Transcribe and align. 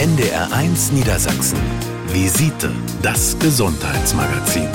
NDR1 0.00 0.94
Niedersachsen. 0.94 1.58
Visite, 2.06 2.72
das 3.02 3.38
Gesundheitsmagazin. 3.38 4.66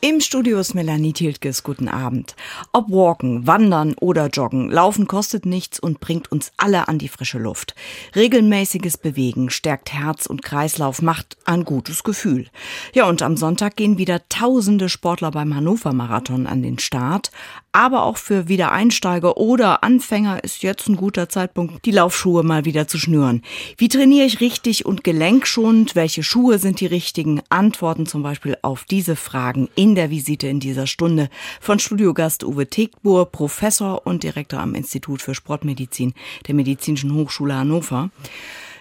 Im 0.00 0.20
Studio 0.20 0.58
ist 0.58 0.74
Melanie 0.74 1.12
Tiltges. 1.12 1.62
Guten 1.62 1.88
Abend. 1.88 2.34
Ob 2.72 2.90
Walken, 2.90 3.46
Wandern 3.46 3.94
oder 4.00 4.28
Joggen, 4.28 4.70
Laufen 4.70 5.06
kostet 5.06 5.44
nichts 5.44 5.78
und 5.78 6.00
bringt 6.00 6.32
uns 6.32 6.52
alle 6.56 6.88
an 6.88 6.98
die 6.98 7.08
frische 7.08 7.38
Luft. 7.38 7.74
Regelmäßiges 8.16 8.96
Bewegen 8.96 9.50
stärkt 9.50 9.92
Herz 9.92 10.24
und 10.24 10.42
Kreislauf, 10.42 11.02
macht 11.02 11.36
ein 11.44 11.64
gutes 11.64 12.04
Gefühl. 12.04 12.46
Ja, 12.94 13.06
und 13.06 13.20
am 13.20 13.36
Sonntag 13.36 13.76
gehen 13.76 13.98
wieder 13.98 14.26
tausende 14.30 14.88
Sportler 14.88 15.30
beim 15.30 15.54
Hannover 15.54 15.92
Marathon 15.92 16.46
an 16.46 16.62
den 16.62 16.78
Start. 16.78 17.30
Aber 17.76 18.04
auch 18.04 18.18
für 18.18 18.46
Wiedereinsteiger 18.46 19.36
oder 19.36 19.82
Anfänger 19.82 20.44
ist 20.44 20.62
jetzt 20.62 20.88
ein 20.88 20.94
guter 20.94 21.28
Zeitpunkt, 21.28 21.84
die 21.84 21.90
Laufschuhe 21.90 22.44
mal 22.44 22.64
wieder 22.64 22.86
zu 22.86 22.98
schnüren. 22.98 23.42
Wie 23.76 23.88
trainiere 23.88 24.26
ich 24.26 24.40
richtig 24.40 24.86
und 24.86 25.02
gelenkschonend? 25.02 25.96
Welche 25.96 26.22
Schuhe 26.22 26.60
sind 26.60 26.78
die 26.78 26.86
richtigen? 26.86 27.42
Antworten 27.48 28.06
zum 28.06 28.22
Beispiel 28.22 28.56
auf 28.62 28.84
diese 28.84 29.16
Fragen 29.16 29.68
in 29.74 29.96
der 29.96 30.10
Visite 30.10 30.46
in 30.46 30.60
dieser 30.60 30.86
Stunde 30.86 31.28
von 31.60 31.80
Studiogast 31.80 32.44
Uwe 32.44 32.70
Tegbohr, 32.70 33.26
Professor 33.32 34.06
und 34.06 34.22
Direktor 34.22 34.60
am 34.60 34.76
Institut 34.76 35.20
für 35.20 35.34
Sportmedizin 35.34 36.14
der 36.46 36.54
Medizinischen 36.54 37.12
Hochschule 37.12 37.56
Hannover. 37.56 38.10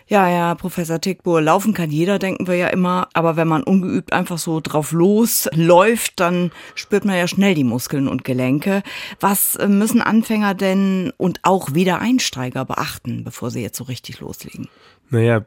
Ja, 0.08 0.30
ja, 0.30 0.56
Professor 0.56 1.00
Tickbohr, 1.00 1.42
laufen 1.42 1.74
kann 1.74 1.90
jeder, 1.90 2.20
denken 2.20 2.48
wir 2.48 2.56
ja 2.56 2.68
immer. 2.68 3.08
Aber 3.14 3.36
wenn 3.36 3.48
man 3.48 3.64
ungeübt 3.64 4.14
einfach 4.14 4.38
so 4.38 4.60
drauf 4.60 4.92
losläuft, 4.92 6.20
dann 6.20 6.52
spürt 6.76 7.06
man 7.06 7.16
ja 7.18 7.28
schnell 7.28 7.56
die 7.56 7.64
Muskeln 7.64 8.08
und 8.08 8.24
Gelenke. 8.24 8.84
Was 9.20 9.56
äh, 9.56 9.68
müssen 9.68 10.02
Anfänger 10.02 10.54
denn 10.54 11.14
und 11.18 11.40
auch 11.44 11.74
Wiedereinsteiger 11.74 12.66
beachten, 12.66 13.24
bevor 13.24 13.52
sie 13.52 13.62
jetzt 13.62 13.78
so 13.78 13.86
richtig 13.86 14.20
loslegen? 14.20 14.68
Naja, 15.10 15.46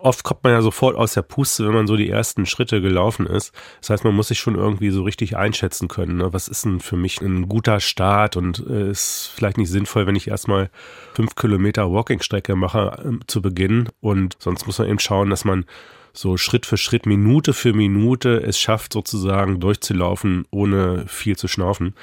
oft 0.00 0.24
kommt 0.24 0.44
man 0.44 0.52
ja 0.52 0.62
sofort 0.62 0.96
aus 0.96 1.14
der 1.14 1.22
Puste, 1.22 1.66
wenn 1.66 1.74
man 1.74 1.86
so 1.86 1.96
die 1.96 2.08
ersten 2.08 2.46
Schritte 2.46 2.80
gelaufen 2.80 3.26
ist. 3.26 3.52
Das 3.80 3.90
heißt, 3.90 4.04
man 4.04 4.14
muss 4.14 4.28
sich 4.28 4.38
schon 4.38 4.54
irgendwie 4.54 4.90
so 4.90 5.02
richtig 5.02 5.36
einschätzen 5.36 5.88
können. 5.88 6.18
Ne? 6.18 6.32
Was 6.32 6.48
ist 6.48 6.64
denn 6.64 6.80
für 6.80 6.96
mich 6.96 7.20
ein 7.20 7.48
guter 7.48 7.80
Start 7.80 8.36
und 8.36 8.64
äh, 8.68 8.90
ist 8.90 9.30
vielleicht 9.34 9.58
nicht 9.58 9.70
sinnvoll, 9.70 10.06
wenn 10.06 10.16
ich 10.16 10.28
erstmal 10.28 10.70
fünf 11.14 11.34
Kilometer 11.34 11.90
Walking-Strecke 11.90 12.56
mache 12.56 13.02
äh, 13.04 13.26
zu 13.26 13.42
Beginn. 13.42 13.88
Und 14.00 14.36
sonst 14.38 14.66
muss 14.66 14.78
man 14.78 14.88
eben 14.88 14.98
schauen, 14.98 15.30
dass 15.30 15.44
man 15.44 15.64
so 16.12 16.36
Schritt 16.36 16.66
für 16.66 16.76
Schritt, 16.76 17.06
Minute 17.06 17.52
für 17.52 17.72
Minute 17.72 18.42
es 18.42 18.58
schafft, 18.58 18.92
sozusagen 18.92 19.60
durchzulaufen, 19.60 20.46
ohne 20.50 21.06
viel 21.06 21.36
zu 21.36 21.48
schnaufen. 21.48 21.94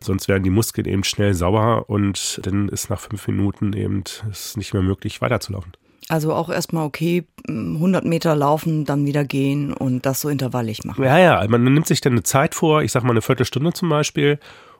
Sonst 0.00 0.28
werden 0.28 0.44
die 0.44 0.50
Muskeln 0.50 0.86
eben 0.86 1.04
schnell 1.04 1.34
sauer 1.34 1.90
und 1.90 2.40
dann 2.44 2.68
ist 2.68 2.88
nach 2.88 3.00
fünf 3.00 3.26
Minuten 3.26 3.72
eben 3.72 4.04
es 4.30 4.56
nicht 4.56 4.72
mehr 4.72 4.82
möglich, 4.82 5.20
weiterzulaufen. 5.20 5.72
Also 6.08 6.32
auch 6.32 6.48
erstmal 6.48 6.86
okay, 6.86 7.24
100 7.48 8.04
Meter 8.04 8.34
laufen, 8.34 8.84
dann 8.84 9.04
wieder 9.04 9.24
gehen 9.24 9.72
und 9.72 10.06
das 10.06 10.20
so 10.22 10.28
intervallig 10.28 10.84
machen. 10.84 11.04
Ja, 11.04 11.18
ja, 11.18 11.46
man 11.48 11.62
nimmt 11.64 11.86
sich 11.86 12.00
dann 12.00 12.12
eine 12.12 12.22
Zeit 12.22 12.54
vor, 12.54 12.82
ich 12.82 12.92
sag 12.92 13.02
mal 13.02 13.10
eine 13.10 13.22
Viertelstunde 13.22 13.72
zum 13.72 13.90
Beispiel 13.90 14.38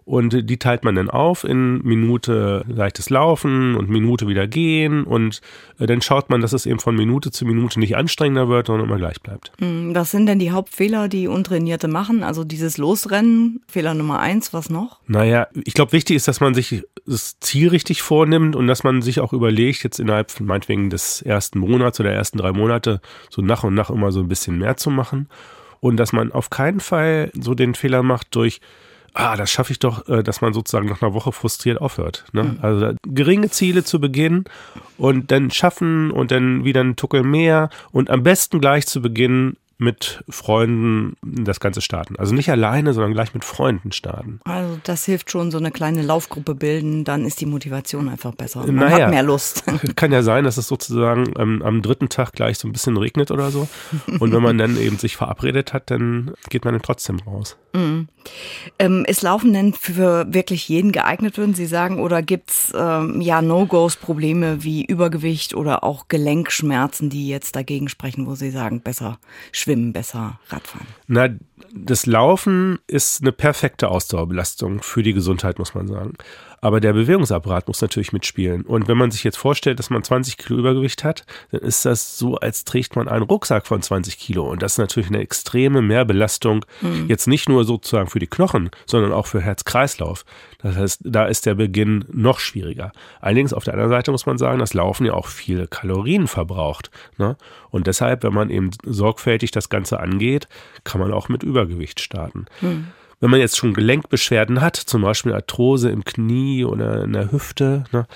und 0.09 0.49
die 0.49 0.57
teilt 0.57 0.85
man 0.85 0.95
dann 0.95 1.11
auf 1.11 1.45
in 1.45 1.83
Minute 1.83 2.65
leichtes 2.67 3.11
Laufen 3.11 3.77
und 3.77 3.91
Minute 3.91 4.27
wieder 4.27 4.47
gehen. 4.47 5.05
Und 5.05 5.43
äh, 5.79 5.85
dann 5.85 6.01
schaut 6.01 6.31
man, 6.31 6.41
dass 6.41 6.55
es 6.55 6.65
eben 6.65 6.79
von 6.79 6.97
Minute 6.97 7.31
zu 7.31 7.45
Minute 7.45 7.79
nicht 7.79 7.95
anstrengender 7.95 8.49
wird, 8.49 8.69
sondern 8.69 8.87
immer 8.87 8.97
gleich 8.97 9.21
bleibt. 9.21 9.53
Hm, 9.59 9.95
was 9.95 10.11
sind 10.11 10.25
denn 10.25 10.39
die 10.39 10.51
Hauptfehler, 10.51 11.09
die 11.09 11.29
Untrainierte 11.29 11.89
machen? 11.89 12.23
Also 12.23 12.45
dieses 12.45 12.79
Losrennen, 12.79 13.61
Fehler 13.69 13.93
Nummer 13.93 14.19
eins, 14.21 14.55
was 14.55 14.71
noch? 14.71 14.99
Naja, 15.07 15.47
ich 15.67 15.75
glaube, 15.75 15.93
wichtig 15.93 16.17
ist, 16.17 16.27
dass 16.27 16.41
man 16.41 16.55
sich 16.55 16.85
das 17.05 17.39
Ziel 17.41 17.69
richtig 17.69 18.01
vornimmt 18.01 18.57
und 18.57 18.67
dass 18.67 18.85
man 18.85 19.03
sich 19.03 19.21
auch 19.21 19.35
überlegt, 19.35 19.85
jetzt 19.85 20.01
innerhalb 20.01 20.31
von 20.31 20.47
meinetwegen 20.47 20.89
des 20.89 21.21
ersten 21.21 21.59
Monats 21.59 22.01
oder 22.01 22.09
der 22.09 22.19
ersten 22.19 22.39
drei 22.39 22.53
Monate 22.53 23.03
so 23.29 23.43
nach 23.43 23.63
und 23.63 23.75
nach 23.75 23.91
immer 23.91 24.11
so 24.11 24.21
ein 24.21 24.29
bisschen 24.29 24.57
mehr 24.59 24.79
zu 24.79 24.89
machen. 24.89 25.29
Und 25.81 25.99
dass 25.99 26.15
man 26.15 26.33
auf 26.33 26.49
keinen 26.49 26.81
Fall 26.81 27.31
so 27.39 27.55
den 27.55 27.75
Fehler 27.75 28.03
macht 28.03 28.35
durch 28.35 28.63
ah, 29.15 29.37
das 29.37 29.51
schaffe 29.51 29.73
ich 29.73 29.79
doch, 29.79 30.09
äh, 30.09 30.23
dass 30.23 30.41
man 30.41 30.53
sozusagen 30.53 30.89
nach 30.89 31.03
einer 31.03 31.15
Woche 31.15 31.33
frustriert 31.33 31.81
aufhört. 31.81 32.25
Ne? 32.33 32.45
Mhm. 32.45 32.59
Also 32.63 32.93
geringe 33.07 33.51
Ziele 33.51 33.85
zu 33.85 34.01
Beginn 34.01 34.45
und 34.97 35.31
dann 35.31 35.51
schaffen 35.51 36.11
und 36.11 36.31
dann 36.31 36.65
wieder 36.65 36.83
ein 36.83 36.97
Tuckel 36.97 37.23
mehr 37.23 37.71
und 37.91 38.11
am 38.11 38.23
besten 38.23 38.61
gleich 38.61 38.87
zu 38.87 39.03
Beginn 39.03 39.57
mit 39.79 40.25
Freunden 40.29 41.17
das 41.23 41.61
Ganze 41.61 41.81
starten. 41.81 42.17
Also 42.17 42.35
nicht 42.35 42.51
alleine, 42.51 42.93
sondern 42.93 43.13
gleich 43.13 43.33
mit 43.33 43.45
Freunden 43.45 43.93
starten. 43.93 44.41
Also 44.45 44.79
das 44.83 45.05
hilft 45.05 45.31
schon, 45.31 45.53
so 45.53 45.59
eine 45.59 45.71
kleine 45.71 46.03
Laufgruppe 46.03 46.57
bilden, 46.57 47.05
dann 47.05 47.25
ist 47.25 47.41
die 47.41 47.47
Motivation 47.47 48.09
einfach 48.09 48.35
besser. 48.35 48.67
Man 48.67 48.75
naja, 48.75 49.05
hat 49.05 49.11
mehr 49.11 49.23
Lust. 49.23 49.65
Kann 49.97 50.11
ja 50.11 50.23
sein, 50.23 50.43
dass 50.45 50.57
es 50.57 50.67
sozusagen 50.67 51.33
ähm, 51.39 51.63
am 51.63 51.81
dritten 51.81 52.09
Tag 52.09 52.33
gleich 52.33 52.59
so 52.59 52.67
ein 52.67 52.73
bisschen 52.73 52.97
regnet 52.97 53.31
oder 53.31 53.53
so. 53.53 53.69
Und 54.19 54.33
wenn 54.33 54.43
man 54.43 54.59
dann 54.59 54.77
eben 54.77 54.99
sich 54.99 55.17
verabredet 55.17 55.73
hat, 55.73 55.93
dann 55.93 56.33
geht 56.51 56.65
man 56.65 56.75
dann 56.75 56.83
trotzdem 56.83 57.21
raus. 57.21 57.57
Mhm. 57.73 58.09
Ähm, 58.79 59.05
ist 59.07 59.23
Laufen 59.23 59.53
denn 59.53 59.73
für 59.73 60.27
wirklich 60.33 60.69
jeden 60.69 60.93
geeignet, 60.93 61.39
würden 61.39 61.55
Sie 61.55 61.67
sagen? 61.67 62.01
Oder 62.01 62.23
gibt's 62.23 62.73
ähm, 62.77 63.21
ja 63.21 63.43
No-Gos, 63.43 63.97
Probleme 63.97 64.65
wie 64.65 64.85
Übergewicht 64.85 65.55
oder 65.55 65.85
auch 65.85 66.09
Gelenkschmerzen, 66.09 67.11
die 67.11 67.29
jetzt 67.29 67.55
dagegen 67.57 67.89
sprechen, 67.89 68.27
wo 68.27 68.35
Sie 68.35 68.51
sagen, 68.51 68.81
besser 68.81 69.19
schwimmen, 69.69 69.93
besser 69.93 70.39
Radfahren? 70.49 70.87
Na, 71.07 71.29
das 71.75 72.07
Laufen 72.07 72.79
ist 72.87 73.21
eine 73.21 73.33
perfekte 73.33 73.89
Ausdauerbelastung 73.89 74.83
für 74.83 75.03
die 75.03 75.13
Gesundheit, 75.13 75.59
muss 75.59 75.75
man 75.75 75.87
sagen. 75.89 76.15
Aber 76.61 76.81
der 76.81 76.93
Bewegungsapparat 76.93 77.69
muss 77.69 77.81
natürlich 77.81 78.13
mitspielen. 78.13 78.63
Und 78.63 78.89
wenn 78.89 78.99
man 78.99 79.11
sich 79.11 79.25
jetzt 79.25 79.37
vorstellt, 79.37 79.79
dass 79.79 79.91
man 79.91 80.03
20 80.03 80.37
Kilo 80.37 80.59
Übergewicht 80.59 81.05
hat, 81.05 81.25
dann 81.51 81.61
ist 81.61 81.85
das 81.85 82.19
so, 82.19 82.37
als 82.37 82.65
trägt 82.65 82.97
man 82.97 83.09
einen 83.09 83.23
Rucksack 83.23 83.67
von 83.67 83.81
20 83.81 84.19
Kilo. 84.19 84.49
Und 84.49 84.63
das 84.63 84.73
ist 84.73 84.79
natürlich 84.79 85.09
eine 85.09 85.21
extreme 85.21 85.83
Mehrbelastung. 85.83 86.65
Mhm. 86.81 87.07
Jetzt 87.09 87.27
nicht 87.27 87.49
nur 87.49 87.65
sozusagen 87.65 88.09
für 88.09 88.19
die 88.19 88.27
Knochen, 88.27 88.71
sondern 88.87 89.13
auch 89.13 89.27
für 89.27 89.41
Herz-Kreislauf. 89.41 90.25
Das 90.61 90.77
heißt, 90.77 91.01
da 91.05 91.27
ist 91.27 91.47
der 91.47 91.55
Beginn 91.55 92.05
noch 92.13 92.41
schwieriger. 92.41 92.93
Allerdings 93.21 93.53
auf 93.53 93.65
der 93.65 93.75
anderen 93.75 93.91
Seite 93.91 94.11
muss 94.11 94.27
man 94.27 94.39
sagen, 94.39 94.59
dass 94.59 94.75
Laufen 94.75 95.07
ja 95.07 95.15
auch 95.15 95.27
viele 95.27 95.69
Kalorien 95.69 96.27
verbraucht. 96.27 96.91
Ne? 97.17 97.37
Und 97.71 97.87
deshalb, 97.87 98.25
wenn 98.25 98.35
man 98.35 98.51
eben 98.51 98.71
sorgfältig 98.85 99.53
das 99.53 99.69
Ganze 99.69 100.01
angeht, 100.01 100.49
kann 100.85 101.01
man 101.01 101.13
auch 101.13 101.29
mit 101.29 101.43
Übergewicht 101.43 102.01
starten. 102.01 102.47
Mhm. 102.61 102.89
Wenn 103.21 103.31
man 103.31 103.41
jetzt 103.41 103.57
schon 103.57 103.75
Gelenkbeschwerden 103.75 104.61
hat, 104.61 104.77
zum 104.77 105.03
Beispiel 105.03 105.35
Arthrose 105.35 105.91
im 105.91 106.05
Knie 106.05 106.65
oder 106.65 107.03
in 107.03 107.13
der 107.13 107.33
Hüfte, 107.33 107.85
ne, 107.91 108.07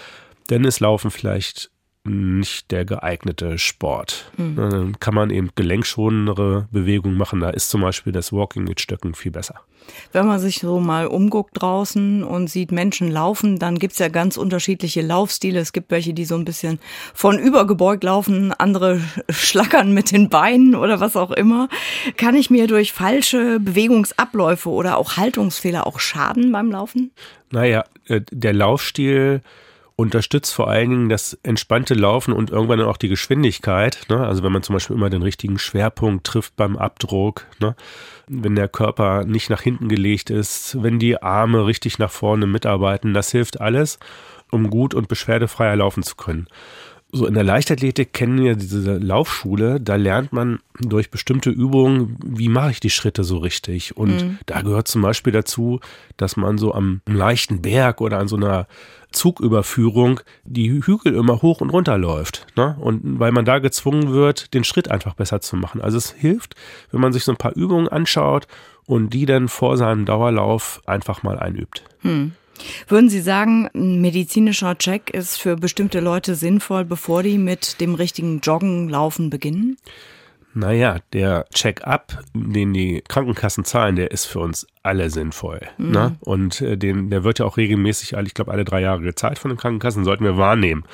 dann 0.46 0.64
ist 0.64 0.80
Laufen 0.80 1.10
vielleicht 1.10 1.71
nicht 2.04 2.70
der 2.70 2.84
geeignete 2.84 3.58
Sport. 3.58 4.30
Mhm. 4.36 4.56
Dann 4.56 5.00
kann 5.00 5.14
man 5.14 5.30
eben 5.30 5.50
gelenkschonendere 5.54 6.66
Bewegungen 6.70 7.16
machen. 7.16 7.40
Da 7.40 7.50
ist 7.50 7.70
zum 7.70 7.80
Beispiel 7.82 8.12
das 8.12 8.32
Walking 8.32 8.64
mit 8.64 8.80
Stöcken 8.80 9.14
viel 9.14 9.30
besser. 9.30 9.60
Wenn 10.12 10.26
man 10.26 10.38
sich 10.38 10.60
so 10.60 10.78
mal 10.78 11.06
umguckt 11.06 11.60
draußen 11.60 12.22
und 12.22 12.48
sieht 12.48 12.70
Menschen 12.70 13.10
laufen, 13.10 13.58
dann 13.58 13.78
gibt's 13.78 13.98
ja 13.98 14.08
ganz 14.08 14.36
unterschiedliche 14.36 15.02
Laufstile. 15.02 15.60
Es 15.60 15.72
gibt 15.72 15.90
welche, 15.90 16.14
die 16.14 16.24
so 16.24 16.34
ein 16.34 16.44
bisschen 16.44 16.78
von 17.14 17.38
übergebeugt 17.38 18.04
laufen, 18.04 18.52
andere 18.52 19.00
schlackern 19.30 19.92
mit 19.92 20.12
den 20.12 20.28
Beinen 20.28 20.74
oder 20.74 21.00
was 21.00 21.16
auch 21.16 21.30
immer. 21.30 21.68
Kann 22.16 22.34
ich 22.34 22.50
mir 22.50 22.66
durch 22.66 22.92
falsche 22.92 23.58
Bewegungsabläufe 23.60 24.70
oder 24.70 24.98
auch 24.98 25.16
Haltungsfehler 25.16 25.86
auch 25.86 26.00
schaden 26.00 26.52
beim 26.52 26.70
Laufen? 26.70 27.12
Naja, 27.50 27.84
äh, 28.06 28.20
der 28.30 28.52
Laufstil 28.52 29.42
unterstützt 29.96 30.54
vor 30.54 30.68
allen 30.68 30.90
Dingen 30.90 31.08
das 31.08 31.34
entspannte 31.42 31.94
Laufen 31.94 32.32
und 32.32 32.50
irgendwann 32.50 32.80
auch 32.80 32.96
die 32.96 33.08
Geschwindigkeit. 33.08 34.06
Ne? 34.08 34.26
Also 34.26 34.42
wenn 34.42 34.52
man 34.52 34.62
zum 34.62 34.74
Beispiel 34.74 34.96
immer 34.96 35.10
den 35.10 35.22
richtigen 35.22 35.58
Schwerpunkt 35.58 36.26
trifft 36.26 36.56
beim 36.56 36.76
Abdruck, 36.76 37.46
ne? 37.60 37.74
wenn 38.28 38.54
der 38.54 38.68
Körper 38.68 39.24
nicht 39.24 39.50
nach 39.50 39.62
hinten 39.62 39.88
gelegt 39.88 40.30
ist, 40.30 40.82
wenn 40.82 40.98
die 40.98 41.22
Arme 41.22 41.66
richtig 41.66 41.98
nach 41.98 42.10
vorne 42.10 42.46
mitarbeiten, 42.46 43.14
das 43.14 43.30
hilft 43.30 43.60
alles, 43.60 43.98
um 44.50 44.70
gut 44.70 44.94
und 44.94 45.08
beschwerdefreier 45.08 45.76
laufen 45.76 46.02
zu 46.02 46.16
können 46.16 46.46
so 47.14 47.26
in 47.26 47.34
der 47.34 47.44
Leichtathletik 47.44 48.14
kennen 48.14 48.42
wir 48.42 48.56
diese 48.56 48.96
Laufschule, 48.96 49.80
da 49.80 49.96
lernt 49.96 50.32
man 50.32 50.60
durch 50.80 51.10
bestimmte 51.10 51.50
Übungen, 51.50 52.16
wie 52.24 52.48
mache 52.48 52.70
ich 52.70 52.80
die 52.80 52.88
Schritte 52.88 53.22
so 53.22 53.36
richtig. 53.36 53.98
Und 53.98 54.22
mhm. 54.22 54.38
da 54.46 54.62
gehört 54.62 54.88
zum 54.88 55.02
Beispiel 55.02 55.32
dazu, 55.32 55.80
dass 56.16 56.38
man 56.38 56.56
so 56.56 56.72
am 56.72 57.02
leichten 57.06 57.60
Berg 57.60 58.00
oder 58.00 58.18
an 58.18 58.28
so 58.28 58.36
einer 58.36 58.66
Zugüberführung 59.12 60.20
die 60.44 60.70
Hügel 60.70 61.14
immer 61.14 61.42
hoch 61.42 61.60
und 61.60 61.68
runter 61.68 61.98
läuft. 61.98 62.46
Ne? 62.56 62.76
Und 62.80 63.20
weil 63.20 63.30
man 63.30 63.44
da 63.44 63.58
gezwungen 63.58 64.10
wird, 64.10 64.54
den 64.54 64.64
Schritt 64.64 64.90
einfach 64.90 65.12
besser 65.12 65.42
zu 65.42 65.56
machen. 65.56 65.82
Also 65.82 65.98
es 65.98 66.12
hilft, 66.12 66.54
wenn 66.92 67.02
man 67.02 67.12
sich 67.12 67.24
so 67.24 67.32
ein 67.32 67.36
paar 67.36 67.54
Übungen 67.54 67.88
anschaut 67.88 68.46
und 68.86 69.12
die 69.12 69.26
dann 69.26 69.48
vor 69.48 69.76
seinem 69.76 70.06
Dauerlauf 70.06 70.80
einfach 70.86 71.22
mal 71.22 71.38
einübt. 71.38 71.84
Mhm. 72.00 72.32
Würden 72.88 73.08
Sie 73.08 73.20
sagen, 73.20 73.68
ein 73.74 74.00
medizinischer 74.00 74.76
Check 74.78 75.10
ist 75.10 75.40
für 75.40 75.56
bestimmte 75.56 76.00
Leute 76.00 76.34
sinnvoll, 76.34 76.84
bevor 76.84 77.22
die 77.22 77.38
mit 77.38 77.80
dem 77.80 77.94
richtigen 77.94 78.40
Joggen, 78.40 78.88
Laufen 78.88 79.30
beginnen? 79.30 79.76
Naja, 80.54 80.98
der 81.14 81.46
Check-up, 81.54 82.22
den 82.34 82.74
die 82.74 83.02
Krankenkassen 83.08 83.64
zahlen, 83.64 83.96
der 83.96 84.10
ist 84.10 84.26
für 84.26 84.40
uns 84.40 84.66
alle 84.82 85.08
sinnvoll. 85.08 85.60
Mhm. 85.78 85.90
Ne? 85.90 86.16
Und 86.20 86.60
äh, 86.60 86.76
den, 86.76 87.08
der 87.08 87.24
wird 87.24 87.38
ja 87.38 87.46
auch 87.46 87.56
regelmäßig, 87.56 88.12
ich 88.12 88.34
glaube, 88.34 88.52
alle 88.52 88.64
drei 88.64 88.82
Jahre 88.82 89.00
gezahlt 89.00 89.38
von 89.38 89.50
den 89.50 89.56
Krankenkassen, 89.56 90.04
sollten 90.04 90.24
wir 90.24 90.36
wahrnehmen. 90.36 90.84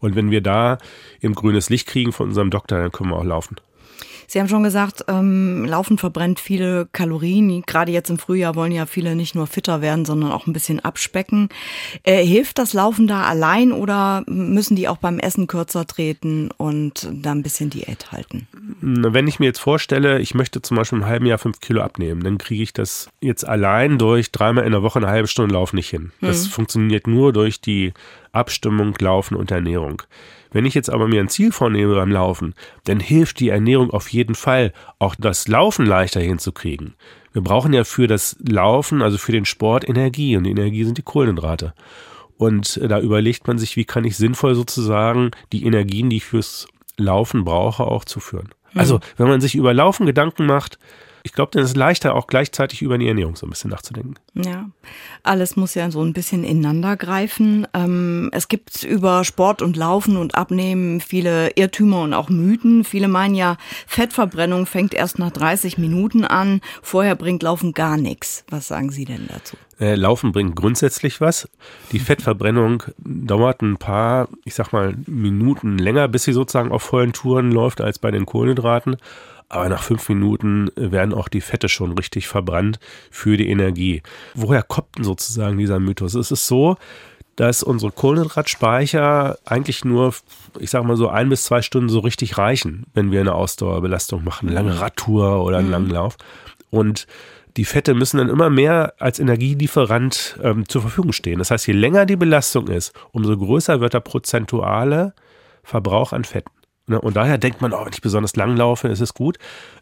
Und 0.00 0.16
wenn 0.16 0.30
wir 0.30 0.40
da 0.40 0.78
im 1.20 1.34
grünes 1.34 1.70
Licht 1.70 1.86
kriegen 1.86 2.12
von 2.12 2.28
unserem 2.28 2.50
Doktor, 2.50 2.78
dann 2.78 2.92
können 2.92 3.10
wir 3.10 3.16
auch 3.16 3.24
laufen. 3.24 3.56
Sie 4.26 4.40
haben 4.40 4.48
schon 4.48 4.62
gesagt, 4.62 5.04
ähm, 5.08 5.64
Laufen 5.64 5.98
verbrennt 5.98 6.40
viele 6.40 6.86
Kalorien. 6.92 7.62
Gerade 7.66 7.92
jetzt 7.92 8.10
im 8.10 8.18
Frühjahr 8.18 8.54
wollen 8.54 8.72
ja 8.72 8.86
viele 8.86 9.14
nicht 9.14 9.34
nur 9.34 9.46
fitter 9.46 9.80
werden, 9.80 10.04
sondern 10.04 10.32
auch 10.32 10.46
ein 10.46 10.52
bisschen 10.52 10.80
abspecken. 10.80 11.48
Äh, 12.02 12.24
hilft 12.24 12.58
das 12.58 12.72
Laufen 12.72 13.06
da 13.06 13.24
allein 13.24 13.72
oder 13.72 14.24
müssen 14.26 14.76
die 14.76 14.88
auch 14.88 14.98
beim 14.98 15.18
Essen 15.18 15.46
kürzer 15.46 15.86
treten 15.86 16.50
und 16.56 17.08
da 17.12 17.32
ein 17.32 17.42
bisschen 17.42 17.70
Diät 17.70 18.12
halten? 18.12 18.46
Wenn 18.80 19.26
ich 19.26 19.38
mir 19.38 19.46
jetzt 19.46 19.60
vorstelle, 19.60 20.20
ich 20.20 20.34
möchte 20.34 20.62
zum 20.62 20.76
Beispiel 20.76 20.98
im 20.98 21.06
halben 21.06 21.26
Jahr 21.26 21.38
fünf 21.38 21.60
Kilo 21.60 21.82
abnehmen, 21.82 22.22
dann 22.22 22.38
kriege 22.38 22.62
ich 22.62 22.72
das 22.72 23.08
jetzt 23.20 23.46
allein 23.46 23.98
durch 23.98 24.32
dreimal 24.32 24.64
in 24.64 24.72
der 24.72 24.82
Woche 24.82 24.98
eine 24.98 25.08
halbe 25.08 25.28
Stunde 25.28 25.54
Lauf 25.54 25.72
nicht 25.72 25.88
hin. 25.88 26.12
Das 26.20 26.44
hm. 26.44 26.50
funktioniert 26.50 27.06
nur 27.06 27.32
durch 27.32 27.60
die 27.60 27.92
Abstimmung, 28.32 28.94
Laufen 29.00 29.36
und 29.36 29.50
Ernährung. 29.50 30.02
Wenn 30.54 30.66
ich 30.66 30.74
jetzt 30.74 30.88
aber 30.88 31.08
mir 31.08 31.20
ein 31.20 31.28
Ziel 31.28 31.50
vornehme 31.50 31.96
beim 31.96 32.12
Laufen, 32.12 32.54
dann 32.84 33.00
hilft 33.00 33.40
die 33.40 33.48
Ernährung 33.48 33.90
auf 33.90 34.08
jeden 34.08 34.36
Fall, 34.36 34.72
auch 35.00 35.16
das 35.16 35.48
Laufen 35.48 35.84
leichter 35.84 36.20
hinzukriegen. 36.20 36.94
Wir 37.32 37.42
brauchen 37.42 37.72
ja 37.72 37.82
für 37.82 38.06
das 38.06 38.36
Laufen, 38.38 39.02
also 39.02 39.18
für 39.18 39.32
den 39.32 39.46
Sport 39.46 39.86
Energie 39.88 40.36
und 40.36 40.44
die 40.44 40.52
Energie 40.52 40.84
sind 40.84 40.96
die 40.96 41.02
Kohlenhydrate. 41.02 41.74
Und 42.38 42.80
da 42.88 43.00
überlegt 43.00 43.48
man 43.48 43.58
sich, 43.58 43.76
wie 43.76 43.84
kann 43.84 44.04
ich 44.04 44.16
sinnvoll 44.16 44.54
sozusagen 44.54 45.32
die 45.52 45.64
Energien, 45.66 46.08
die 46.08 46.18
ich 46.18 46.24
fürs 46.24 46.68
Laufen 46.96 47.44
brauche, 47.44 47.82
auch 47.82 48.04
zuführen. 48.04 48.50
Also, 48.76 49.00
wenn 49.16 49.26
man 49.26 49.40
sich 49.40 49.56
über 49.56 49.74
Laufen 49.74 50.06
Gedanken 50.06 50.46
macht, 50.46 50.78
ich 51.26 51.32
glaube, 51.32 51.50
dann 51.52 51.62
ist 51.62 51.70
es 51.70 51.76
leichter, 51.76 52.14
auch 52.14 52.26
gleichzeitig 52.26 52.82
über 52.82 52.98
die 52.98 53.08
Ernährung 53.08 53.34
so 53.34 53.46
ein 53.46 53.50
bisschen 53.50 53.70
nachzudenken. 53.70 54.16
Ja, 54.34 54.68
alles 55.22 55.56
muss 55.56 55.74
ja 55.74 55.90
so 55.90 56.02
ein 56.02 56.12
bisschen 56.12 56.44
ineinander 56.44 56.98
greifen. 56.98 57.66
Ähm, 57.72 58.28
es 58.32 58.48
gibt 58.48 58.82
über 58.82 59.24
Sport 59.24 59.62
und 59.62 59.74
Laufen 59.74 60.18
und 60.18 60.34
Abnehmen 60.34 61.00
viele 61.00 61.52
Irrtümer 61.56 62.02
und 62.02 62.12
auch 62.12 62.28
Mythen. 62.28 62.84
Viele 62.84 63.08
meinen 63.08 63.34
ja, 63.34 63.56
Fettverbrennung 63.86 64.66
fängt 64.66 64.92
erst 64.92 65.18
nach 65.18 65.30
30 65.30 65.78
Minuten 65.78 66.26
an. 66.26 66.60
Vorher 66.82 67.14
bringt 67.16 67.42
Laufen 67.42 67.72
gar 67.72 67.96
nichts. 67.96 68.44
Was 68.50 68.68
sagen 68.68 68.90
Sie 68.90 69.06
denn 69.06 69.26
dazu? 69.26 69.56
Äh, 69.80 69.94
Laufen 69.96 70.32
bringt 70.32 70.56
grundsätzlich 70.56 71.20
was. 71.20 71.48
Die 71.92 71.98
Fettverbrennung 71.98 72.84
dauert 72.98 73.62
ein 73.62 73.76
paar, 73.76 74.28
ich 74.44 74.54
sag 74.54 74.72
mal, 74.72 74.94
Minuten 75.06 75.78
länger, 75.78 76.08
bis 76.08 76.24
sie 76.24 76.32
sozusagen 76.32 76.72
auf 76.72 76.82
vollen 76.82 77.12
Touren 77.12 77.50
läuft, 77.50 77.80
als 77.80 77.98
bei 77.98 78.10
den 78.10 78.26
Kohlenhydraten. 78.26 78.96
Aber 79.48 79.68
nach 79.68 79.82
fünf 79.82 80.08
Minuten 80.08 80.70
werden 80.74 81.14
auch 81.14 81.28
die 81.28 81.40
Fette 81.40 81.68
schon 81.68 81.92
richtig 81.92 82.28
verbrannt 82.28 82.78
für 83.10 83.36
die 83.36 83.48
Energie. 83.48 84.02
Woher 84.34 84.62
kommt 84.62 84.96
denn 84.96 85.04
sozusagen 85.04 85.58
dieser 85.58 85.80
Mythos? 85.80 86.14
Es 86.14 86.30
ist 86.30 86.46
so, 86.46 86.76
dass 87.36 87.62
unsere 87.62 87.92
Kohlenhydratspeicher 87.92 89.38
eigentlich 89.44 89.84
nur, 89.84 90.14
ich 90.58 90.70
sag 90.70 90.84
mal 90.84 90.96
so 90.96 91.08
ein 91.08 91.28
bis 91.28 91.44
zwei 91.44 91.62
Stunden 91.62 91.88
so 91.88 91.98
richtig 91.98 92.38
reichen, 92.38 92.86
wenn 92.94 93.10
wir 93.10 93.20
eine 93.20 93.34
Ausdauerbelastung 93.34 94.24
machen, 94.24 94.48
eine 94.48 94.54
lange 94.54 94.80
Radtour 94.80 95.44
oder 95.44 95.58
einen 95.58 95.66
mhm. 95.66 95.72
langen 95.72 95.90
Lauf. 95.90 96.16
Und 96.70 97.06
die 97.56 97.64
Fette 97.64 97.94
müssen 97.94 98.18
dann 98.18 98.28
immer 98.28 98.50
mehr 98.50 98.94
als 98.98 99.18
Energielieferant 99.18 100.38
ähm, 100.42 100.68
zur 100.68 100.82
Verfügung 100.82 101.12
stehen. 101.12 101.38
Das 101.38 101.50
heißt, 101.50 101.66
je 101.66 101.74
länger 101.74 102.06
die 102.06 102.16
Belastung 102.16 102.68
ist, 102.68 102.92
umso 103.12 103.36
größer 103.36 103.80
wird 103.80 103.94
der 103.94 104.00
prozentuale 104.00 105.14
Verbrauch 105.62 106.12
an 106.12 106.24
Fetten. 106.24 106.50
Ne? 106.86 107.00
Und 107.00 107.16
daher 107.16 107.38
denkt 107.38 107.60
man, 107.60 107.72
oh, 107.72 107.84
wenn 107.84 107.92
ich 107.92 108.02
besonders 108.02 108.36
lang 108.36 108.56
laufe, 108.56 108.88
ist 108.88 109.00
es 109.00 109.14
gut. 109.14 109.38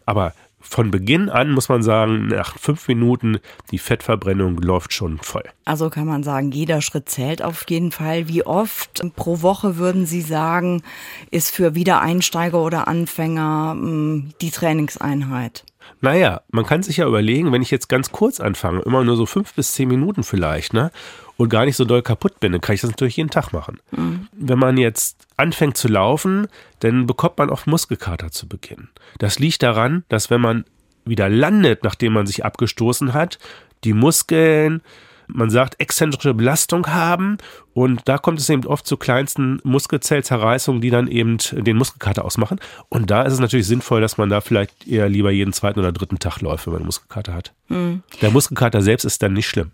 Aber 0.06 0.34
von 0.60 0.92
Beginn 0.92 1.28
an 1.28 1.50
muss 1.50 1.68
man 1.68 1.82
sagen, 1.82 2.28
nach 2.28 2.56
fünf 2.56 2.86
Minuten, 2.86 3.40
die 3.72 3.78
Fettverbrennung 3.78 4.58
läuft 4.58 4.92
schon 4.92 5.18
voll. 5.18 5.42
Also 5.64 5.90
kann 5.90 6.06
man 6.06 6.22
sagen, 6.22 6.52
jeder 6.52 6.80
Schritt 6.80 7.08
zählt 7.08 7.42
auf 7.42 7.64
jeden 7.68 7.90
Fall. 7.90 8.28
Wie 8.28 8.46
oft 8.46 9.02
pro 9.16 9.42
Woche 9.42 9.76
würden 9.76 10.06
Sie 10.06 10.20
sagen, 10.20 10.82
ist 11.30 11.50
für 11.50 11.74
Wiedereinsteiger 11.74 12.62
oder 12.62 12.86
Anfänger 12.86 13.72
hm, 13.76 14.32
die 14.40 14.50
Trainingseinheit? 14.50 15.64
Naja, 16.02 16.42
man 16.50 16.66
kann 16.66 16.82
sich 16.82 16.96
ja 16.96 17.06
überlegen, 17.06 17.52
wenn 17.52 17.62
ich 17.62 17.70
jetzt 17.70 17.88
ganz 17.88 18.10
kurz 18.10 18.40
anfange, 18.40 18.82
immer 18.82 19.04
nur 19.04 19.16
so 19.16 19.24
fünf 19.24 19.54
bis 19.54 19.72
zehn 19.72 19.88
Minuten 19.88 20.24
vielleicht, 20.24 20.74
ne? 20.74 20.90
Und 21.36 21.48
gar 21.48 21.64
nicht 21.64 21.76
so 21.76 21.84
doll 21.84 22.02
kaputt 22.02 22.40
bin, 22.40 22.52
dann 22.52 22.60
kann 22.60 22.74
ich 22.74 22.80
das 22.80 22.90
natürlich 22.90 23.16
jeden 23.16 23.30
Tag 23.30 23.52
machen. 23.52 23.80
Mhm. 23.92 24.26
Wenn 24.32 24.58
man 24.58 24.76
jetzt 24.76 25.26
anfängt 25.36 25.76
zu 25.76 25.86
laufen, 25.86 26.48
dann 26.80 27.06
bekommt 27.06 27.38
man 27.38 27.50
oft 27.50 27.68
Muskelkater 27.68 28.32
zu 28.32 28.48
Beginn. 28.48 28.88
Das 29.18 29.38
liegt 29.38 29.62
daran, 29.62 30.04
dass 30.08 30.28
wenn 30.28 30.40
man 30.40 30.64
wieder 31.04 31.28
landet, 31.28 31.84
nachdem 31.84 32.14
man 32.14 32.26
sich 32.26 32.44
abgestoßen 32.44 33.14
hat, 33.14 33.38
die 33.84 33.92
Muskeln, 33.92 34.82
man 35.28 35.50
sagt, 35.50 35.80
exzentrische 35.80 36.34
Belastung 36.34 36.88
haben 36.88 37.38
und 37.74 38.02
da 38.04 38.18
kommt 38.18 38.38
es 38.38 38.48
eben 38.50 38.66
oft 38.66 38.86
zu 38.86 38.96
kleinsten 38.96 39.60
Muskelzellzerreißungen, 39.64 40.80
die 40.82 40.90
dann 40.90 41.08
eben 41.08 41.38
den 41.52 41.76
Muskelkater 41.76 42.24
ausmachen. 42.24 42.60
Und 42.88 43.10
da 43.10 43.22
ist 43.22 43.32
es 43.32 43.38
natürlich 43.38 43.66
sinnvoll, 43.66 44.00
dass 44.00 44.18
man 44.18 44.28
da 44.28 44.40
vielleicht 44.40 44.86
eher 44.86 45.08
lieber 45.08 45.30
jeden 45.30 45.52
zweiten 45.52 45.80
oder 45.80 45.92
dritten 45.92 46.18
Tag 46.18 46.40
läuft, 46.40 46.66
wenn 46.66 46.72
man 46.72 46.82
eine 46.82 46.86
Muskelkater 46.86 47.34
hat. 47.34 47.52
Mhm. 47.68 48.02
Der 48.20 48.30
Muskelkater 48.30 48.82
selbst 48.82 49.04
ist 49.04 49.22
dann 49.22 49.32
nicht 49.32 49.48
schlimm. 49.48 49.70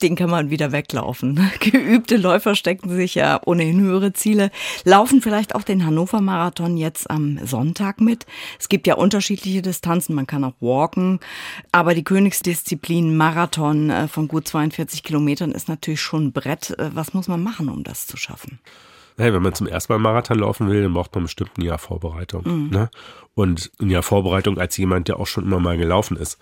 Den 0.00 0.16
kann 0.16 0.30
man 0.30 0.48
wieder 0.50 0.72
weglaufen. 0.72 1.50
Geübte 1.60 2.16
Läufer 2.16 2.54
stecken 2.54 2.88
sich 2.88 3.14
ja 3.14 3.40
ohnehin 3.44 3.80
höhere 3.80 4.14
Ziele. 4.14 4.50
Laufen 4.84 5.20
vielleicht 5.20 5.54
auch 5.54 5.62
den 5.62 5.84
Hannover 5.84 6.22
Marathon 6.22 6.78
jetzt 6.78 7.10
am 7.10 7.38
Sonntag 7.44 8.00
mit. 8.00 8.24
Es 8.58 8.68
gibt 8.68 8.86
ja 8.86 8.94
unterschiedliche 8.94 9.60
Distanzen. 9.60 10.14
Man 10.14 10.26
kann 10.26 10.44
auch 10.44 10.54
walken. 10.60 11.20
Aber 11.72 11.94
die 11.94 12.04
Königsdisziplin 12.04 13.16
Marathon 13.16 13.90
äh, 13.90 14.08
von 14.08 14.28
gut 14.28 14.48
42 14.48 15.02
Kilometern 15.02 15.52
ist 15.52 15.68
natürlich 15.68 16.00
schon 16.00 16.26
ein 16.26 16.32
Brett. 16.32 16.70
Äh, 16.78 16.90
was 16.94 17.12
muss 17.12 17.28
man 17.28 17.41
machen, 17.42 17.68
um 17.68 17.84
das 17.84 18.06
zu 18.06 18.16
schaffen? 18.16 18.58
Hey, 19.18 19.32
wenn 19.32 19.42
man 19.42 19.54
zum 19.54 19.66
ersten 19.66 19.92
Mal 19.92 19.98
Marathon 19.98 20.38
laufen 20.38 20.68
will, 20.68 20.82
dann 20.82 20.94
braucht 20.94 21.14
man 21.14 21.24
bestimmt 21.24 21.58
ein 21.58 21.62
Jahr 21.62 21.78
Vorbereitung. 21.78 22.44
Mhm. 22.44 22.70
Ne? 22.70 22.90
Und 23.34 23.70
ein 23.80 23.90
Jahr 23.90 24.02
Vorbereitung 24.02 24.58
als 24.58 24.76
jemand, 24.76 25.08
der 25.08 25.20
auch 25.20 25.26
schon 25.26 25.44
immer 25.44 25.60
mal 25.60 25.76
gelaufen 25.76 26.16
ist. 26.16 26.38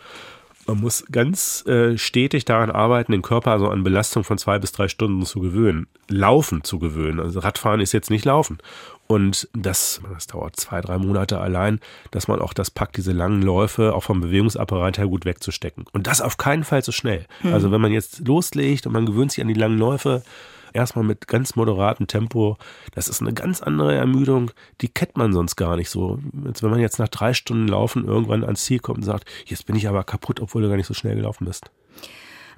Man 0.67 0.81
muss 0.83 1.05
ganz 1.11 1.67
äh, 1.67 1.99
stetig 1.99 2.45
daran 2.45 2.71
arbeiten, 2.71 3.13
den 3.13 3.23
Körper 3.23 3.51
also 3.51 3.69
an 3.69 3.83
Belastung 3.83 4.23
von 4.23 4.39
zwei 4.39 4.59
bis 4.59 4.71
drei 4.71 4.87
Stunden 4.87 5.25
zu 5.25 5.41
gewöhnen. 5.41 5.89
Laufen 6.09 6.63
zu 6.63 6.79
gewöhnen. 6.79 7.19
Also 7.19 7.41
Radfahren 7.41 7.81
ist 7.81 7.93
jetzt 7.93 8.11
nicht 8.11 8.25
Laufen. 8.25 8.59
Und 9.09 9.49
das, 9.53 10.01
das 10.13 10.29
dauert 10.29 10.55
zwei, 10.55 10.81
drei 10.81 10.99
Monate 10.99 11.41
allein, 11.41 11.81
dass 12.13 12.29
man 12.29 12.41
auch 12.41 12.53
das 12.53 12.71
packt, 12.71 12.97
diese 12.97 13.11
langen 13.11 13.43
Läufe 13.43 13.95
auch 13.95 14.05
vom 14.05 14.21
Bewegungsapparat 14.21 14.99
her 14.99 15.09
gut 15.09 15.25
wegzustecken. 15.25 15.87
Und 15.93 16.07
das 16.07 16.21
auf 16.21 16.37
keinen 16.37 16.63
Fall 16.63 16.85
zu 16.85 16.93
schnell. 16.93 17.27
Mhm. 17.43 17.53
Also 17.53 17.73
wenn 17.73 17.81
man 17.81 17.91
jetzt 17.91 18.29
loslegt 18.29 18.87
und 18.87 18.93
man 18.93 19.07
gewöhnt 19.07 19.33
sich 19.33 19.43
an 19.43 19.49
die 19.49 19.55
langen 19.55 19.79
Läufe, 19.79 20.23
erstmal 20.73 21.05
mit 21.05 21.29
ganz 21.29 21.57
moderatem 21.57 22.07
Tempo. 22.07 22.57
Das 22.95 23.09
ist 23.09 23.21
eine 23.21 23.33
ganz 23.33 23.63
andere 23.63 23.95
Ermüdung, 23.95 24.51
die 24.81 24.89
kennt 24.89 25.17
man 25.17 25.33
sonst 25.33 25.57
gar 25.57 25.77
nicht 25.77 25.91
so. 25.91 26.19
Als 26.45 26.63
wenn 26.63 26.71
man 26.71 26.81
jetzt 26.81 26.99
nach 26.99 27.09
drei 27.09 27.33
Stunden 27.35 27.69
Laufen 27.69 28.07
irgendwann 28.07 28.45
ans 28.45 28.65
Ziel 28.65 28.79
kommt 28.79 28.99
und 28.99 29.05
sagt, 29.05 29.25
jetzt 29.47 29.67
bin 29.67 29.77
ich 29.77 29.89
aber 29.89 30.05
kaputt, 30.05 30.41
obwohl 30.41 30.63
du 30.63 30.69
gar 30.69 30.77
nicht 30.77 30.87
so 30.87 30.95
schnell 30.95 31.17
gelaufen 31.17 31.45
bist. 31.45 31.71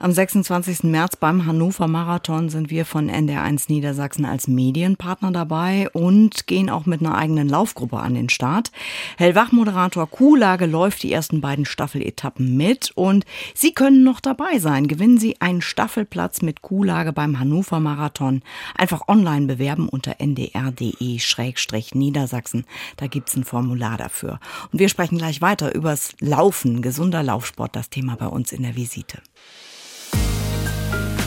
Am 0.02 0.10
26. 0.10 0.82
März 0.82 1.14
beim 1.14 1.46
Hannover 1.46 1.86
Marathon 1.86 2.48
sind 2.48 2.70
wir 2.70 2.84
von 2.84 3.08
NDR1 3.08 3.66
Niedersachsen 3.68 4.24
als 4.24 4.48
Medienpartner 4.48 5.30
dabei 5.30 5.88
und 5.92 6.48
gehen 6.48 6.70
auch 6.70 6.86
mit 6.86 7.02
einer 7.02 7.14
eigenen 7.14 7.48
Laufgruppe 7.48 7.98
an 7.98 8.14
den 8.14 8.28
Start. 8.28 8.72
Hellwach-Moderator 9.18 10.10
Kuhlage 10.10 10.66
läuft 10.66 11.04
die 11.04 11.12
ersten 11.12 11.40
beiden 11.40 11.64
Staffeletappen 11.64 12.56
mit 12.56 12.90
und 12.96 13.24
Sie 13.54 13.74
können 13.74 14.02
noch 14.02 14.18
dabei 14.18 14.58
sein. 14.58 14.88
Gewinnen 14.88 15.18
Sie 15.18 15.40
einen 15.40 15.62
Staffelplatz 15.62 16.42
mit 16.42 16.62
Kuhlage 16.62 17.12
beim 17.12 17.38
Hannover 17.38 17.78
Marathon. 17.78 18.42
Einfach 18.74 19.06
online 19.06 19.46
bewerben 19.46 19.88
unter 19.88 20.16
ndr.de-niedersachsen. 20.18 22.64
Da 22.96 23.06
gibt's 23.06 23.36
ein 23.36 23.44
Formular 23.44 23.98
dafür. 23.98 24.40
Und 24.72 24.80
wir 24.80 24.88
sprechen 24.88 25.18
gleich 25.18 25.40
weiter 25.40 25.72
übers 25.72 26.16
Laufen, 26.18 26.82
gesunder 26.82 27.22
Laufsport, 27.22 27.76
das 27.76 27.88
Thema 27.88 28.16
bei 28.16 28.26
uns 28.26 28.50
in 28.50 28.64
der 28.64 28.74
Visite. 28.74 29.22
Bye. 30.92 31.21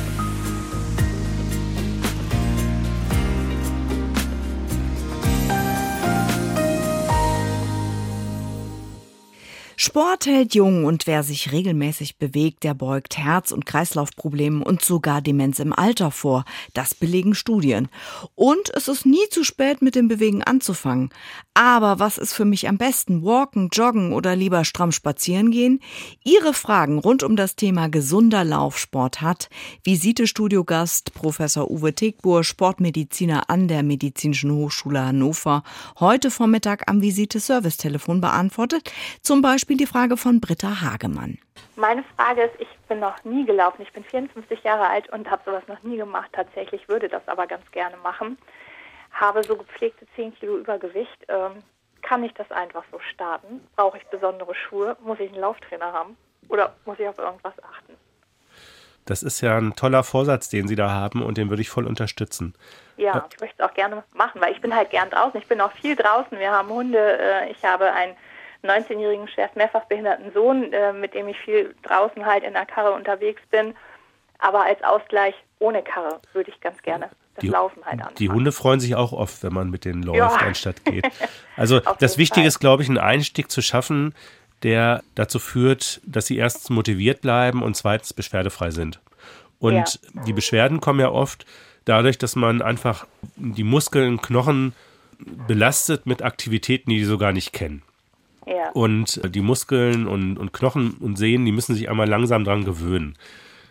Sport 9.86 10.25
hält 10.25 10.56
jung 10.56 10.84
und 10.84 11.06
wer 11.06 11.22
sich 11.22 11.51
regelmäßig 11.51 12.18
bewegt, 12.18 12.63
der 12.63 12.74
beugt 12.74 13.20
Herz- 13.20 13.51
und 13.51 13.68
Kreislaufproblemen 13.68 14.63
und 14.63 14.82
sogar 14.82 15.22
Demenz 15.22 15.60
im 15.60 15.74
Alter 15.74 16.10
vor. 16.10 16.44
Das 16.74 16.96
belegen 16.96 17.36
Studien. 17.36 17.88
Und 18.34 18.72
es 18.74 18.88
ist 18.88 19.06
nie 19.06 19.30
zu 19.30 19.44
spät, 19.44 19.84
mit 19.84 19.94
dem 19.94 20.08
Bewegen 20.08 20.42
anzufangen. 20.42 21.12
Aber 21.54 22.00
was 22.00 22.18
ist 22.18 22.34
für 22.34 22.46
mich 22.46 22.68
am 22.68 22.80
besten? 22.80 23.24
Walken, 23.24 23.70
joggen 23.72 24.12
oder 24.12 24.36
lieber 24.36 24.65
stramm 24.65 24.92
spazieren 24.92 25.51
gehen? 25.51 25.80
Ihre 26.24 26.56
Fragen 26.56 26.98
rund 26.98 27.22
um 27.22 27.36
das 27.36 27.56
Thema 27.56 27.88
gesunder 27.88 28.44
Laufsport 28.44 29.22
hat 29.22 29.50
Visite-Studiogast 29.84 31.13
Professor 31.13 31.70
Uwe 31.70 31.94
Tegbur, 31.94 32.44
Sportmediziner 32.44 33.51
an 33.51 33.68
der 33.68 33.84
Medizinischen 33.84 34.51
Hochschule 34.51 35.06
Hannover, 35.06 35.62
heute 36.00 36.32
Vormittag 36.32 36.89
am 36.89 37.04
Visite-Service-Telefon 37.04 38.20
beantwortet. 38.20 38.92
Zum 39.22 39.44
Beispiel 39.44 39.75
Beispiel 39.75 39.86
die 39.86 39.91
Frage 39.91 40.17
von 40.17 40.39
Britta 40.39 40.82
Hagemann. 40.82 41.38
Meine 41.75 42.03
Frage 42.15 42.44
ist, 42.44 42.55
ich 42.60 42.67
bin 42.88 43.00
noch 43.00 43.24
nie 43.25 43.46
gelaufen. 43.46 43.82
Ich 43.82 43.91
bin 43.91 44.03
54 44.03 44.63
Jahre 44.63 44.88
alt 44.88 45.10
und 45.10 45.29
habe 45.29 45.41
sowas 45.46 45.63
noch 45.67 45.84
nie 45.84 45.98
gemacht. 45.98 46.29
Tatsächlich 46.32 46.88
würde 46.88 47.10
das 47.10 47.27
aber 47.27 47.48
ganz 47.48 47.70
gerne 47.72 47.98
machen. 47.98 48.38
habe 49.12 49.44
so 49.44 49.55
gepflegte 49.55 50.05
10 50.15 50.36
Kilo 50.36 50.58
Übergewicht. 50.58 51.25
Ähm, 51.27 51.63
kann 52.01 52.24
ich 52.24 52.34
das 52.34 52.50
einfach 52.51 52.84
so 52.91 53.00
starten? 53.00 53.62
Brauche 53.75 53.98
ich 53.98 54.05
besondere 54.05 54.53
Schuhe? 54.55 54.96
Muss 55.01 55.20
ich 55.20 55.32
einen 55.32 55.41
Lauftrainer 55.41 55.91
haben? 55.91 56.17
Oder 56.50 56.75
muss 56.86 57.00
ich 57.00 57.08
auf 57.08 57.17
irgendwas 57.17 57.53
achten? 57.63 57.94
Das 59.05 59.24
ist 59.24 59.41
ja 59.41 59.58
ein 59.58 59.75
toller 59.75 60.03
Vorsatz, 60.03 60.50
den 60.50 60.67
Sie 60.67 60.75
da 60.75 60.89
haben 60.89 61.22
und 61.22 61.38
den 61.38 61.50
würde 61.50 61.62
ich 61.62 61.70
voll 61.70 61.86
unterstützen. 61.86 62.55
Ja, 62.98 63.27
ich 63.32 63.39
möchte 63.39 63.62
es 63.62 63.70
auch 63.70 63.74
gerne 63.74 64.03
machen, 64.13 64.41
weil 64.41 64.53
ich 64.53 64.62
bin 64.62 64.75
halt 64.75 64.89
gern 64.89 65.10
draußen. 65.10 65.39
Ich 65.39 65.48
bin 65.48 65.62
auch 65.62 65.72
viel 65.74 65.96
draußen. 65.96 66.39
Wir 66.39 66.51
haben 66.51 66.70
Hunde. 66.70 67.17
Äh, 67.20 67.51
ich 67.51 67.63
habe 67.63 67.91
einen 67.91 68.15
19-jährigen 68.69 69.27
schwerst 69.27 69.55
mehrfach 69.55 69.86
behinderten 69.86 70.31
Sohn, 70.34 70.72
äh, 70.74 70.93
mit 70.93 71.13
dem 71.13 71.27
ich 71.27 71.38
viel 71.39 71.75
draußen 71.84 72.25
halt 72.25 72.43
in 72.43 72.53
der 72.53 72.65
Karre 72.65 72.91
unterwegs 72.91 73.41
bin. 73.50 73.75
Aber 74.39 74.63
als 74.63 74.84
Ausgleich 74.84 75.36
ohne 75.60 75.81
Karre 75.84 76.19
würde 76.34 76.51
ich 76.51 76.60
ganz 76.62 76.81
gerne 76.81 77.10
das 77.36 77.41
die, 77.41 77.48
Laufen 77.48 77.84
halt 77.86 78.00
anfangen. 78.00 78.15
Die 78.15 78.29
Hunde 78.29 78.51
freuen 78.51 78.79
sich 78.79 78.95
auch 78.95 79.12
oft, 79.12 79.43
wenn 79.43 79.53
man 79.53 79.69
mit 79.69 79.86
denen 79.86 80.03
läuft, 80.03 80.41
ja. 80.41 80.48
anstatt 80.48 80.84
geht. 80.86 81.05
Also 81.57 81.79
das 82.00 82.17
Wichtige 82.17 82.41
Fall. 82.41 82.48
ist, 82.48 82.60
glaube 82.60 82.84
ich, 82.84 82.89
einen 82.89 82.98
Einstieg 82.98 83.50
zu 83.50 83.62
schaffen, 83.62 84.13
der 84.62 85.03
dazu 85.15 85.39
führt, 85.39 86.01
dass 86.05 86.25
sie 86.25 86.38
erstens 86.38 86.69
motiviert 86.69 87.22
bleiben 87.22 87.63
und 87.63 87.75
zweitens 87.75 88.13
beschwerdefrei 88.13 88.72
sind. 88.72 89.00
Und 89.60 89.74
ja. 90.03 90.24
die 90.25 90.34
Beschwerden 90.34 90.81
kommen 90.81 91.00
ja 91.00 91.10
oft 91.10 91.45
dadurch, 91.86 92.17
dass 92.17 92.36
man 92.36 92.62
einfach 92.62 93.07
die 93.38 93.63
Muskeln, 93.63 94.22
Knochen 94.22 94.74
belastet 95.48 96.05
mit 96.05 96.22
Aktivitäten, 96.24 96.89
die 96.89 96.98
die 96.98 97.05
so 97.05 97.17
gar 97.17 97.31
nicht 97.31 97.53
kennen. 97.53 97.84
Ja. 98.46 98.72
Und 98.74 99.22
die 99.34 99.42
Muskeln 99.42 100.08
und, 100.08 100.38
und 100.38 100.54
Knochen 100.54 100.96
und 101.00 101.18
Sehnen, 101.18 101.46
die 101.46 101.52
müssen 101.52 101.75
sich 101.75 101.90
einmal 101.90 102.08
langsam 102.08 102.44
dran 102.44 102.64
gewöhnen. 102.64 103.18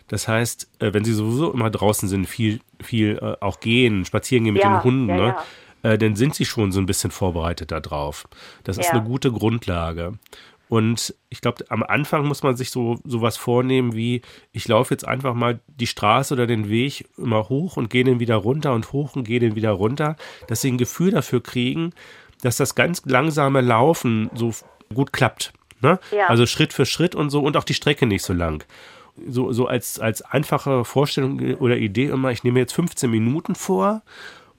Das 0.07 0.27
heißt, 0.27 0.69
äh, 0.79 0.93
wenn 0.93 1.03
sie 1.03 1.13
sowieso 1.13 1.51
immer 1.51 1.69
draußen 1.69 2.07
sind, 2.09 2.27
viel, 2.27 2.59
viel 2.81 3.17
äh, 3.21 3.43
auch 3.43 3.59
gehen, 3.59 4.05
spazieren 4.05 4.43
gehen 4.43 4.53
mit 4.53 4.63
ja, 4.63 4.77
den 4.77 4.83
Hunden, 4.83 5.09
ja, 5.09 5.15
ne, 5.15 5.35
äh, 5.83 5.97
dann 5.97 6.15
sind 6.15 6.35
sie 6.35 6.45
schon 6.45 6.71
so 6.71 6.79
ein 6.79 6.85
bisschen 6.85 7.11
vorbereitet 7.11 7.71
darauf. 7.71 8.27
Das 8.63 8.77
ist 8.77 8.91
eine 8.91 9.03
gute 9.03 9.31
Grundlage. 9.31 10.13
Und 10.67 11.13
ich 11.29 11.41
glaube, 11.41 11.63
am 11.69 11.83
Anfang 11.83 12.25
muss 12.25 12.41
man 12.41 12.57
sich 12.57 12.71
so 12.71 12.97
sowas 13.03 13.37
vornehmen 13.37 13.93
wie, 13.93 14.23
ich 14.51 14.67
laufe 14.67 14.93
jetzt 14.93 15.07
einfach 15.07 15.35
mal 15.35 15.59
die 15.67 15.85
Straße 15.85 16.33
oder 16.33 16.47
den 16.47 16.69
Weg 16.69 17.07
immer 17.17 17.49
hoch 17.49 17.77
und 17.77 17.89
gehe 17.89 18.03
den 18.03 18.19
wieder 18.19 18.35
runter 18.35 18.73
und 18.73 18.91
hoch 18.91 19.15
und 19.15 19.25
gehe 19.25 19.39
den 19.39 19.55
wieder 19.55 19.71
runter, 19.71 20.15
dass 20.47 20.61
sie 20.61 20.71
ein 20.71 20.79
Gefühl 20.79 21.11
dafür 21.11 21.41
kriegen, 21.43 21.93
dass 22.41 22.57
das 22.57 22.75
ganz 22.75 23.01
langsame 23.05 23.61
Laufen 23.61 24.29
so 24.33 24.53
gut 24.93 25.13
klappt. 25.13 25.53
Ne? 25.81 25.99
Ja. 26.11 26.27
Also 26.27 26.45
Schritt 26.45 26.73
für 26.73 26.85
Schritt 26.85 27.15
und 27.15 27.29
so 27.29 27.41
und 27.41 27.57
auch 27.57 27.63
die 27.63 27.73
Strecke 27.73 28.05
nicht 28.05 28.23
so 28.23 28.33
lang. 28.33 28.63
So, 29.27 29.53
so 29.53 29.67
als, 29.67 29.99
als 29.99 30.21
einfache 30.21 30.83
Vorstellung 30.83 31.39
oder 31.55 31.77
Idee 31.77 32.07
immer, 32.07 32.31
ich 32.31 32.43
nehme 32.43 32.59
jetzt 32.59 32.73
15 32.73 33.09
Minuten 33.09 33.55
vor 33.55 34.01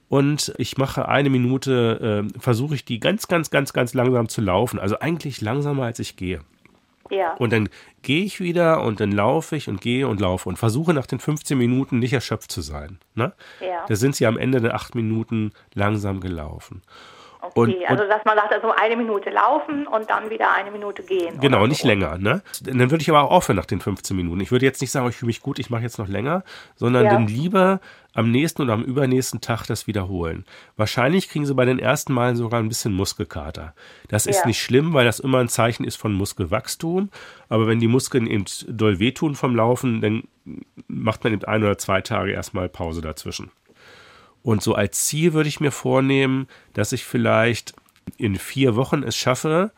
und 0.09 0.53
ich 0.57 0.77
mache 0.77 1.07
eine 1.07 1.29
Minute, 1.29 2.25
äh, 2.33 2.39
versuche 2.39 2.75
ich 2.75 2.85
die 2.85 2.99
ganz, 2.99 3.27
ganz, 3.27 3.51
ganz, 3.51 3.73
ganz 3.73 3.93
langsam 3.93 4.29
zu 4.29 4.41
laufen. 4.41 4.79
Also 4.79 4.99
eigentlich 4.99 5.41
langsamer, 5.41 5.83
als 5.83 5.99
ich 5.99 6.15
gehe. 6.15 6.41
Ja. 7.09 7.33
Und 7.35 7.53
dann 7.53 7.69
gehe 8.01 8.23
ich 8.23 8.39
wieder 8.39 8.83
und 8.83 8.99
dann 8.99 9.11
laufe 9.11 9.55
ich 9.55 9.67
und 9.67 9.81
gehe 9.81 10.07
und 10.07 10.19
laufe 10.19 10.49
und 10.49 10.57
versuche 10.57 10.93
nach 10.93 11.05
den 11.05 11.19
15 11.19 11.57
Minuten 11.57 11.99
nicht 11.99 12.13
erschöpft 12.13 12.51
zu 12.51 12.61
sein. 12.61 12.99
Ne? 13.15 13.33
Ja. 13.61 13.85
Da 13.87 13.95
sind 13.95 14.15
sie 14.15 14.25
am 14.25 14.37
Ende 14.37 14.61
der 14.61 14.75
acht 14.75 14.95
Minuten 14.95 15.51
langsam 15.73 16.19
gelaufen. 16.19 16.81
Okay, 17.41 17.59
und, 17.59 17.85
also 17.89 18.07
dass 18.07 18.25
man 18.25 18.35
sagt, 18.35 18.53
also 18.53 18.71
eine 18.71 18.95
Minute 18.95 19.29
laufen 19.29 19.87
und 19.87 20.09
dann 20.09 20.29
wieder 20.29 20.53
eine 20.53 20.71
Minute 20.71 21.03
gehen. 21.03 21.39
Genau, 21.39 21.67
nicht 21.67 21.81
so. 21.81 21.87
länger. 21.87 22.17
Ne? 22.17 22.41
Dann 22.61 22.91
würde 22.91 23.01
ich 23.01 23.09
aber 23.09 23.23
auch 23.23 23.31
aufhören 23.31 23.57
nach 23.57 23.65
den 23.65 23.79
15 23.79 24.17
Minuten. 24.17 24.41
Ich 24.41 24.51
würde 24.51 24.65
jetzt 24.65 24.81
nicht 24.81 24.91
sagen, 24.91 25.07
ich 25.09 25.15
fühle 25.15 25.27
mich 25.27 25.41
gut, 25.41 25.59
ich 25.59 25.69
mache 25.69 25.83
jetzt 25.83 25.99
noch 25.99 26.07
länger, 26.07 26.43
sondern 26.75 27.05
ja. 27.05 27.11
dann 27.11 27.27
lieber 27.27 27.79
am 28.13 28.31
nächsten 28.31 28.63
oder 28.63 28.73
am 28.73 28.83
übernächsten 28.83 29.41
Tag 29.41 29.67
das 29.67 29.85
wiederholen. 29.85 30.45
Wahrscheinlich 30.75 31.29
kriegen 31.29 31.45
sie 31.45 31.53
bei 31.53 31.65
den 31.65 31.77
ersten 31.77 32.13
Malen 32.13 32.35
sogar 32.35 32.59
ein 32.59 32.67
bisschen 32.67 32.93
Muskelkater. 32.93 33.75
Das 34.07 34.25
ist 34.25 34.39
ja. 34.39 34.47
nicht 34.47 34.61
schlimm, 34.61 34.93
weil 34.93 35.05
das 35.05 35.19
immer 35.19 35.37
ein 35.37 35.49
Zeichen 35.49 35.83
ist 35.83 35.97
von 35.97 36.13
Muskelwachstum. 36.13 37.09
Aber 37.49 37.67
wenn 37.67 37.79
die 37.79 37.87
Muskeln 37.87 38.25
eben 38.25 38.45
doll 38.67 38.97
wehtun 38.97 39.35
vom 39.35 39.55
Laufen, 39.55 40.01
dann 40.01 40.23
macht 40.87 41.23
man 41.23 41.33
eben 41.33 41.43
ein 41.45 41.63
oder 41.63 41.77
zwei 41.77 42.01
Tage 42.01 42.31
erstmal 42.31 42.69
Pause 42.69 43.01
dazwischen. 43.01 43.51
Und 44.47 44.63
so 44.63 44.75
als 44.75 45.03
Ziel 45.03 45.33
würde 45.33 45.49
ich 45.49 45.59
mir 45.59 45.71
vornehmen, 45.71 46.47
dass 46.71 46.93
ich 46.93 47.03
vielleicht 47.03 47.73
in 48.15 48.37
vier 48.37 48.77
Wochen 48.77 49.03
es 49.03 49.17
schaffe, 49.17 49.73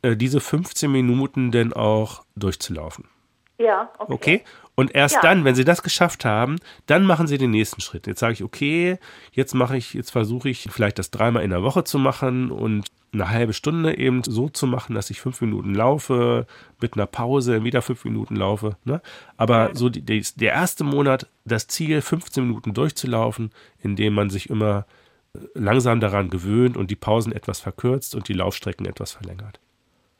äh, 0.00 0.16
diese 0.16 0.40
15 0.40 0.90
Minuten 0.90 1.50
denn 1.50 1.74
auch 1.74 2.24
durchzulaufen. 2.34 3.04
Ja, 3.58 3.92
okay. 3.98 4.14
Okay? 4.14 4.44
Und 4.76 4.94
erst 4.94 5.16
ja. 5.16 5.20
dann, 5.20 5.44
wenn 5.44 5.54
sie 5.54 5.66
das 5.66 5.82
geschafft 5.82 6.24
haben, 6.24 6.56
dann 6.86 7.04
machen 7.04 7.26
sie 7.26 7.36
den 7.36 7.50
nächsten 7.50 7.82
Schritt. 7.82 8.06
Jetzt 8.06 8.20
sage 8.20 8.32
ich, 8.32 8.42
okay, 8.42 8.98
jetzt 9.32 9.52
mache 9.52 9.76
ich, 9.76 9.92
jetzt 9.92 10.10
versuche 10.10 10.48
ich 10.48 10.68
vielleicht 10.70 10.98
das 10.98 11.10
dreimal 11.10 11.44
in 11.44 11.50
der 11.50 11.62
Woche 11.62 11.84
zu 11.84 11.98
machen 11.98 12.50
und 12.50 12.86
eine 13.14 13.30
halbe 13.30 13.52
Stunde 13.52 13.96
eben 13.96 14.22
so 14.22 14.48
zu 14.48 14.66
machen, 14.66 14.94
dass 14.94 15.10
ich 15.10 15.20
fünf 15.20 15.40
Minuten 15.40 15.74
laufe, 15.74 16.46
mit 16.80 16.94
einer 16.94 17.06
Pause 17.06 17.64
wieder 17.64 17.82
fünf 17.82 18.04
Minuten 18.04 18.36
laufe. 18.36 18.76
Ne? 18.84 19.00
Aber 19.36 19.70
so 19.74 19.88
die, 19.88 20.02
die, 20.02 20.22
der 20.36 20.52
erste 20.52 20.84
Monat, 20.84 21.26
das 21.44 21.66
Ziel, 21.68 22.00
15 22.00 22.46
Minuten 22.46 22.74
durchzulaufen, 22.74 23.52
indem 23.82 24.14
man 24.14 24.30
sich 24.30 24.50
immer 24.50 24.86
äh, 25.34 25.38
langsam 25.54 26.00
daran 26.00 26.30
gewöhnt 26.30 26.76
und 26.76 26.90
die 26.90 26.96
Pausen 26.96 27.32
etwas 27.32 27.60
verkürzt 27.60 28.14
und 28.14 28.28
die 28.28 28.34
Laufstrecken 28.34 28.86
etwas 28.86 29.12
verlängert. 29.12 29.60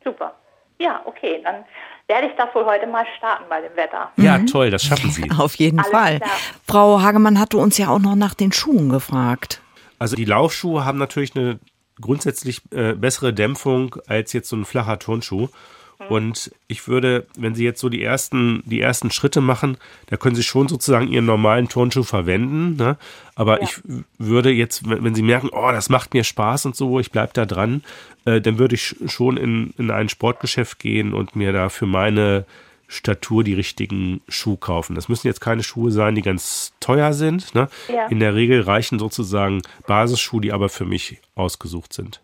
Super. 0.02 0.34
Ja, 0.78 1.02
okay, 1.04 1.40
dann 1.42 1.64
werde 2.06 2.26
ich 2.28 2.34
das 2.36 2.54
wohl 2.54 2.64
heute 2.64 2.86
mal 2.86 3.06
starten 3.18 3.44
bei 3.48 3.60
dem 3.60 3.76
Wetter. 3.76 4.10
Ja, 4.16 4.38
mhm. 4.38 4.46
toll, 4.46 4.70
das 4.70 4.82
schaffen 4.82 5.10
Sie. 5.10 5.30
Auf 5.38 5.54
jeden 5.56 5.78
Alles 5.78 5.90
Fall. 5.90 6.20
Klar. 6.20 6.36
Frau 6.66 7.00
Hagemann 7.00 7.38
hatte 7.38 7.56
uns 7.58 7.78
ja 7.78 7.88
auch 7.88 7.98
noch 7.98 8.14
nach 8.14 8.34
den 8.34 8.52
Schuhen 8.52 8.88
gefragt. 8.88 9.60
Also 9.98 10.16
die 10.16 10.24
Laufschuhe 10.24 10.84
haben 10.84 10.98
natürlich 10.98 11.34
eine 11.36 11.58
grundsätzlich 12.00 12.62
äh, 12.70 12.94
bessere 12.94 13.32
Dämpfung 13.32 13.96
als 14.06 14.32
jetzt 14.32 14.48
so 14.48 14.56
ein 14.56 14.64
flacher 14.64 14.98
Turnschuh. 14.98 15.48
Mhm. 15.98 16.06
Und 16.08 16.50
ich 16.66 16.88
würde, 16.88 17.26
wenn 17.38 17.54
Sie 17.54 17.64
jetzt 17.64 17.80
so 17.80 17.88
die 17.88 18.02
ersten, 18.02 18.62
die 18.66 18.80
ersten 18.80 19.10
Schritte 19.10 19.40
machen, 19.40 19.76
da 20.06 20.16
können 20.16 20.34
Sie 20.34 20.42
schon 20.42 20.68
sozusagen 20.68 21.08
Ihren 21.08 21.26
normalen 21.26 21.68
Turnschuh 21.68 22.02
verwenden. 22.02 22.76
Ne? 22.76 22.96
Aber 23.34 23.60
ja. 23.60 23.64
ich 23.64 23.80
würde 24.18 24.50
jetzt, 24.50 24.88
wenn, 24.88 25.14
Sie 25.14 25.22
merken, 25.22 25.50
oh, 25.52 25.70
das 25.70 25.88
macht 25.88 26.14
mir 26.14 26.24
Spaß 26.24 26.66
und 26.66 26.76
so, 26.76 26.98
ich 27.00 27.10
bleibe 27.10 27.32
da 27.32 27.46
dran, 27.46 27.82
äh, 28.24 28.40
dann 28.40 28.58
würde 28.58 28.74
ich 28.74 28.96
schon 29.06 29.36
in, 29.36 29.72
in 29.78 29.90
ein 29.90 30.08
Sportgeschäft 30.08 30.78
gehen 30.78 31.12
und 31.12 31.36
mir 31.36 31.52
da 31.52 31.68
für 31.68 31.86
meine 31.86 32.44
Statur 32.88 33.44
die 33.44 33.54
richtigen 33.54 34.22
Schuhe 34.28 34.56
kaufen. 34.56 34.94
Das 34.94 35.08
müssen 35.08 35.26
jetzt 35.26 35.40
keine 35.40 35.62
Schuhe 35.62 35.90
sein, 35.90 36.14
die 36.14 36.22
ganz 36.22 36.72
teuer 36.80 37.12
sind. 37.12 37.54
Ne? 37.54 37.68
Ja. 37.88 38.06
In 38.06 38.20
der 38.20 38.34
Regel 38.34 38.60
reichen 38.62 38.98
sozusagen 38.98 39.62
Basisschuhe, 39.86 40.40
die 40.40 40.52
aber 40.52 40.68
für 40.68 40.84
mich 40.84 41.20
ausgesucht 41.34 41.92
sind. 41.92 42.20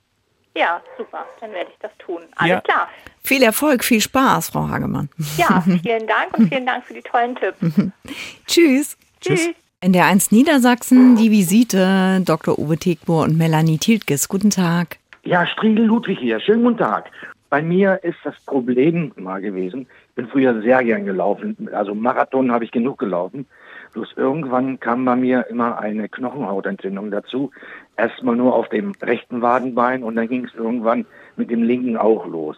Ja, 0.55 0.83
super. 0.99 1.25
Dann 1.41 1.53
werde 1.53 1.71
ich 1.71 1.79
das 1.81 1.93
tun. 1.99 2.23
Alles 2.37 2.51
ja. 2.51 2.61
klar. 2.61 2.89
Viel 3.23 3.43
Erfolg, 3.43 3.85
viel 3.85 4.01
Spaß, 4.01 4.51
Frau 4.51 4.69
Hagemann. 4.69 5.09
Ja, 5.37 5.61
vielen 5.83 6.07
Dank 6.07 6.37
und 6.37 6.49
vielen 6.49 6.67
Dank 6.67 6.85
für 6.85 6.95
die 6.95 7.03
tollen 7.03 7.37
Tipps. 7.37 7.59
Tschüss. 8.47 8.97
Tschüss. 9.21 9.51
In 9.83 9.93
der 9.95 10.07
1 10.07 10.31
Niedersachsen 10.31 11.17
die 11.17 11.31
Visite 11.31 12.21
Dr. 12.25 12.59
Uwe 12.59 12.77
Tegbur 12.77 13.23
und 13.23 13.39
Melanie 13.39 13.79
Tiltges. 13.79 14.29
Guten 14.29 14.51
Tag. 14.51 14.99
Ja, 15.23 15.47
Striegel 15.47 15.85
Ludwig 15.85 16.19
hier. 16.19 16.41
Schönen 16.41 16.65
guten 16.65 16.79
Tag. 16.79 17.11
Bei 17.51 17.63
mir 17.63 18.05
ist 18.05 18.19
das 18.23 18.37
Problem 18.47 19.11
mal 19.17 19.41
gewesen, 19.41 19.89
ich 20.11 20.15
bin 20.15 20.29
früher 20.29 20.63
sehr 20.63 20.85
gern 20.85 21.05
gelaufen, 21.05 21.69
also 21.73 21.97
Marathon 21.97 22.53
habe 22.53 22.65
ich 22.65 22.71
genug 22.71 22.99
gelaufen. 22.99 23.47
Bloß 23.93 24.13
irgendwann 24.15 24.79
kam 24.79 25.05
bei 25.05 25.17
mir 25.17 25.47
immer 25.51 25.81
eine 25.81 26.09
Knochenhautentzündung 26.09 27.11
dazu. 27.11 27.51
Erstmal 27.97 28.37
nur 28.37 28.55
auf 28.55 28.69
dem 28.69 28.93
rechten 29.03 29.43
Wadenbein 29.43 30.05
und 30.05 30.15
dann 30.15 30.29
ging 30.29 30.45
es 30.45 30.55
irgendwann 30.55 31.07
mit 31.35 31.51
dem 31.51 31.65
linken 31.65 31.97
auch 31.97 32.25
los. 32.25 32.57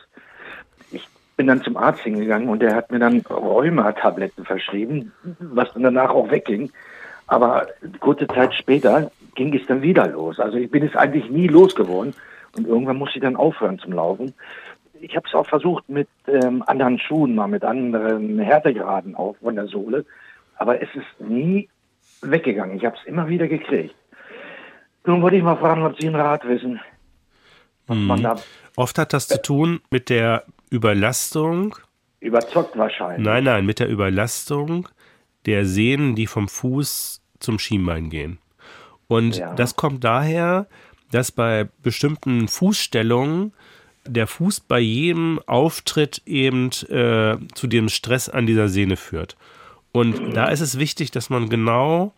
Ich 0.91 1.09
bin 1.39 1.47
dann 1.47 1.63
zum 1.63 1.79
Arzt 1.79 2.03
hingegangen 2.03 2.51
und 2.51 2.61
der 2.61 2.75
hat 2.75 2.93
mir 2.93 2.99
dann 2.99 3.21
Rheumatabletten 3.21 4.45
verschrieben, 4.45 5.13
was 5.41 5.73
dann 5.73 5.85
danach 5.85 6.11
auch 6.11 6.31
wegging. 6.31 6.71
Aber 7.29 7.67
kurze 8.01 8.27
Zeit 8.27 8.53
später 8.53 9.11
ging 9.37 9.55
es 9.55 9.67
dann 9.67 9.81
wieder 9.81 10.07
los. 10.09 10.39
Also 10.39 10.59
ich 10.59 10.71
bin 10.71 10.85
es 10.85 10.95
eigentlich 10.97 11.31
nie 11.31 11.49
losgeworden 11.49 12.13
und 12.55 12.67
irgendwann 12.67 12.99
musste 12.99 13.17
ich 13.17 13.23
dann 13.23 13.37
aufhören 13.37 13.79
zum 13.79 13.95
Laufen 13.95 14.35
ich 15.02 15.16
habe 15.16 15.26
es 15.28 15.35
auch 15.35 15.47
versucht 15.47 15.88
mit 15.88 16.09
ähm, 16.26 16.62
anderen 16.66 16.99
Schuhen, 16.99 17.35
mal 17.35 17.49
mit 17.49 17.64
anderen 17.64 18.38
Härtegraden 18.38 19.14
auch 19.14 19.37
von 19.42 19.56
der 19.56 19.66
Sohle, 19.66 20.04
aber 20.56 20.80
es 20.80 20.88
ist 20.94 21.28
nie 21.28 21.68
weggegangen. 22.23 22.76
Ich 22.76 22.85
habe 22.85 22.97
es 22.97 23.06
immer 23.06 23.28
wieder 23.28 23.49
gekriegt. 23.49 23.94
Nun 25.04 25.21
wollte 25.23 25.37
ich 25.37 25.42
mal 25.42 25.56
fragen, 25.56 25.82
ob 25.82 26.00
Sie 26.00 26.06
einen 26.06 26.16
Rat 26.16 26.47
wissen. 26.47 26.80
Hm. 27.88 28.37
Oft 28.76 28.99
hat 28.99 29.12
das 29.12 29.26
zu 29.26 29.42
tun 29.42 29.80
mit 29.90 30.09
der 30.09 30.44
Überlastung. 30.71 31.75
Überzockt 32.21 32.78
wahrscheinlich. 32.78 33.26
Nein, 33.26 33.44
nein, 33.44 33.66
mit 33.66 33.80
der 33.80 33.88
Überlastung 33.88 34.88
der 35.47 35.66
Sehnen, 35.66 36.14
die 36.14 36.28
vom 36.28 36.47
Fuß 36.47 37.21
zum 37.40 37.59
Schienbein 37.59 38.11
gehen. 38.11 38.38
Und 39.09 39.37
ja. 39.37 39.52
das 39.54 39.75
kommt 39.75 40.04
daher, 40.04 40.68
dass 41.11 41.32
bei 41.32 41.68
bestimmten 41.82 42.47
Fußstellungen 42.47 43.52
der 44.06 44.26
Fuß 44.26 44.61
bei 44.61 44.80
jedem 44.80 45.40
Auftritt 45.47 46.23
eben 46.26 46.66
äh, 46.88 47.37
zu 47.54 47.66
dem 47.66 47.88
Stress 47.88 48.28
an 48.28 48.47
dieser 48.47 48.68
Sehne 48.68 48.97
führt. 48.97 49.37
Und 49.92 50.35
da 50.35 50.47
ist 50.47 50.61
es 50.61 50.78
wichtig, 50.78 51.11
dass 51.11 51.30
man 51.30 51.49
genau 51.49 52.14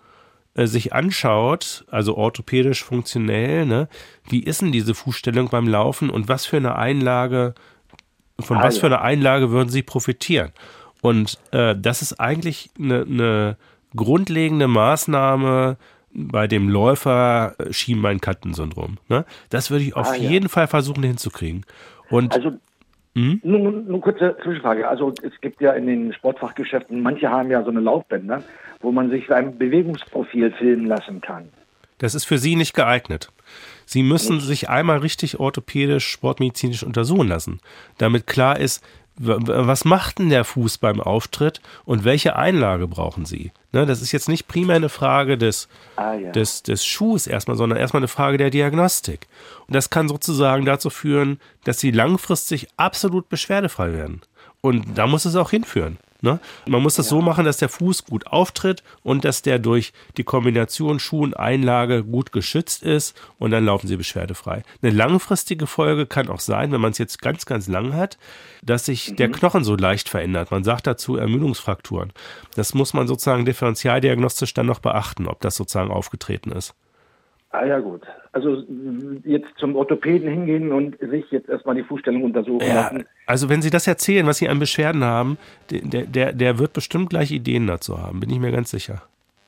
äh, 0.54 0.66
sich 0.66 0.92
anschaut, 0.92 1.84
also 1.90 2.16
orthopädisch 2.16 2.84
funktionell, 2.84 3.66
ne, 3.66 3.88
wie 4.28 4.42
ist 4.42 4.62
denn 4.62 4.72
diese 4.72 4.94
Fußstellung 4.94 5.48
beim 5.48 5.66
Laufen 5.66 6.10
und 6.10 6.28
was 6.28 6.46
für 6.46 6.56
eine 6.56 6.76
Einlage, 6.76 7.54
von 8.38 8.58
ah, 8.58 8.62
was 8.62 8.76
ja. 8.76 8.80
für 8.80 8.86
eine 8.86 9.00
Einlage 9.00 9.50
würden 9.50 9.68
Sie 9.68 9.82
profitieren? 9.82 10.52
Und 11.02 11.38
äh, 11.50 11.74
das 11.76 12.02
ist 12.02 12.20
eigentlich 12.20 12.70
eine, 12.78 13.02
eine 13.02 13.56
grundlegende 13.94 14.68
Maßnahme 14.68 15.76
bei 16.14 16.46
dem 16.46 16.68
Läufer 16.68 17.54
äh, 17.58 17.72
Schienbein-Kanten-Syndrom. 17.72 18.98
Ne? 19.08 19.24
Das 19.50 19.70
würde 19.70 19.84
ich 19.84 19.96
auf 19.96 20.12
ah, 20.12 20.16
jeden 20.16 20.48
Fall 20.48 20.66
versuchen 20.66 21.02
hinzukriegen. 21.02 21.66
Und 22.08 22.34
also 22.34 22.52
hm? 23.16 23.40
Nur, 23.44 23.70
nur 23.70 24.00
kurze 24.00 24.36
Zwischenfrage. 24.42 24.88
Also 24.88 25.14
es 25.22 25.40
gibt 25.40 25.60
ja 25.60 25.72
in 25.72 25.86
den 25.86 26.12
Sportfachgeschäften, 26.12 27.00
manche 27.00 27.30
haben 27.30 27.50
ja 27.50 27.62
so 27.62 27.70
eine 27.70 27.80
Laufbänder, 27.80 28.42
wo 28.80 28.90
man 28.90 29.10
sich 29.10 29.26
sein 29.28 29.56
Bewegungsprofil 29.56 30.52
filmen 30.52 30.86
lassen 30.86 31.20
kann. 31.20 31.48
Das 31.98 32.16
ist 32.16 32.24
für 32.24 32.38
Sie 32.38 32.56
nicht 32.56 32.74
geeignet. 32.74 33.30
Sie 33.86 34.02
müssen 34.02 34.40
sich 34.40 34.68
einmal 34.68 34.98
richtig 34.98 35.38
orthopädisch, 35.38 36.08
sportmedizinisch 36.08 36.82
untersuchen 36.82 37.28
lassen, 37.28 37.60
damit 37.98 38.26
klar 38.26 38.58
ist, 38.58 38.84
was 39.16 39.84
macht 39.84 40.18
denn 40.18 40.28
der 40.28 40.44
Fuß 40.44 40.78
beim 40.78 41.00
Auftritt 41.00 41.60
und 41.84 42.04
welche 42.04 42.36
Einlage 42.36 42.88
brauchen 42.88 43.24
Sie? 43.24 43.52
Ne, 43.72 43.86
das 43.86 44.02
ist 44.02 44.12
jetzt 44.12 44.28
nicht 44.28 44.48
primär 44.48 44.76
eine 44.76 44.88
Frage 44.88 45.38
des, 45.38 45.68
ah, 45.96 46.14
ja. 46.14 46.32
des, 46.32 46.62
des 46.64 46.84
Schuhs 46.84 47.26
erstmal, 47.26 47.56
sondern 47.56 47.78
erstmal 47.78 48.00
eine 48.00 48.08
Frage 48.08 48.38
der 48.38 48.50
Diagnostik. 48.50 49.28
Und 49.66 49.74
das 49.74 49.90
kann 49.90 50.08
sozusagen 50.08 50.64
dazu 50.64 50.90
führen, 50.90 51.38
dass 51.64 51.78
Sie 51.78 51.92
langfristig 51.92 52.68
absolut 52.76 53.28
beschwerdefrei 53.28 53.92
werden. 53.92 54.22
Und 54.60 54.98
da 54.98 55.06
muss 55.06 55.26
es 55.26 55.36
auch 55.36 55.50
hinführen. 55.50 55.98
Ne? 56.24 56.40
Man 56.66 56.82
muss 56.82 56.94
das 56.94 57.06
ja. 57.06 57.10
so 57.10 57.20
machen, 57.20 57.44
dass 57.44 57.58
der 57.58 57.68
Fuß 57.68 58.06
gut 58.06 58.26
auftritt 58.26 58.82
und 59.02 59.26
dass 59.26 59.42
der 59.42 59.58
durch 59.58 59.92
die 60.16 60.24
Kombination 60.24 60.98
Schuh 60.98 61.22
und 61.22 61.38
Einlage 61.38 62.02
gut 62.02 62.32
geschützt 62.32 62.82
ist 62.82 63.14
und 63.38 63.50
dann 63.50 63.66
laufen 63.66 63.86
sie 63.86 63.98
beschwerdefrei. 63.98 64.62
Eine 64.80 64.92
langfristige 64.92 65.66
Folge 65.66 66.06
kann 66.06 66.30
auch 66.30 66.40
sein, 66.40 66.72
wenn 66.72 66.80
man 66.80 66.92
es 66.92 66.98
jetzt 66.98 67.20
ganz, 67.20 67.44
ganz 67.44 67.68
lang 67.68 67.94
hat, 67.94 68.16
dass 68.62 68.86
sich 68.86 69.10
mhm. 69.10 69.16
der 69.16 69.30
Knochen 69.30 69.64
so 69.64 69.76
leicht 69.76 70.08
verändert. 70.08 70.50
Man 70.50 70.64
sagt 70.64 70.86
dazu 70.86 71.16
Ermüdungsfrakturen. 71.16 72.14
Das 72.54 72.72
muss 72.72 72.94
man 72.94 73.06
sozusagen 73.06 73.44
differenzialdiagnostisch 73.44 74.54
dann 74.54 74.64
noch 74.64 74.78
beachten, 74.78 75.28
ob 75.28 75.42
das 75.42 75.56
sozusagen 75.56 75.90
aufgetreten 75.90 76.52
ist. 76.52 76.74
Ah 77.54 77.66
ja 77.66 77.78
gut. 77.78 78.02
Also 78.32 78.64
jetzt 79.22 79.46
zum 79.58 79.76
Orthopäden 79.76 80.28
hingehen 80.28 80.72
und 80.72 80.98
sich 80.98 81.30
jetzt 81.30 81.48
erstmal 81.48 81.76
die 81.76 81.84
Fußstellung 81.84 82.24
untersuchen 82.24 82.66
ja, 82.66 82.74
lassen. 82.74 83.04
Also 83.26 83.48
wenn 83.48 83.62
Sie 83.62 83.70
das 83.70 83.86
erzählen, 83.86 84.26
was 84.26 84.38
Sie 84.38 84.48
an 84.48 84.58
Beschwerden 84.58 85.04
haben, 85.04 85.38
der, 85.70 86.02
der, 86.02 86.32
der 86.32 86.58
wird 86.58 86.72
bestimmt 86.72 87.10
gleich 87.10 87.30
Ideen 87.30 87.68
dazu 87.68 88.02
haben, 88.02 88.18
bin 88.18 88.28
ich 88.30 88.40
mir 88.40 88.50
ganz 88.50 88.72
sicher. 88.72 89.02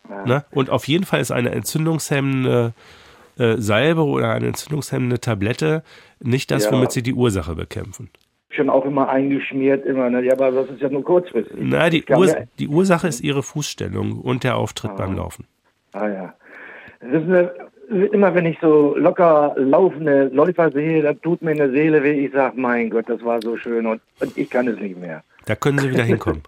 Ja. 0.09 0.25
Ne? 0.25 0.45
Und 0.53 0.71
auf 0.71 0.87
jeden 0.87 1.05
Fall 1.05 1.21
ist 1.21 1.33
eine 1.33 1.51
entzündungshemmende 1.51 2.75
äh, 3.39 3.57
Salbe 3.57 4.05
oder 4.05 4.31
eine 4.31 4.47
entzündungshemmende 4.47 5.19
Tablette 5.19 5.83
nicht 6.21 6.53
das, 6.53 6.67
ja. 6.67 6.73
womit 6.73 6.93
Sie 6.93 7.03
die 7.03 7.15
Ursache 7.15 7.57
bekämpfen. 7.57 8.09
Schon 8.51 8.71
auch 8.71 8.85
immer 8.85 9.09
eingeschmiert, 9.09 9.85
immer. 9.85 10.11
Ne? 10.11 10.25
Ja, 10.25 10.35
aber 10.35 10.53
das 10.53 10.71
ist 10.71 10.81
ja 10.81 10.89
nur 10.89 11.03
kurzfristig. 11.03 11.57
Na, 11.59 11.91
die, 11.91 12.05
Urs 12.09 12.37
die 12.61 12.69
Ursache 12.69 13.09
ist 13.09 13.21
Ihre 13.21 13.43
Fußstellung 13.43 14.21
und 14.21 14.45
der 14.45 14.57
Auftritt 14.57 14.93
ah. 14.93 14.95
beim 14.95 15.17
Laufen. 15.17 15.45
Ah 15.93 16.09
ja. 16.09 16.35
Das 17.01 17.23
ist 17.23 17.29
eine 17.29 17.66
immer 17.89 18.35
wenn 18.35 18.47
ich 18.47 18.59
so 18.61 18.97
locker 18.97 19.55
laufende 19.57 20.29
Läufer 20.33 20.71
sehe, 20.71 21.03
da 21.03 21.15
tut 21.15 21.43
mir 21.43 21.53
eine 21.53 21.71
Seele 21.71 22.03
weh. 22.03 22.27
Ich 22.27 22.33
sage, 22.33 22.59
mein 22.59 22.91
Gott, 22.91 23.09
das 23.09 23.25
war 23.25 23.41
so 23.43 23.57
schön 23.57 23.87
und, 23.87 24.01
und 24.21 24.37
ich 24.37 24.51
kann 24.51 24.69
es 24.69 24.79
nicht 24.79 24.97
mehr. 24.97 25.23
Da 25.45 25.55
können 25.55 25.79
Sie 25.79 25.91
wieder 25.91 26.03
hinkommen. 26.03 26.43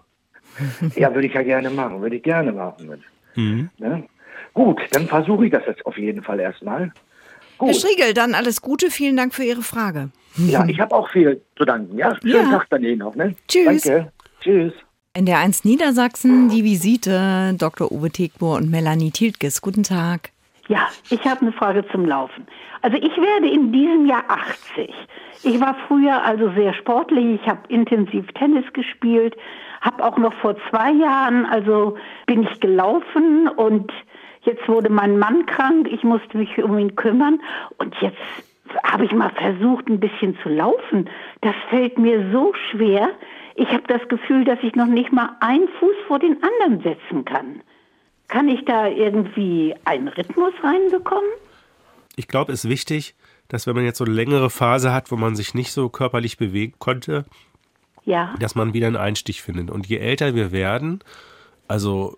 ja, 0.95 1.13
würde 1.13 1.27
ich 1.27 1.33
ja 1.33 1.43
gerne 1.43 1.69
machen, 1.69 2.01
würde 2.01 2.17
ich 2.17 2.23
gerne 2.23 2.51
machen. 2.51 3.03
Mhm. 3.35 3.69
Ne? 3.77 4.03
Gut, 4.53 4.81
dann 4.91 5.07
versuche 5.07 5.45
ich 5.45 5.51
das 5.51 5.63
jetzt 5.67 5.85
auf 5.85 5.97
jeden 5.97 6.21
Fall 6.21 6.39
erstmal. 6.39 6.91
Gut. 7.57 7.69
Herr 7.69 7.75
Striegel, 7.75 8.13
dann 8.13 8.33
alles 8.35 8.61
Gute, 8.61 8.89
vielen 8.89 9.15
Dank 9.15 9.33
für 9.33 9.43
Ihre 9.43 9.61
Frage. 9.61 10.09
Ja, 10.35 10.65
ich 10.67 10.79
habe 10.79 10.95
auch 10.95 11.09
viel 11.09 11.41
zu 11.57 11.65
danken. 11.65 11.97
Ja, 11.97 12.17
schönen 12.21 12.51
ja. 12.51 12.57
Tag 12.57 12.67
dann 12.69 12.83
Ihnen 12.83 12.99
noch. 12.99 13.15
Ne? 13.15 13.35
Tschüss. 13.47 13.83
Danke. 13.83 14.11
Tschüss. 14.41 14.73
In 15.13 15.25
der 15.25 15.39
1 15.39 15.65
Niedersachsen 15.65 16.49
die 16.49 16.63
Visite 16.63 17.53
Dr. 17.57 17.91
Uwe 17.91 18.09
Tegbohr 18.09 18.57
und 18.57 18.69
Melanie 18.69 19.11
Tiltges. 19.11 19.61
Guten 19.61 19.83
Tag. 19.83 20.31
Ja, 20.69 20.87
ich 21.09 21.25
habe 21.25 21.41
eine 21.41 21.51
Frage 21.51 21.83
zum 21.87 22.05
Laufen. 22.05 22.45
Also 22.83 22.95
ich 22.95 23.17
werde 23.17 23.49
in 23.49 23.71
diesem 23.71 24.05
Jahr 24.05 24.23
80. 24.27 24.93
Ich 25.41 25.59
war 25.59 25.75
früher 25.87 26.23
also 26.23 26.51
sehr 26.51 26.75
sportlich, 26.75 27.41
ich 27.41 27.49
habe 27.49 27.61
intensiv 27.69 28.27
Tennis 28.33 28.71
gespielt, 28.73 29.35
habe 29.81 30.05
auch 30.05 30.19
noch 30.19 30.33
vor 30.35 30.55
zwei 30.69 30.91
Jahren, 30.91 31.47
also 31.47 31.97
bin 32.27 32.43
ich 32.43 32.59
gelaufen 32.59 33.47
und 33.47 33.91
jetzt 34.43 34.67
wurde 34.69 34.91
mein 34.91 35.17
Mann 35.17 35.47
krank, 35.47 35.87
ich 35.91 36.03
musste 36.03 36.37
mich 36.37 36.55
um 36.61 36.77
ihn 36.77 36.95
kümmern 36.95 37.41
und 37.79 37.95
jetzt 37.99 38.21
habe 38.83 39.05
ich 39.05 39.11
mal 39.11 39.31
versucht, 39.31 39.87
ein 39.87 39.99
bisschen 39.99 40.37
zu 40.43 40.49
laufen. 40.49 41.09
Das 41.41 41.55
fällt 41.71 41.97
mir 41.97 42.29
so 42.31 42.53
schwer. 42.69 43.09
Ich 43.55 43.69
habe 43.69 43.87
das 43.87 44.07
Gefühl, 44.07 44.43
dass 44.45 44.59
ich 44.61 44.75
noch 44.75 44.85
nicht 44.85 45.11
mal 45.11 45.31
einen 45.39 45.67
Fuß 45.79 45.95
vor 46.07 46.19
den 46.19 46.37
anderen 46.43 46.83
setzen 46.83 47.25
kann. 47.25 47.61
Kann 48.29 48.47
ich 48.47 48.63
da 48.65 48.87
irgendwie 48.87 49.75
einen 49.85 50.07
Rhythmus 50.07 50.53
reinbekommen? 50.63 51.29
Ich 52.15 52.27
glaube, 52.27 52.53
es 52.53 52.63
ist 52.63 52.69
wichtig, 52.69 53.15
dass 53.47 53.65
wenn 53.65 53.75
man 53.75 53.83
jetzt 53.83 53.97
so 53.97 54.05
eine 54.05 54.13
längere 54.13 54.49
Phase 54.49 54.93
hat, 54.93 55.11
wo 55.11 55.17
man 55.17 55.35
sich 55.35 55.53
nicht 55.53 55.71
so 55.71 55.89
körperlich 55.89 56.37
bewegen 56.37 56.73
konnte, 56.77 57.25
ja. 58.05 58.35
dass 58.39 58.55
man 58.55 58.73
wieder 58.73 58.87
einen 58.87 58.95
Einstich 58.95 59.41
findet. 59.41 59.71
Und 59.71 59.87
je 59.87 59.97
älter 59.97 60.35
wir 60.35 60.51
werden, 60.51 60.99
also 61.67 62.17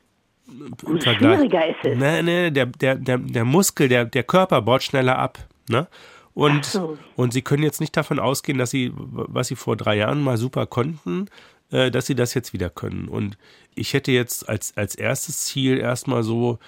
im 0.86 1.00
Vergleich, 1.00 1.38
schwieriger 1.38 1.70
ist 1.70 1.78
es. 1.84 1.98
Nee, 1.98 2.22
nee, 2.24 2.52
der, 2.52 2.66
der, 2.66 2.96
der, 2.96 3.18
der 3.18 3.46
Muskel, 3.46 3.88
der, 3.88 4.04
der 4.06 4.24
Körper 4.24 4.62
baut 4.62 4.84
schneller 4.84 5.18
ab. 5.18 5.40
Ne? 5.70 5.88
Und, 6.34 6.66
so. 6.66 6.98
und 7.16 7.32
sie 7.32 7.42
können 7.42 7.64
jetzt 7.64 7.80
nicht 7.80 7.96
davon 7.96 8.20
ausgehen, 8.20 8.58
dass 8.58 8.72
sie, 8.72 8.92
was 8.96 9.48
sie 9.48 9.56
vor 9.56 9.78
drei 9.78 9.96
Jahren 9.96 10.22
mal 10.22 10.38
super 10.38 10.66
konnten, 10.66 11.28
äh, 11.72 11.92
dass 11.92 12.06
sie 12.06 12.16
das 12.16 12.34
jetzt 12.34 12.54
wieder 12.54 12.70
können. 12.70 13.08
Und 13.08 13.38
ich 13.76 13.94
hätte 13.94 14.12
jetzt 14.12 14.48
als, 14.48 14.76
als 14.78 14.96
erstes 14.96 15.46
Ziel 15.46 15.78
erstmal 15.78 16.24
so, 16.24 16.60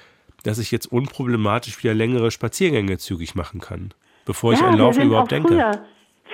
dass 0.43 0.59
ich 0.59 0.71
jetzt 0.71 0.91
unproblematisch 0.91 1.83
wieder 1.83 1.93
längere 1.93 2.31
Spaziergänge 2.31 2.97
zügig 2.97 3.35
machen 3.35 3.59
kann, 3.59 3.93
bevor 4.25 4.53
ja, 4.53 4.59
ich 4.59 4.65
an 4.65 4.77
Laufen 4.77 5.03
überhaupt 5.03 5.31
denke. 5.31 5.81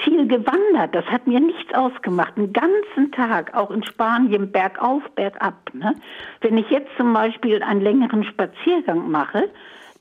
Viel 0.03 0.27
gewandert, 0.27 0.95
das 0.95 1.03
hat 1.05 1.27
mir 1.27 1.41
nichts 1.41 1.73
ausgemacht. 1.73 2.37
Einen 2.37 2.53
ganzen 2.53 3.11
Tag, 3.11 3.53
auch 3.53 3.69
in 3.69 3.83
Spanien, 3.83 4.49
bergauf, 4.51 5.03
bergab. 5.15 5.73
Ne? 5.73 5.93
Wenn 6.39 6.57
ich 6.57 6.69
jetzt 6.69 6.89
zum 6.95 7.11
Beispiel 7.13 7.61
einen 7.61 7.81
längeren 7.81 8.23
Spaziergang 8.23 9.11
mache, 9.11 9.49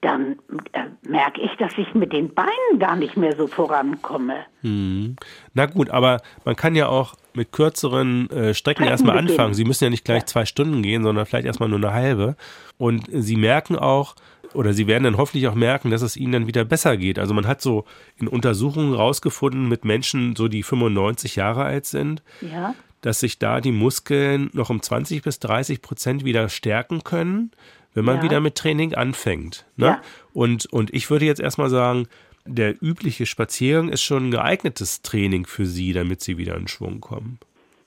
dann 0.01 0.37
äh, 0.73 0.85
merke 1.09 1.41
ich, 1.41 1.51
dass 1.59 1.77
ich 1.77 1.93
mit 1.95 2.13
den 2.13 2.33
Beinen 2.33 2.79
gar 2.79 2.95
nicht 2.95 3.17
mehr 3.17 3.35
so 3.37 3.47
vorankomme. 3.49 4.37
Hm. 4.61 5.17
Na 5.55 5.67
gut, 5.67 5.91
aber 5.91 6.21
man 6.45 6.55
kann 6.55 6.77
ja 6.77 6.89
auch 6.89 7.17
mit 7.35 7.51
kürzeren 7.51 8.31
äh, 8.31 8.55
Strecken 8.55 8.85
erstmal 8.85 9.19
anfangen. 9.19 9.55
Sie 9.55 9.65
müssen 9.65 9.85
ja 9.85 9.91
nicht 9.91 10.05
gleich 10.05 10.23
ja. 10.23 10.27
zwei 10.27 10.45
Stunden 10.45 10.83
gehen, 10.83 11.03
sondern 11.03 11.27
vielleicht 11.27 11.47
erstmal 11.47 11.69
nur 11.69 11.79
eine 11.79 11.93
halbe. 11.93 12.37
Und 12.77 13.07
Sie 13.11 13.37
merken 13.37 13.77
auch, 13.77 14.15
oder 14.55 14.73
Sie 14.73 14.87
werden 14.87 15.05
dann 15.05 15.17
hoffentlich 15.17 15.49
auch 15.49 15.55
merken, 15.55 15.91
dass 15.91 16.03
es 16.03 16.17
Ihnen 16.17 16.33
dann 16.33 16.47
wieder 16.47 16.65
besser 16.65 16.97
geht. 16.97 17.19
Also 17.19 17.35
man 17.35 17.47
hat 17.47 17.61
so 17.61 17.85
in 18.17 18.29
Untersuchungen 18.29 18.95
rausgefunden 18.95 19.69
mit 19.69 19.85
Menschen, 19.85 20.37
so 20.37 20.47
die 20.47 20.63
95 20.63 21.37
Jahre 21.37 21.65
alt 21.65 21.87
sind, 21.87 22.23
ja. 22.41 22.75
dass 23.01 23.21
sich 23.21 23.41
da 23.41 23.61
die 23.61 23.73
Muskeln 23.73 24.49
noch 24.53 24.71
um 24.71 24.81
20 24.81 25.23
bis 25.23 25.41
30 25.41 25.83
Prozent 25.83 26.25
wieder 26.25 26.49
stärken 26.49 27.03
können 27.03 27.51
wenn 27.95 28.05
man 28.05 28.17
ja. 28.19 28.23
wieder 28.23 28.41
mit 28.41 28.55
Training 28.55 28.95
anfängt. 28.95 29.67
Ne? 29.77 29.87
Ja. 29.87 30.03
Und, 30.33 30.67
und 30.67 30.93
ich 30.95 31.11
würde 31.11 31.25
jetzt 31.25 31.41
erstmal 31.41 31.71
sagen, 31.71 32.07
der 32.45 32.83
übliche 32.83 33.27
Spaziergang 33.27 33.89
ist 33.89 34.03
schon 34.03 34.29
ein 34.29 34.31
geeignetes 34.31 35.03
Training 35.03 35.47
für 35.47 35.67
Sie, 35.67 35.93
damit 35.93 36.23
Sie 36.23 36.39
wieder 36.39 36.57
in 36.57 36.69
Schwung 36.69 37.01
kommen. 37.01 37.39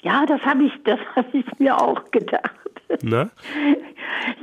Ja, 0.02 0.26
das 0.26 0.42
habe 0.42 0.64
ich, 0.64 0.74
das 0.84 1.00
ich 1.34 1.46
mir 1.60 1.80
auch 1.80 2.10
gedacht. 2.12 2.52
Ne? 3.04 3.30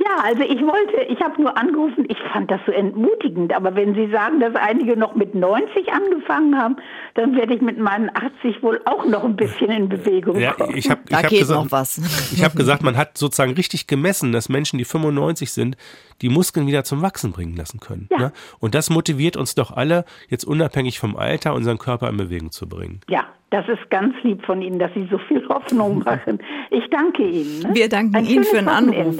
Ja, 0.03 0.23
also 0.23 0.41
ich 0.41 0.59
wollte, 0.61 1.01
ich 1.07 1.21
habe 1.21 1.41
nur 1.41 1.55
angerufen, 1.55 2.05
ich 2.09 2.17
fand 2.33 2.49
das 2.49 2.59
so 2.65 2.71
entmutigend, 2.71 3.53
aber 3.53 3.75
wenn 3.75 3.93
Sie 3.93 4.09
sagen, 4.11 4.39
dass 4.39 4.55
einige 4.55 4.97
noch 4.97 5.15
mit 5.15 5.35
90 5.35 5.91
angefangen 5.91 6.57
haben, 6.57 6.77
dann 7.13 7.35
werde 7.35 7.53
ich 7.53 7.61
mit 7.61 7.77
meinen 7.77 8.09
80 8.09 8.61
wohl 8.63 8.81
auch 8.85 9.05
noch 9.05 9.23
ein 9.23 9.35
bisschen 9.35 9.69
in 9.69 9.89
Bewegung 9.89 10.39
ja, 10.39 10.53
kommen. 10.53 10.75
Ich 10.75 10.89
hab, 10.89 11.03
ich 11.03 11.09
da 11.09 11.17
hab 11.17 11.29
geht 11.29 11.39
gesagt, 11.39 11.63
noch 11.63 11.71
was. 11.71 11.97
Ich 12.33 12.43
habe 12.43 12.57
gesagt, 12.57 12.83
man 12.83 12.97
hat 12.97 13.17
sozusagen 13.17 13.53
richtig 13.53 13.87
gemessen, 13.87 14.31
dass 14.31 14.49
Menschen, 14.49 14.77
die 14.77 14.85
95 14.85 15.51
sind, 15.51 15.77
die 16.21 16.29
Muskeln 16.29 16.67
wieder 16.67 16.83
zum 16.83 17.01
Wachsen 17.01 17.31
bringen 17.31 17.55
lassen 17.55 17.79
können. 17.79 18.07
Ja. 18.11 18.17
Ne? 18.17 18.31
Und 18.59 18.75
das 18.75 18.89
motiviert 18.89 19.37
uns 19.37 19.55
doch 19.55 19.71
alle, 19.71 20.05
jetzt 20.27 20.43
unabhängig 20.43 20.99
vom 20.99 21.15
Alter 21.15 21.53
unseren 21.53 21.77
Körper 21.77 22.09
in 22.09 22.17
Bewegung 22.17 22.51
zu 22.51 22.67
bringen. 22.67 23.01
Ja, 23.07 23.27
das 23.51 23.67
ist 23.67 23.89
ganz 23.89 24.15
lieb 24.23 24.45
von 24.45 24.61
Ihnen, 24.61 24.79
dass 24.79 24.93
Sie 24.93 25.07
so 25.09 25.17
viel 25.17 25.47
Hoffnung 25.47 25.99
machen. 26.05 26.39
Ich 26.69 26.83
danke 26.89 27.23
Ihnen. 27.23 27.59
Ne? 27.61 27.69
Wir 27.73 27.89
danken 27.89 28.15
ein 28.15 28.25
Ihnen 28.25 28.43
für 28.43 28.57
den 28.57 28.69
Anruf. 28.69 29.15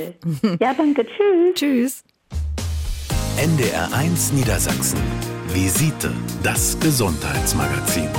Ja, 0.59 0.73
danke. 0.75 1.05
Tschüss. 1.05 1.53
Tschüss. 1.55 2.03
NDR 3.37 3.87
1 3.93 4.33
Niedersachsen. 4.33 4.99
Visite, 5.53 6.11
das 6.43 6.79
Gesundheitsmagazin. 6.79 8.09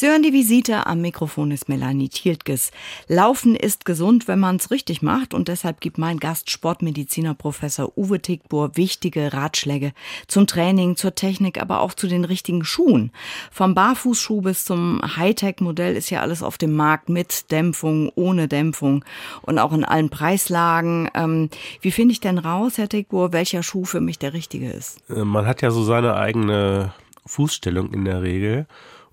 Sie 0.00 0.06
hören 0.06 0.22
die 0.22 0.32
Visite. 0.32 0.86
Am 0.86 1.00
Mikrofon 1.00 1.50
ist 1.50 1.68
Melanie 1.68 2.08
Thieltges. 2.08 2.70
Laufen 3.08 3.56
ist 3.56 3.84
gesund, 3.84 4.28
wenn 4.28 4.38
man 4.38 4.54
es 4.54 4.70
richtig 4.70 5.02
macht. 5.02 5.34
Und 5.34 5.48
deshalb 5.48 5.80
gibt 5.80 5.98
mein 5.98 6.20
Gast 6.20 6.52
Sportmediziner 6.52 7.34
Professor 7.34 7.90
Uwe 7.98 8.22
Tickbohr 8.22 8.76
wichtige 8.76 9.32
Ratschläge 9.32 9.90
zum 10.28 10.46
Training, 10.46 10.94
zur 10.94 11.16
Technik, 11.16 11.60
aber 11.60 11.80
auch 11.80 11.94
zu 11.94 12.06
den 12.06 12.24
richtigen 12.24 12.64
Schuhen. 12.64 13.10
Vom 13.50 13.74
Barfußschuh 13.74 14.42
bis 14.42 14.64
zum 14.64 15.00
Hightech-Modell 15.02 15.96
ist 15.96 16.10
ja 16.10 16.20
alles 16.20 16.44
auf 16.44 16.58
dem 16.58 16.76
Markt 16.76 17.08
mit 17.08 17.50
Dämpfung, 17.50 18.12
ohne 18.14 18.46
Dämpfung 18.46 19.04
und 19.42 19.58
auch 19.58 19.72
in 19.72 19.84
allen 19.84 20.10
Preislagen. 20.10 21.10
Ähm, 21.14 21.50
wie 21.80 21.90
finde 21.90 22.12
ich 22.12 22.20
denn 22.20 22.38
raus, 22.38 22.78
Herr 22.78 22.88
Tickbohr, 22.88 23.32
welcher 23.32 23.64
Schuh 23.64 23.84
für 23.84 24.00
mich 24.00 24.20
der 24.20 24.32
richtige 24.32 24.70
ist? 24.70 25.00
Äh, 25.10 25.24
man 25.24 25.44
hat 25.44 25.60
ja 25.60 25.72
so 25.72 25.82
seine 25.82 26.14
eigene 26.14 26.92
Fußstellung 27.26 27.92
in 27.92 28.04
der 28.04 28.22
Regel. 28.22 28.68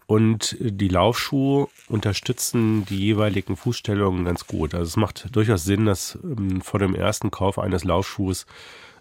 Und 0.07 0.55
die 0.59 0.87
Laufschuhe 0.87 1.67
unterstützen 1.89 2.85
die 2.85 2.97
jeweiligen 2.97 3.55
Fußstellungen 3.55 4.25
ganz 4.25 4.45
gut. 4.45 4.75
Also 4.75 4.87
es 4.87 4.97
macht 4.97 5.35
durchaus 5.35 5.63
Sinn, 5.63 5.85
dass 5.85 6.19
ähm, 6.23 6.61
vor 6.61 6.79
dem 6.79 6.93
ersten 6.93 7.31
Kauf 7.31 7.57
eines 7.57 7.83
Laufschuhs 7.83 8.45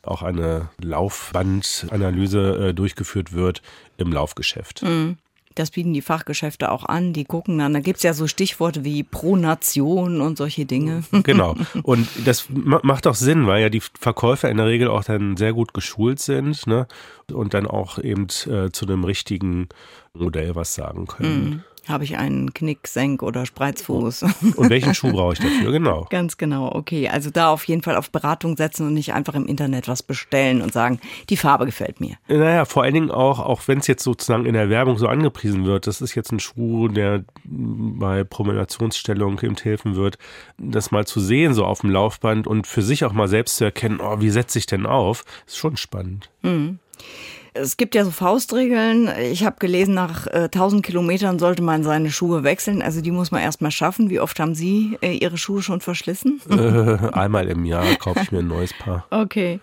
auch 0.03 0.23
eine 0.23 0.69
Laufbandanalyse 0.81 2.69
äh, 2.69 2.75
durchgeführt 2.75 3.33
wird 3.33 3.63
im 3.97 4.13
Laufgeschäft. 4.13 4.83
Mhm. 4.83 5.19
Das 5.55 5.71
bieten 5.71 5.93
die 5.93 6.03
Fachgeschäfte 6.03 6.73
auch 6.73 6.85
an, 6.85 7.13
die 7.13 7.25
gucken 7.25 7.59
dann. 7.59 7.75
Da 7.75 7.79
gibt's 7.79 8.03
ja 8.03 8.13
so 8.13 8.27
Stichworte 8.27 8.83
wie 8.83 9.05
Pronation 9.05 10.21
und 10.21 10.37
solche 10.37 10.67
Dinge. 10.67 11.05
Genau. 11.23 11.55
Und 11.85 12.09
das 12.25 12.47
macht 12.51 13.07
auch 13.07 13.15
Sinn, 13.15 13.47
weil 13.47 13.63
ja 13.63 13.69
die 13.69 13.81
Verkäufer 13.81 14.51
in 14.51 14.57
der 14.57 14.67
Regel 14.67 14.89
auch 14.89 15.05
dann 15.05 15.37
sehr 15.37 15.53
gut 15.53 15.73
geschult 15.73 16.19
sind 16.19 16.67
ne? 16.67 16.89
und 17.33 17.55
dann 17.55 17.67
auch 17.67 17.99
eben 17.99 18.27
äh, 18.47 18.71
zu 18.73 18.85
einem 18.85 19.05
richtigen 19.05 19.69
Modell 20.15 20.55
was 20.55 20.75
sagen 20.75 21.07
können. 21.07 21.45
Mhm. 21.45 21.63
Habe 21.87 22.05
ich 22.05 22.17
einen 22.17 22.55
Knick, 22.55 22.89
Senk 22.89 23.23
oder 23.23 23.45
Spreizfuß? 23.45 24.23
Und 24.57 24.71
welchen 24.71 24.95
Schuh 24.95 25.13
brauche 25.13 25.35
ich 25.35 25.39
dafür? 25.39 25.71
Genau. 25.71 26.07
Ganz 26.11 26.39
genau, 26.39 26.73
okay. 26.73 27.11
Also 27.11 27.29
da 27.29 27.51
auf 27.51 27.65
jeden 27.65 27.83
Fall 27.83 27.97
auf 27.97 28.11
Beratung 28.11 28.57
setzen 28.57 28.87
und 28.87 28.95
nicht 28.95 29.13
einfach 29.13 29.35
im 29.35 29.47
Internet 29.47 29.87
was 29.87 30.03
bestellen 30.03 30.63
und 30.63 30.73
sagen, 30.73 30.99
die 31.29 31.37
Farbe 31.37 31.67
gefällt 31.67 32.01
mir. 32.01 32.17
Naja, 32.27 32.65
vor 32.65 32.85
allen 32.85 32.95
Dingen 32.95 33.11
auch, 33.11 33.39
auch 33.39 33.69
wenn 33.69 33.81
es 33.81 33.87
jetzt 33.87 34.03
sozusagen 34.03 34.47
in 34.47 34.55
der 34.55 34.71
Werbung 34.71 34.97
so 34.97 35.09
angepriesen 35.09 35.67
wird, 35.67 35.87
das 35.87 36.01
ist 36.01 36.15
jetzt 36.15 36.33
ein 36.33 36.41
Schuh, 36.41 36.89
der 36.89 37.25
bei 37.45 38.25
Promenationsstellung 38.25 39.39
eben 39.43 39.57
helfen 39.57 39.95
wird, 39.95 40.17
das 40.57 40.91
mal 40.91 41.07
zu 41.07 41.21
sehen, 41.21 41.53
so 41.53 41.67
auf 41.67 41.83
dem 41.83 41.91
Laufband 41.91 42.47
und 42.47 42.67
für 42.67 42.83
sich 42.83 43.05
auch 43.05 43.13
mal 43.13 43.29
selbst 43.29 43.57
zu 43.57 43.65
erkennen, 43.65 44.01
oh, 44.01 44.21
wie 44.21 44.31
setze 44.31 44.59
ich 44.59 44.65
denn 44.65 44.87
auf, 44.87 45.25
ist 45.47 45.59
schon 45.59 45.77
spannend. 45.77 46.31
Mhm. 46.41 46.79
Es 47.57 47.77
gibt 47.77 47.95
ja 47.95 48.05
so 48.05 48.11
Faustregeln. 48.11 49.09
Ich 49.31 49.45
habe 49.45 49.57
gelesen, 49.61 49.95
nach 49.95 50.27
äh, 50.27 50.49
1000 50.53 50.85
Kilometern 50.85 51.39
sollte 51.39 51.63
man 51.63 51.85
seine 51.85 52.11
Schuhe 52.11 52.43
wechseln. 52.43 52.83
Also 52.83 53.01
die 53.01 53.13
muss 53.13 53.31
man 53.31 53.43
erstmal 53.43 53.71
schaffen. 53.71 54.11
Wie 54.11 54.19
oft 54.19 54.41
haben 54.41 54.57
Sie 54.57 54.99
äh, 55.01 55.13
Ihre 55.13 55.39
Schuhe 55.39 55.63
schon 55.63 55.81
verschlissen? 55.81 56.41
Äh, 56.51 56.99
einmal 57.13 57.49
im 57.49 57.65
Jahr 57.65 57.95
kaufe 57.97 58.21
ich 58.23 58.33
mir 58.33 58.41
ein 58.41 58.49
neues 58.49 58.73
Paar. 58.73 59.07
Okay. 59.25 59.61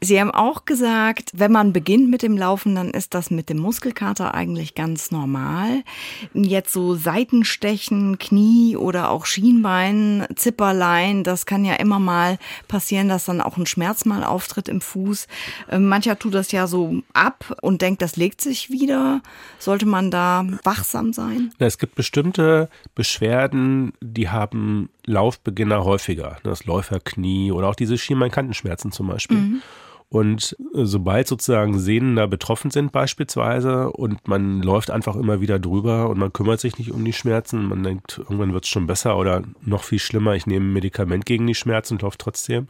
Sie 0.00 0.20
haben 0.20 0.30
auch 0.30 0.64
gesagt, 0.64 1.30
wenn 1.34 1.52
man 1.52 1.72
beginnt 1.72 2.10
mit 2.10 2.22
dem 2.22 2.36
Laufen, 2.36 2.74
dann 2.74 2.90
ist 2.90 3.14
das 3.14 3.30
mit 3.30 3.48
dem 3.48 3.58
Muskelkater 3.58 4.34
eigentlich 4.34 4.74
ganz 4.74 5.10
normal. 5.10 5.84
Jetzt 6.32 6.72
so 6.72 6.94
Seitenstechen, 6.94 8.18
Knie 8.18 8.76
oder 8.76 9.10
auch 9.10 9.26
Schienbein, 9.26 10.26
Zipperlein, 10.34 11.22
das 11.22 11.46
kann 11.46 11.64
ja 11.64 11.74
immer 11.74 11.98
mal 11.98 12.38
passieren, 12.66 13.08
dass 13.08 13.26
dann 13.26 13.40
auch 13.40 13.56
ein 13.56 13.66
Schmerz 13.66 14.04
mal 14.04 14.24
auftritt 14.24 14.68
im 14.68 14.80
Fuß. 14.80 15.26
Äh, 15.70 15.78
mancher 15.78 16.18
tut 16.18 16.34
das 16.34 16.50
ja 16.50 16.66
so 16.66 17.02
ab 17.12 17.33
ab 17.34 17.58
und 17.62 17.82
denkt, 17.82 18.02
das 18.02 18.16
legt 18.16 18.40
sich 18.40 18.70
wieder? 18.70 19.22
Sollte 19.58 19.86
man 19.86 20.10
da 20.10 20.44
wachsam 20.62 21.12
sein? 21.12 21.52
Es 21.58 21.78
gibt 21.78 21.94
bestimmte 21.94 22.68
Beschwerden, 22.94 23.92
die 24.00 24.28
haben 24.28 24.90
Laufbeginner 25.04 25.84
häufiger. 25.84 26.38
Das 26.42 26.64
Läuferknie 26.64 27.52
oder 27.52 27.68
auch 27.68 27.74
diese 27.74 27.98
Schienbeinkantenschmerzen 27.98 28.92
zum 28.92 29.08
Beispiel. 29.08 29.38
Mhm. 29.38 29.62
Und 30.10 30.56
äh, 30.74 30.84
sobald 30.84 31.26
sozusagen 31.26 31.78
Sehnen 31.78 32.16
da 32.16 32.26
betroffen 32.26 32.70
sind 32.70 32.92
beispielsweise 32.92 33.90
und 33.90 34.28
man 34.28 34.62
läuft 34.62 34.90
einfach 34.90 35.16
immer 35.16 35.40
wieder 35.40 35.58
drüber 35.58 36.08
und 36.08 36.18
man 36.18 36.32
kümmert 36.32 36.60
sich 36.60 36.78
nicht 36.78 36.92
um 36.92 37.04
die 37.04 37.12
Schmerzen, 37.12 37.66
man 37.66 37.82
denkt, 37.82 38.18
irgendwann 38.18 38.52
wird 38.52 38.64
es 38.64 38.70
schon 38.70 38.86
besser 38.86 39.16
oder 39.16 39.42
noch 39.62 39.82
viel 39.82 39.98
schlimmer, 39.98 40.34
ich 40.34 40.46
nehme 40.46 40.66
ein 40.66 40.72
Medikament 40.72 41.26
gegen 41.26 41.46
die 41.46 41.54
Schmerzen 41.54 41.94
und 41.94 42.02
laufe 42.02 42.18
trotzdem, 42.18 42.68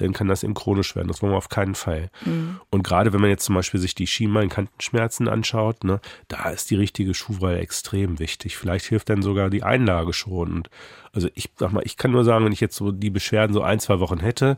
dann 0.00 0.12
kann 0.12 0.28
das 0.28 0.42
eben 0.42 0.54
chronisch 0.54 0.96
werden. 0.96 1.08
Das 1.08 1.22
wollen 1.22 1.32
wir 1.32 1.36
auf 1.36 1.48
keinen 1.48 1.74
Fall. 1.74 2.10
Mhm. 2.24 2.60
Und 2.70 2.82
gerade 2.82 3.12
wenn 3.12 3.20
man 3.20 3.30
jetzt 3.30 3.44
zum 3.44 3.54
Beispiel 3.54 3.80
sich 3.80 3.94
die 3.94 4.06
Schienbeinkantenschmerzen 4.06 5.28
anschaut, 5.28 5.84
ne, 5.84 6.00
da 6.28 6.50
ist 6.50 6.70
die 6.70 6.76
richtige 6.76 7.14
Schuhwahl 7.14 7.56
extrem 7.56 8.18
wichtig. 8.18 8.56
Vielleicht 8.56 8.86
hilft 8.86 9.08
dann 9.10 9.22
sogar 9.22 9.50
die 9.50 9.62
Einlage 9.62 10.12
schon. 10.12 10.52
Und 10.52 10.70
also 11.12 11.28
ich 11.34 11.50
sag 11.56 11.72
mal, 11.72 11.82
ich 11.84 11.96
kann 11.96 12.10
nur 12.10 12.24
sagen, 12.24 12.44
wenn 12.44 12.52
ich 12.52 12.60
jetzt 12.60 12.76
so 12.76 12.92
die 12.92 13.10
Beschwerden 13.10 13.54
so 13.54 13.62
ein, 13.62 13.80
zwei 13.80 14.00
Wochen 14.00 14.20
hätte, 14.20 14.56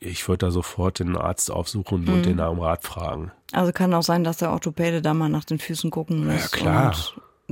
ich 0.00 0.26
würde 0.28 0.46
da 0.46 0.50
sofort 0.50 0.98
den 0.98 1.16
Arzt 1.16 1.50
aufsuchen 1.50 2.04
mhm. 2.04 2.12
und 2.12 2.26
den 2.26 2.38
da 2.38 2.48
um 2.48 2.60
Rat 2.60 2.82
fragen. 2.82 3.30
Also 3.52 3.72
kann 3.72 3.92
auch 3.94 4.02
sein, 4.02 4.24
dass 4.24 4.38
der 4.38 4.50
Orthopäde 4.50 5.02
da 5.02 5.14
mal 5.14 5.28
nach 5.28 5.44
den 5.44 5.58
Füßen 5.58 5.90
gucken 5.90 6.26
muss. 6.26 6.42
Ja, 6.42 6.48
klar 6.48 6.94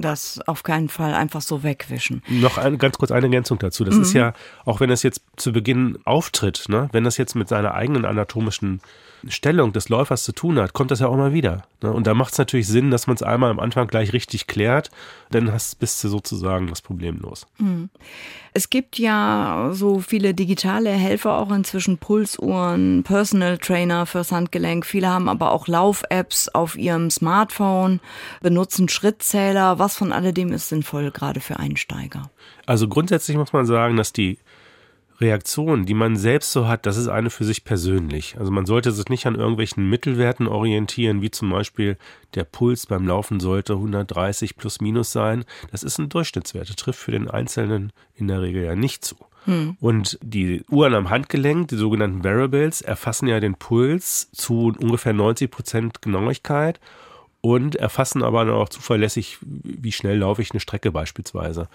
das 0.01 0.41
auf 0.47 0.63
keinen 0.63 0.89
Fall 0.89 1.15
einfach 1.15 1.41
so 1.41 1.63
wegwischen. 1.63 2.23
Noch 2.29 2.59
ein, 2.59 2.79
ganz 2.79 2.99
kurz 2.99 3.11
eine 3.11 3.27
Ergänzung 3.27 3.59
dazu. 3.59 3.85
Das 3.85 3.97
mhm. 3.97 4.03
ist 4.03 4.13
ja, 4.13 4.33
auch 4.65 4.81
wenn 4.81 4.91
das 4.91 5.03
jetzt 5.03 5.23
zu 5.37 5.53
Beginn 5.53 5.99
auftritt, 6.05 6.67
ne, 6.69 6.89
wenn 6.93 7.05
das 7.05 7.17
jetzt 7.17 7.35
mit 7.35 7.49
seiner 7.49 7.75
eigenen 7.75 8.05
anatomischen 8.05 8.81
Stellung 9.29 9.73
des 9.73 9.89
Läufers 9.89 10.25
zu 10.25 10.33
tun 10.33 10.59
hat, 10.59 10.73
kommt 10.73 10.91
das 10.91 11.01
ja 11.01 11.09
auch 11.09 11.17
mal 11.17 11.33
wieder. 11.33 11.63
Ne? 11.83 11.93
Und 11.93 12.07
da 12.07 12.15
macht 12.15 12.33
es 12.33 12.39
natürlich 12.39 12.67
Sinn, 12.67 12.91
dass 12.91 13.07
man 13.07 13.17
es 13.17 13.23
einmal 13.23 13.51
am 13.51 13.61
Anfang 13.61 13.87
gleich 13.87 14.13
richtig 14.13 14.47
klärt, 14.47 14.91
dann 15.31 15.53
hast, 15.53 15.79
bist 15.79 16.03
du 16.03 16.09
sozusagen 16.09 16.69
das 16.69 16.81
Problem 16.81 17.19
los. 17.21 17.47
Mhm. 17.59 17.91
Es 18.53 18.69
gibt 18.69 18.99
ja 18.99 19.71
so 19.73 20.01
viele 20.01 20.35
digitale 20.35 20.91
Helfer 20.91 21.39
auch 21.39 21.53
inzwischen, 21.53 21.99
Pulsuhren, 21.99 23.05
Personal 23.05 23.59
Trainer 23.59 24.07
fürs 24.07 24.33
Handgelenk. 24.33 24.85
Viele 24.85 25.09
haben 25.09 25.29
aber 25.29 25.53
auch 25.53 25.69
Lauf-Apps 25.69 26.49
auf 26.49 26.77
ihrem 26.77 27.11
Smartphone, 27.11 28.01
benutzen 28.43 28.89
Schrittzähler. 28.89 29.79
Was 29.79 29.97
von 29.97 30.13
alledem 30.13 30.53
ist 30.53 30.69
sinnvoll, 30.69 31.11
gerade 31.13 31.41
für 31.41 31.59
Einsteiger? 31.61 32.31
Also 32.67 32.89
grundsätzlich 32.89 33.37
muss 33.37 33.53
man 33.53 33.67
sagen, 33.67 33.97
dass 33.97 34.13
die 34.13 34.39
Reaktion, 35.21 35.85
die 35.85 35.95
man 35.95 36.17
selbst 36.17 36.53
so 36.53 36.67
hat, 36.67 36.87
das 36.87 36.97
ist 36.97 37.09
eine 37.09 37.31
für 37.31 37.45
sich 37.45 37.65
persönlich. 37.65 38.37
Also 38.39 38.51
man 38.51 38.67
sollte 38.67 38.93
sich 38.93 39.09
nicht 39.09 39.27
an 39.27 39.35
irgendwelchen 39.35 39.89
Mittelwerten 39.89 40.47
orientieren, 40.47 41.21
wie 41.21 41.31
zum 41.31 41.51
Beispiel 41.51 41.99
der 42.35 42.45
Puls 42.45 42.87
beim 42.87 43.07
Laufen 43.07 43.39
sollte 43.41 43.75
130 43.75 44.57
plus 44.57 44.81
minus 44.81 45.13
sein. 45.13 45.45
Das 45.71 45.83
ist 45.83 45.99
ein 45.99 46.09
Durchschnittswert, 46.09 46.69
das 46.69 46.77
trifft 46.77 47.01
für 47.01 47.13
den 47.13 47.29
Einzelnen 47.29 47.93
in 48.15 48.29
der 48.29 48.41
Regel 48.41 48.65
ja 48.65 48.75
nicht 48.75 49.05
zu. 49.05 49.17
Hm. 49.45 49.77
Und 49.81 50.19
die 50.23 50.65
Uhren 50.71 50.95
am 50.95 51.11
Handgelenk, 51.11 51.69
die 51.69 51.77
sogenannten 51.77 52.25
Variables, 52.25 52.83
erfassen 52.83 53.27
ja 53.27 53.41
den 53.41 53.55
Puls 53.55 54.31
zu 54.33 54.75
ungefähr 54.79 55.13
90 55.13 55.51
Prozent 55.51 56.03
Genauigkeit 56.03 56.81
und 57.41 57.77
erfassen 57.77 58.23
aber 58.23 58.45
dann 58.45 58.55
auch 58.55 58.69
zuverlässig, 58.69 59.39
wie 59.41 59.93
schnell 59.93 60.19
laufe 60.19 60.43
ich 60.43 60.51
eine 60.51 60.61
Strecke 60.61 60.93
beispielsweise. 60.93 61.69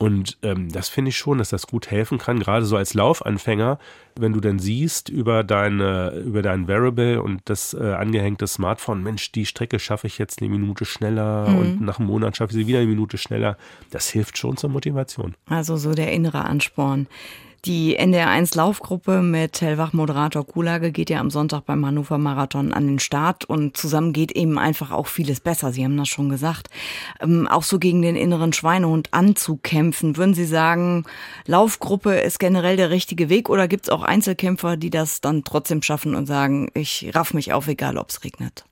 Und 0.00 0.38
ähm, 0.42 0.70
das 0.72 0.88
finde 0.88 1.10
ich 1.10 1.18
schon, 1.18 1.36
dass 1.36 1.50
das 1.50 1.66
gut 1.66 1.90
helfen 1.90 2.16
kann, 2.16 2.40
gerade 2.40 2.64
so 2.64 2.74
als 2.74 2.94
Laufanfänger, 2.94 3.78
wenn 4.18 4.32
du 4.32 4.40
dann 4.40 4.58
siehst 4.58 5.10
über 5.10 5.44
deine, 5.44 6.22
über 6.24 6.40
dein 6.40 6.66
Variable 6.68 7.22
und 7.22 7.42
das 7.44 7.74
äh, 7.74 7.92
angehängte 7.92 8.46
Smartphone, 8.46 9.02
Mensch, 9.02 9.30
die 9.30 9.44
Strecke 9.44 9.78
schaffe 9.78 10.06
ich 10.06 10.16
jetzt 10.16 10.40
eine 10.40 10.48
Minute 10.48 10.86
schneller 10.86 11.50
mhm. 11.50 11.58
und 11.58 11.80
nach 11.82 11.98
einem 11.98 12.08
Monat 12.08 12.34
schaffe 12.34 12.52
ich 12.52 12.60
sie 12.60 12.66
wieder 12.66 12.78
eine 12.78 12.88
Minute 12.88 13.18
schneller. 13.18 13.58
Das 13.90 14.08
hilft 14.08 14.38
schon 14.38 14.56
zur 14.56 14.70
Motivation. 14.70 15.34
Also 15.50 15.76
so 15.76 15.92
der 15.92 16.12
innere 16.12 16.46
Ansporn. 16.46 17.06
Die 17.66 18.00
NDR1 18.00 18.56
Laufgruppe 18.56 19.20
mit 19.20 19.60
Hellwach-Moderator 19.60 20.46
Kulage 20.46 20.92
geht 20.92 21.10
ja 21.10 21.20
am 21.20 21.28
Sonntag 21.28 21.66
beim 21.66 21.84
Hannover 21.84 22.16
Marathon 22.16 22.72
an 22.72 22.86
den 22.86 22.98
Start 22.98 23.44
und 23.44 23.76
zusammen 23.76 24.14
geht 24.14 24.32
eben 24.32 24.58
einfach 24.58 24.92
auch 24.92 25.06
vieles 25.06 25.40
besser. 25.40 25.70
Sie 25.70 25.84
haben 25.84 25.98
das 25.98 26.08
schon 26.08 26.30
gesagt. 26.30 26.70
Ähm, 27.20 27.46
auch 27.46 27.62
so 27.62 27.78
gegen 27.78 28.00
den 28.00 28.16
inneren 28.16 28.54
Schweinehund 28.54 29.12
anzukämpfen. 29.12 30.16
Würden 30.16 30.32
Sie 30.32 30.46
sagen, 30.46 31.04
Laufgruppe 31.44 32.14
ist 32.14 32.38
generell 32.38 32.78
der 32.78 32.88
richtige 32.88 33.28
Weg 33.28 33.50
oder 33.50 33.68
gibt 33.68 33.84
es 33.84 33.90
auch 33.90 34.04
Einzelkämpfer, 34.04 34.78
die 34.78 34.90
das 34.90 35.20
dann 35.20 35.44
trotzdem 35.44 35.82
schaffen 35.82 36.14
und 36.14 36.24
sagen, 36.24 36.70
ich 36.72 37.10
raff 37.14 37.34
mich 37.34 37.52
auf, 37.52 37.68
egal 37.68 37.98
ob 37.98 38.08
es 38.08 38.24
regnet? 38.24 38.64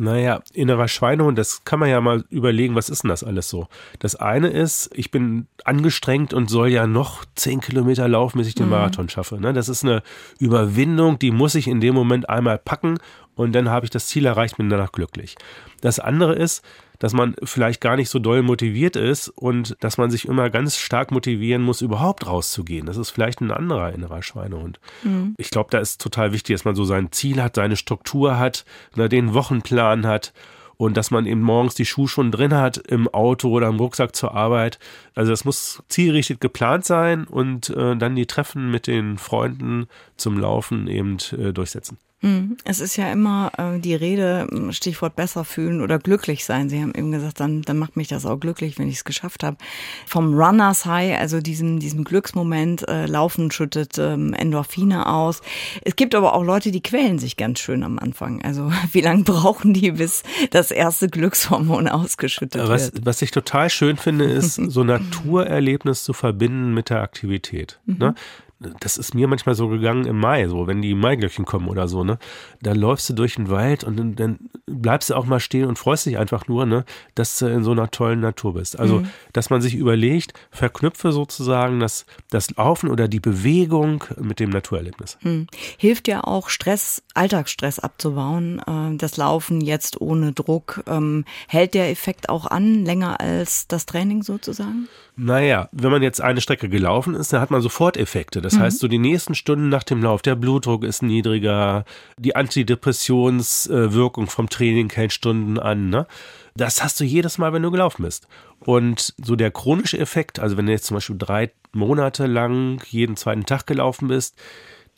Naja, 0.00 0.42
innerer 0.52 0.86
Schweinehund, 0.86 1.36
das 1.36 1.64
kann 1.64 1.80
man 1.80 1.88
ja 1.88 2.00
mal 2.00 2.24
überlegen, 2.30 2.76
was 2.76 2.88
ist 2.88 3.02
denn 3.02 3.08
das 3.08 3.24
alles 3.24 3.48
so? 3.48 3.66
Das 3.98 4.14
eine 4.14 4.46
ist, 4.46 4.90
ich 4.94 5.10
bin 5.10 5.48
angestrengt 5.64 6.32
und 6.32 6.48
soll 6.48 6.68
ja 6.68 6.86
noch 6.86 7.24
zehn 7.34 7.60
Kilometer 7.60 8.06
laufen, 8.06 8.38
bis 8.38 8.46
ich 8.46 8.54
den 8.54 8.66
mhm. 8.66 8.72
Marathon 8.72 9.08
schaffe. 9.08 9.40
Ne? 9.40 9.52
Das 9.52 9.68
ist 9.68 9.82
eine 9.82 10.04
Überwindung, 10.38 11.18
die 11.18 11.32
muss 11.32 11.56
ich 11.56 11.66
in 11.66 11.80
dem 11.80 11.96
Moment 11.96 12.28
einmal 12.28 12.58
packen 12.58 13.00
und 13.34 13.52
dann 13.56 13.70
habe 13.70 13.86
ich 13.86 13.90
das 13.90 14.06
Ziel 14.06 14.24
erreicht, 14.24 14.56
bin 14.56 14.70
danach 14.70 14.92
glücklich. 14.92 15.34
Das 15.80 15.98
andere 15.98 16.36
ist, 16.36 16.64
dass 16.98 17.12
man 17.12 17.36
vielleicht 17.44 17.80
gar 17.80 17.96
nicht 17.96 18.10
so 18.10 18.18
doll 18.18 18.42
motiviert 18.42 18.96
ist 18.96 19.28
und 19.28 19.76
dass 19.80 19.98
man 19.98 20.10
sich 20.10 20.26
immer 20.26 20.50
ganz 20.50 20.76
stark 20.76 21.10
motivieren 21.10 21.62
muss, 21.62 21.80
überhaupt 21.80 22.26
rauszugehen. 22.26 22.86
Das 22.86 22.96
ist 22.96 23.10
vielleicht 23.10 23.40
ein 23.40 23.50
anderer 23.50 23.92
innerer 23.92 24.22
Schweinehund. 24.22 24.80
Mhm. 25.02 25.34
Ich 25.38 25.50
glaube, 25.50 25.70
da 25.70 25.78
ist 25.78 26.00
total 26.00 26.32
wichtig, 26.32 26.54
dass 26.54 26.64
man 26.64 26.74
so 26.74 26.84
sein 26.84 27.12
Ziel 27.12 27.42
hat, 27.42 27.56
seine 27.56 27.76
Struktur 27.76 28.38
hat, 28.38 28.64
ne, 28.96 29.08
den 29.08 29.34
Wochenplan 29.34 30.06
hat 30.06 30.32
und 30.78 30.96
dass 30.96 31.10
man 31.10 31.26
eben 31.26 31.42
morgens 31.42 31.74
die 31.74 31.84
Schuhe 31.84 32.08
schon 32.08 32.30
drin 32.30 32.54
hat 32.54 32.78
im 32.78 33.08
Auto 33.08 33.50
oder 33.50 33.68
im 33.68 33.78
Rucksack 33.78 34.16
zur 34.16 34.34
Arbeit. 34.34 34.78
Also 35.14 35.30
das 35.30 35.44
muss 35.44 35.82
zielgerichtet 35.88 36.40
geplant 36.40 36.84
sein 36.84 37.24
und 37.24 37.70
äh, 37.70 37.96
dann 37.96 38.16
die 38.16 38.26
Treffen 38.26 38.70
mit 38.70 38.86
den 38.86 39.18
Freunden 39.18 39.88
zum 40.16 40.38
Laufen 40.38 40.86
eben 40.86 41.18
äh, 41.32 41.52
durchsetzen. 41.52 41.98
Hm. 42.20 42.56
Es 42.64 42.80
ist 42.80 42.96
ja 42.96 43.12
immer 43.12 43.52
äh, 43.58 43.78
die 43.78 43.94
Rede, 43.94 44.48
Stichwort 44.70 45.14
besser 45.14 45.44
fühlen 45.44 45.80
oder 45.80 46.00
glücklich 46.00 46.44
sein. 46.44 46.68
Sie 46.68 46.82
haben 46.82 46.92
eben 46.94 47.12
gesagt, 47.12 47.38
dann, 47.38 47.62
dann 47.62 47.78
macht 47.78 47.96
mich 47.96 48.08
das 48.08 48.26
auch 48.26 48.38
glücklich, 48.38 48.76
wenn 48.78 48.88
ich 48.88 48.96
es 48.96 49.04
geschafft 49.04 49.44
habe. 49.44 49.56
Vom 50.04 50.34
Runners 50.34 50.84
High, 50.84 51.16
also 51.18 51.40
diesem, 51.40 51.78
diesem 51.78 52.02
Glücksmoment, 52.02 52.88
äh, 52.88 53.06
Laufen 53.06 53.52
schüttet 53.52 53.98
ähm, 53.98 54.34
Endorphine 54.34 55.06
aus. 55.06 55.42
Es 55.84 55.94
gibt 55.94 56.16
aber 56.16 56.34
auch 56.34 56.42
Leute, 56.42 56.72
die 56.72 56.82
quälen 56.82 57.20
sich 57.20 57.36
ganz 57.36 57.60
schön 57.60 57.84
am 57.84 58.00
Anfang. 58.00 58.42
Also 58.42 58.72
wie 58.92 59.00
lange 59.00 59.22
brauchen 59.22 59.72
die, 59.72 59.92
bis 59.92 60.24
das 60.50 60.72
erste 60.72 61.08
Glückshormon 61.08 61.86
ausgeschüttet 61.86 62.68
was, 62.68 62.92
wird? 62.94 63.06
Was 63.06 63.22
ich 63.22 63.30
total 63.30 63.70
schön 63.70 63.96
finde, 63.96 64.24
ist, 64.24 64.54
so 64.68 64.82
Naturerlebnis 64.82 66.02
zu 66.02 66.12
verbinden 66.12 66.74
mit 66.74 66.90
der 66.90 67.00
Aktivität. 67.00 67.78
Mhm. 67.86 67.98
Ne? 67.98 68.14
Das 68.60 68.98
ist 68.98 69.14
mir 69.14 69.28
manchmal 69.28 69.54
so 69.54 69.68
gegangen 69.68 70.04
im 70.04 70.18
Mai, 70.18 70.48
so 70.48 70.66
wenn 70.66 70.82
die 70.82 70.94
Maiglöckchen 70.94 71.44
kommen 71.44 71.68
oder 71.68 71.86
so, 71.86 72.02
ne? 72.02 72.18
Da 72.60 72.72
läufst 72.72 73.08
du 73.08 73.14
durch 73.14 73.36
den 73.36 73.50
Wald 73.50 73.84
und 73.84 73.96
dann, 73.96 74.16
dann 74.16 74.38
bleibst 74.66 75.10
du 75.10 75.14
auch 75.14 75.26
mal 75.26 75.38
stehen 75.38 75.66
und 75.66 75.78
freust 75.78 76.06
dich 76.06 76.18
einfach 76.18 76.48
nur, 76.48 76.66
ne, 76.66 76.84
dass 77.14 77.38
du 77.38 77.46
in 77.46 77.62
so 77.62 77.70
einer 77.70 77.90
tollen 77.90 78.20
Natur 78.20 78.54
bist. 78.54 78.78
Also, 78.78 79.00
mhm. 79.00 79.10
dass 79.32 79.50
man 79.50 79.62
sich 79.62 79.74
überlegt, 79.76 80.32
verknüpfe 80.50 81.12
sozusagen 81.12 81.78
das, 81.78 82.04
das 82.30 82.50
Laufen 82.56 82.90
oder 82.90 83.06
die 83.06 83.20
Bewegung 83.20 84.04
mit 84.20 84.40
dem 84.40 84.50
Naturerlebnis. 84.50 85.18
Mhm. 85.22 85.46
Hilft 85.76 86.08
ja 86.08 86.24
auch 86.24 86.48
Stress, 86.48 87.02
Alltagsstress 87.14 87.78
abzubauen. 87.78 88.60
Äh, 88.66 88.96
das 88.96 89.16
Laufen 89.16 89.60
jetzt 89.60 90.00
ohne 90.00 90.32
Druck. 90.32 90.82
Ähm, 90.86 91.24
hält 91.46 91.74
der 91.74 91.90
Effekt 91.90 92.28
auch 92.28 92.46
an, 92.46 92.84
länger 92.84 93.20
als 93.20 93.68
das 93.68 93.86
Training 93.86 94.22
sozusagen? 94.22 94.88
Naja, 95.20 95.68
wenn 95.72 95.90
man 95.90 96.00
jetzt 96.00 96.20
eine 96.20 96.40
Strecke 96.40 96.68
gelaufen 96.68 97.14
ist, 97.14 97.32
dann 97.32 97.40
hat 97.40 97.50
man 97.50 97.60
sofort 97.60 97.96
Effekte. 97.96 98.40
Das 98.40 98.54
mhm. 98.54 98.60
heißt, 98.60 98.78
so 98.78 98.86
die 98.86 98.98
nächsten 98.98 99.34
Stunden 99.34 99.68
nach 99.68 99.82
dem 99.82 100.00
Lauf, 100.00 100.22
der 100.22 100.36
Blutdruck 100.36 100.84
ist 100.84 101.02
niedriger, 101.02 101.84
die 102.18 102.36
Antidepressionswirkung 102.36 104.28
vom 104.28 104.48
Training 104.48 104.90
hält 104.90 105.12
Stunden 105.12 105.58
an. 105.58 105.90
Ne? 105.90 106.06
Das 106.54 106.84
hast 106.84 107.00
du 107.00 107.04
jedes 107.04 107.36
Mal, 107.36 107.52
wenn 107.52 107.62
du 107.62 107.72
gelaufen 107.72 108.04
bist. 108.04 108.28
Und 108.60 109.12
so 109.20 109.34
der 109.34 109.50
chronische 109.50 109.98
Effekt, 109.98 110.38
also 110.38 110.56
wenn 110.56 110.66
du 110.66 110.72
jetzt 110.72 110.86
zum 110.86 110.94
Beispiel 110.94 111.18
drei 111.18 111.50
Monate 111.72 112.26
lang 112.26 112.80
jeden 112.88 113.16
zweiten 113.16 113.44
Tag 113.44 113.66
gelaufen 113.66 114.06
bist, 114.06 114.36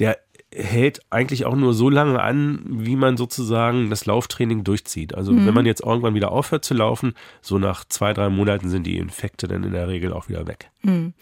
der 0.00 0.18
hält 0.52 1.00
eigentlich 1.10 1.44
auch 1.44 1.54
nur 1.54 1.74
so 1.74 1.88
lange 1.88 2.20
an, 2.20 2.64
wie 2.66 2.96
man 2.96 3.16
sozusagen 3.16 3.88
das 3.88 4.06
Lauftraining 4.06 4.64
durchzieht. 4.64 5.14
Also 5.14 5.32
mhm. 5.32 5.46
wenn 5.46 5.54
man 5.54 5.66
jetzt 5.66 5.82
irgendwann 5.82 6.14
wieder 6.14 6.32
aufhört 6.32 6.64
zu 6.64 6.74
laufen, 6.74 7.14
so 7.40 7.58
nach 7.58 7.84
zwei, 7.84 8.12
drei 8.12 8.28
Monaten 8.30 8.68
sind 8.68 8.84
die 8.84 8.96
Infekte 8.96 9.46
dann 9.46 9.62
in 9.62 9.72
der 9.72 9.86
Regel 9.86 10.12
auch 10.12 10.28
wieder 10.28 10.48
weg. 10.48 10.70
Mhm. 10.82 11.14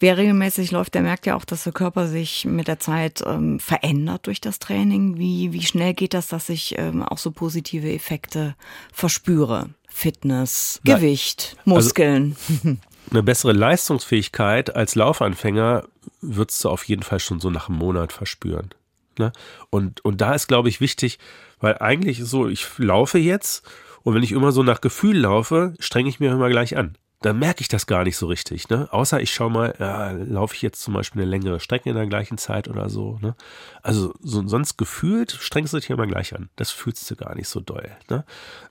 Wer 0.00 0.18
regelmäßig 0.18 0.70
läuft, 0.70 0.94
der 0.94 1.02
merkt 1.02 1.24
ja 1.24 1.34
auch, 1.34 1.46
dass 1.46 1.64
der 1.64 1.72
Körper 1.72 2.08
sich 2.08 2.44
mit 2.44 2.68
der 2.68 2.78
Zeit 2.78 3.22
ähm, 3.26 3.58
verändert 3.58 4.26
durch 4.26 4.42
das 4.42 4.58
Training. 4.58 5.16
Wie, 5.16 5.52
wie 5.52 5.62
schnell 5.62 5.94
geht 5.94 6.12
das, 6.12 6.28
dass 6.28 6.50
ich 6.50 6.74
ähm, 6.78 7.02
auch 7.02 7.18
so 7.18 7.30
positive 7.30 7.90
Effekte 7.90 8.54
verspüre? 8.92 9.70
Fitness, 9.88 10.80
Gewicht, 10.82 11.56
also 11.60 11.70
Muskeln. 11.70 12.36
Also, 12.48 12.76
eine 13.14 13.22
bessere 13.22 13.52
Leistungsfähigkeit 13.52 14.74
als 14.74 14.94
Laufanfänger 14.94 15.84
würdest 16.20 16.64
du 16.64 16.68
auf 16.68 16.84
jeden 16.84 17.02
Fall 17.02 17.20
schon 17.20 17.40
so 17.40 17.50
nach 17.50 17.68
einem 17.68 17.78
Monat 17.78 18.12
verspüren. 18.12 18.70
Ne? 19.18 19.32
Und, 19.70 20.04
und 20.04 20.20
da 20.20 20.34
ist, 20.34 20.48
glaube 20.48 20.68
ich, 20.68 20.80
wichtig, 20.80 21.18
weil 21.60 21.78
eigentlich 21.78 22.20
ist 22.20 22.30
so, 22.30 22.48
ich 22.48 22.66
laufe 22.78 23.18
jetzt 23.18 23.64
und 24.02 24.14
wenn 24.14 24.22
ich 24.22 24.32
immer 24.32 24.52
so 24.52 24.62
nach 24.62 24.80
Gefühl 24.80 25.18
laufe, 25.18 25.74
strenge 25.78 26.08
ich 26.08 26.20
mir 26.20 26.32
immer 26.32 26.48
gleich 26.48 26.76
an 26.76 26.96
dann 27.24 27.38
merke 27.38 27.62
ich 27.62 27.68
das 27.68 27.86
gar 27.86 28.04
nicht 28.04 28.18
so 28.18 28.26
richtig. 28.26 28.68
Ne? 28.68 28.86
Außer 28.90 29.18
ich 29.20 29.32
schaue 29.32 29.50
mal, 29.50 29.74
ja, 29.78 30.10
laufe 30.10 30.54
ich 30.54 30.60
jetzt 30.60 30.82
zum 30.82 30.92
Beispiel 30.92 31.22
eine 31.22 31.30
längere 31.30 31.58
Strecke 31.58 31.88
in 31.88 31.96
der 31.96 32.06
gleichen 32.06 32.36
Zeit 32.36 32.68
oder 32.68 32.90
so. 32.90 33.18
Ne? 33.22 33.34
Also 33.82 34.12
so, 34.20 34.46
sonst 34.46 34.76
gefühlt 34.76 35.32
strengst 35.32 35.72
du 35.72 35.78
dich 35.78 35.88
immer 35.88 36.06
gleich 36.06 36.34
an. 36.34 36.50
Das 36.56 36.70
fühlst 36.70 37.10
du 37.10 37.16
gar 37.16 37.34
nicht 37.34 37.48
so 37.48 37.60
doll. 37.60 37.90
Ne? 38.10 38.24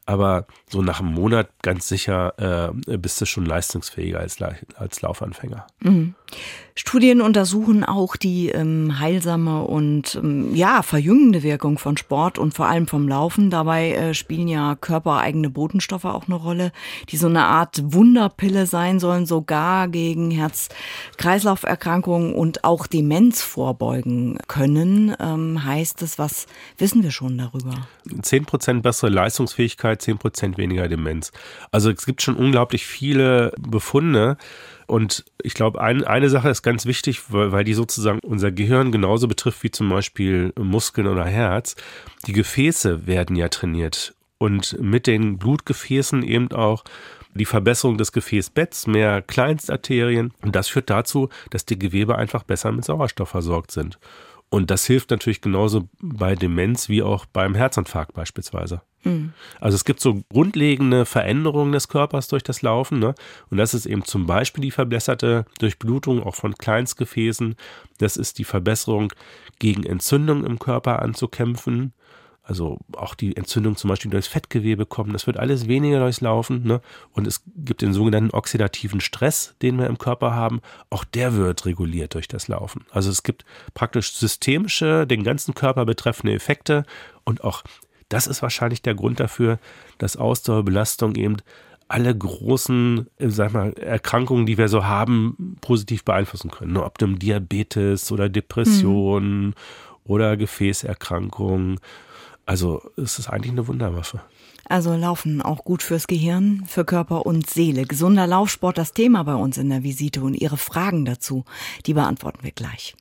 Aber 0.05 0.45
so 0.69 0.83
nach 0.83 0.99
einem 0.99 1.13
Monat 1.13 1.49
ganz 1.63 1.87
sicher 1.87 2.71
äh, 2.85 2.97
bist 2.97 3.19
du 3.19 3.25
schon 3.25 3.45
leistungsfähiger 3.47 4.19
als, 4.19 4.37
als 4.75 5.01
Laufanfänger. 5.01 5.65
Mhm. 5.79 6.13
Studien 6.75 7.21
untersuchen 7.21 7.83
auch 7.83 8.15
die 8.15 8.49
ähm, 8.49 8.99
heilsame 8.99 9.63
und 9.63 10.15
ähm, 10.15 10.55
ja 10.55 10.81
verjüngende 10.81 11.43
Wirkung 11.43 11.77
von 11.77 11.97
Sport 11.97 12.39
und 12.39 12.55
vor 12.55 12.65
allem 12.65 12.87
vom 12.87 13.07
Laufen. 13.07 13.51
Dabei 13.51 13.91
äh, 13.91 14.15
spielen 14.15 14.47
ja 14.47 14.75
körpereigene 14.75 15.51
Botenstoffe 15.51 16.05
auch 16.05 16.25
eine 16.25 16.35
Rolle, 16.35 16.71
die 17.09 17.17
so 17.17 17.27
eine 17.27 17.45
Art 17.45 17.93
Wunderpille 17.93 18.65
sein 18.65 18.99
sollen, 18.99 19.27
sogar 19.27 19.87
gegen 19.87 20.31
Herz-Kreislauf-Erkrankungen 20.31 22.33
und 22.33 22.63
auch 22.63 22.87
Demenz 22.87 23.43
vorbeugen 23.43 24.39
können. 24.47 25.15
Ähm, 25.19 25.63
heißt 25.63 26.01
es, 26.01 26.17
was 26.17 26.47
wissen 26.79 27.03
wir 27.03 27.11
schon 27.11 27.37
darüber? 27.37 27.87
Zehn 28.23 28.45
Prozent 28.45 28.81
bessere 28.81 29.11
Leistungsfähigkeit, 29.11 30.01
zehn 30.01 30.17
Prozent 30.17 30.57
weniger 30.57 30.87
Demenz. 30.87 31.31
Also 31.71 31.91
es 31.91 32.07
gibt 32.07 32.23
schon 32.23 32.35
unglaublich 32.35 32.87
viele 32.87 33.53
Befunde. 33.59 34.37
Und 34.87 35.25
ich 35.41 35.53
glaube, 35.53 35.81
ein, 35.81 36.03
eine 36.03 36.29
Sache 36.29 36.49
ist 36.49 36.61
ganz 36.61 36.85
wichtig, 36.85 37.31
weil, 37.31 37.51
weil 37.51 37.63
die 37.63 37.73
sozusagen 37.73 38.19
unser 38.19 38.51
Gehirn 38.51 38.91
genauso 38.91 39.27
betrifft 39.27 39.63
wie 39.63 39.71
zum 39.71 39.89
Beispiel 39.89 40.53
Muskeln 40.59 41.07
oder 41.07 41.25
Herz. 41.25 41.75
Die 42.27 42.33
Gefäße 42.33 43.07
werden 43.07 43.35
ja 43.35 43.49
trainiert 43.49 44.13
und 44.37 44.77
mit 44.81 45.07
den 45.07 45.37
Blutgefäßen 45.37 46.23
eben 46.23 46.51
auch 46.51 46.83
die 47.33 47.45
Verbesserung 47.45 47.97
des 47.97 48.11
Gefäßbetts, 48.11 48.87
mehr 48.87 49.21
Kleinstarterien. 49.21 50.33
Und 50.41 50.55
das 50.55 50.67
führt 50.67 50.89
dazu, 50.89 51.29
dass 51.49 51.65
die 51.65 51.79
Gewebe 51.79 52.17
einfach 52.17 52.43
besser 52.43 52.71
mit 52.71 52.85
Sauerstoff 52.85 53.29
versorgt 53.29 53.71
sind. 53.71 53.99
Und 54.49 54.69
das 54.69 54.85
hilft 54.85 55.09
natürlich 55.09 55.41
genauso 55.41 55.89
bei 55.99 56.35
Demenz 56.35 56.89
wie 56.89 57.01
auch 57.01 57.25
beim 57.25 57.55
Herzinfarkt 57.55 58.13
beispielsweise. 58.13 58.81
Also 59.59 59.75
es 59.75 59.85
gibt 59.85 59.99
so 59.99 60.23
grundlegende 60.31 61.05
Veränderungen 61.05 61.73
des 61.73 61.87
Körpers 61.87 62.27
durch 62.27 62.43
das 62.43 62.61
Laufen. 62.61 62.99
Ne? 62.99 63.15
Und 63.49 63.57
das 63.57 63.73
ist 63.73 63.85
eben 63.85 64.05
zum 64.05 64.25
Beispiel 64.25 64.61
die 64.61 64.71
verbesserte 64.71 65.45
Durchblutung 65.59 66.23
auch 66.23 66.35
von 66.35 66.55
Kleinstgefäßen. 66.55 67.55
Das 67.97 68.17
ist 68.17 68.39
die 68.39 68.43
Verbesserung 68.43 69.13
gegen 69.59 69.83
Entzündung 69.83 70.45
im 70.45 70.59
Körper 70.59 71.01
anzukämpfen. 71.01 71.93
Also 72.45 72.77
auch 72.97 73.15
die 73.15 73.37
Entzündung 73.37 73.77
zum 73.77 73.89
Beispiel 73.89 74.11
durchs 74.11 74.27
Fettgewebe 74.27 74.85
kommen, 74.85 75.13
das 75.13 75.27
wird 75.27 75.37
alles 75.37 75.69
weniger 75.69 75.99
durchs 75.99 76.19
Laufen. 76.19 76.63
Ne? 76.63 76.81
Und 77.13 77.25
es 77.25 77.41
gibt 77.55 77.81
den 77.81 77.93
sogenannten 77.93 78.35
oxidativen 78.35 78.99
Stress, 78.99 79.55
den 79.61 79.77
wir 79.77 79.87
im 79.87 79.97
Körper 79.97 80.33
haben. 80.33 80.59
Auch 80.89 81.05
der 81.05 81.35
wird 81.35 81.65
reguliert 81.65 82.15
durch 82.15 82.27
das 82.27 82.49
Laufen. 82.49 82.85
Also 82.91 83.09
es 83.09 83.23
gibt 83.23 83.45
praktisch 83.73 84.11
systemische, 84.11 85.07
den 85.07 85.23
ganzen 85.23 85.53
Körper 85.53 85.85
betreffende 85.85 86.33
Effekte. 86.33 86.83
Und 87.23 87.45
auch 87.45 87.63
das 88.09 88.27
ist 88.27 88.41
wahrscheinlich 88.41 88.81
der 88.81 88.95
Grund 88.95 89.19
dafür, 89.19 89.59
dass 89.97 90.17
Ausdauerbelastung 90.17 91.15
eben 91.15 91.37
alle 91.87 92.15
großen, 92.15 93.07
äh, 93.17 93.29
sag 93.29 93.53
mal, 93.53 93.73
Erkrankungen, 93.73 94.45
die 94.45 94.57
wir 94.57 94.69
so 94.69 94.85
haben, 94.85 95.57
positiv 95.61 96.03
beeinflussen 96.03 96.49
können. 96.49 96.73
Ne? 96.73 96.83
Ob 96.83 96.97
dem 96.97 97.19
Diabetes 97.19 98.11
oder 98.11 98.29
Depression 98.29 99.47
mhm. 99.47 99.53
oder 100.05 100.37
Gefäßerkrankungen 100.37 101.79
also 102.45 102.81
es 102.97 103.19
ist 103.19 103.29
eigentlich 103.29 103.51
eine 103.51 103.67
Wunderwaffe. 103.67 104.21
Also 104.65 104.95
Laufen 104.95 105.41
auch 105.41 105.63
gut 105.63 105.83
fürs 105.83 106.07
Gehirn, 106.07 106.63
für 106.67 106.85
Körper 106.85 107.25
und 107.25 107.49
Seele. 107.49 107.83
Gesunder 107.83 108.27
Laufsport 108.27 108.77
das 108.77 108.93
Thema 108.93 109.23
bei 109.23 109.35
uns 109.35 109.57
in 109.57 109.69
der 109.69 109.83
Visite 109.83 110.21
und 110.21 110.33
Ihre 110.33 110.57
Fragen 110.57 111.05
dazu, 111.05 111.45
die 111.85 111.93
beantworten 111.93 112.43
wir 112.43 112.51
gleich. 112.51 112.95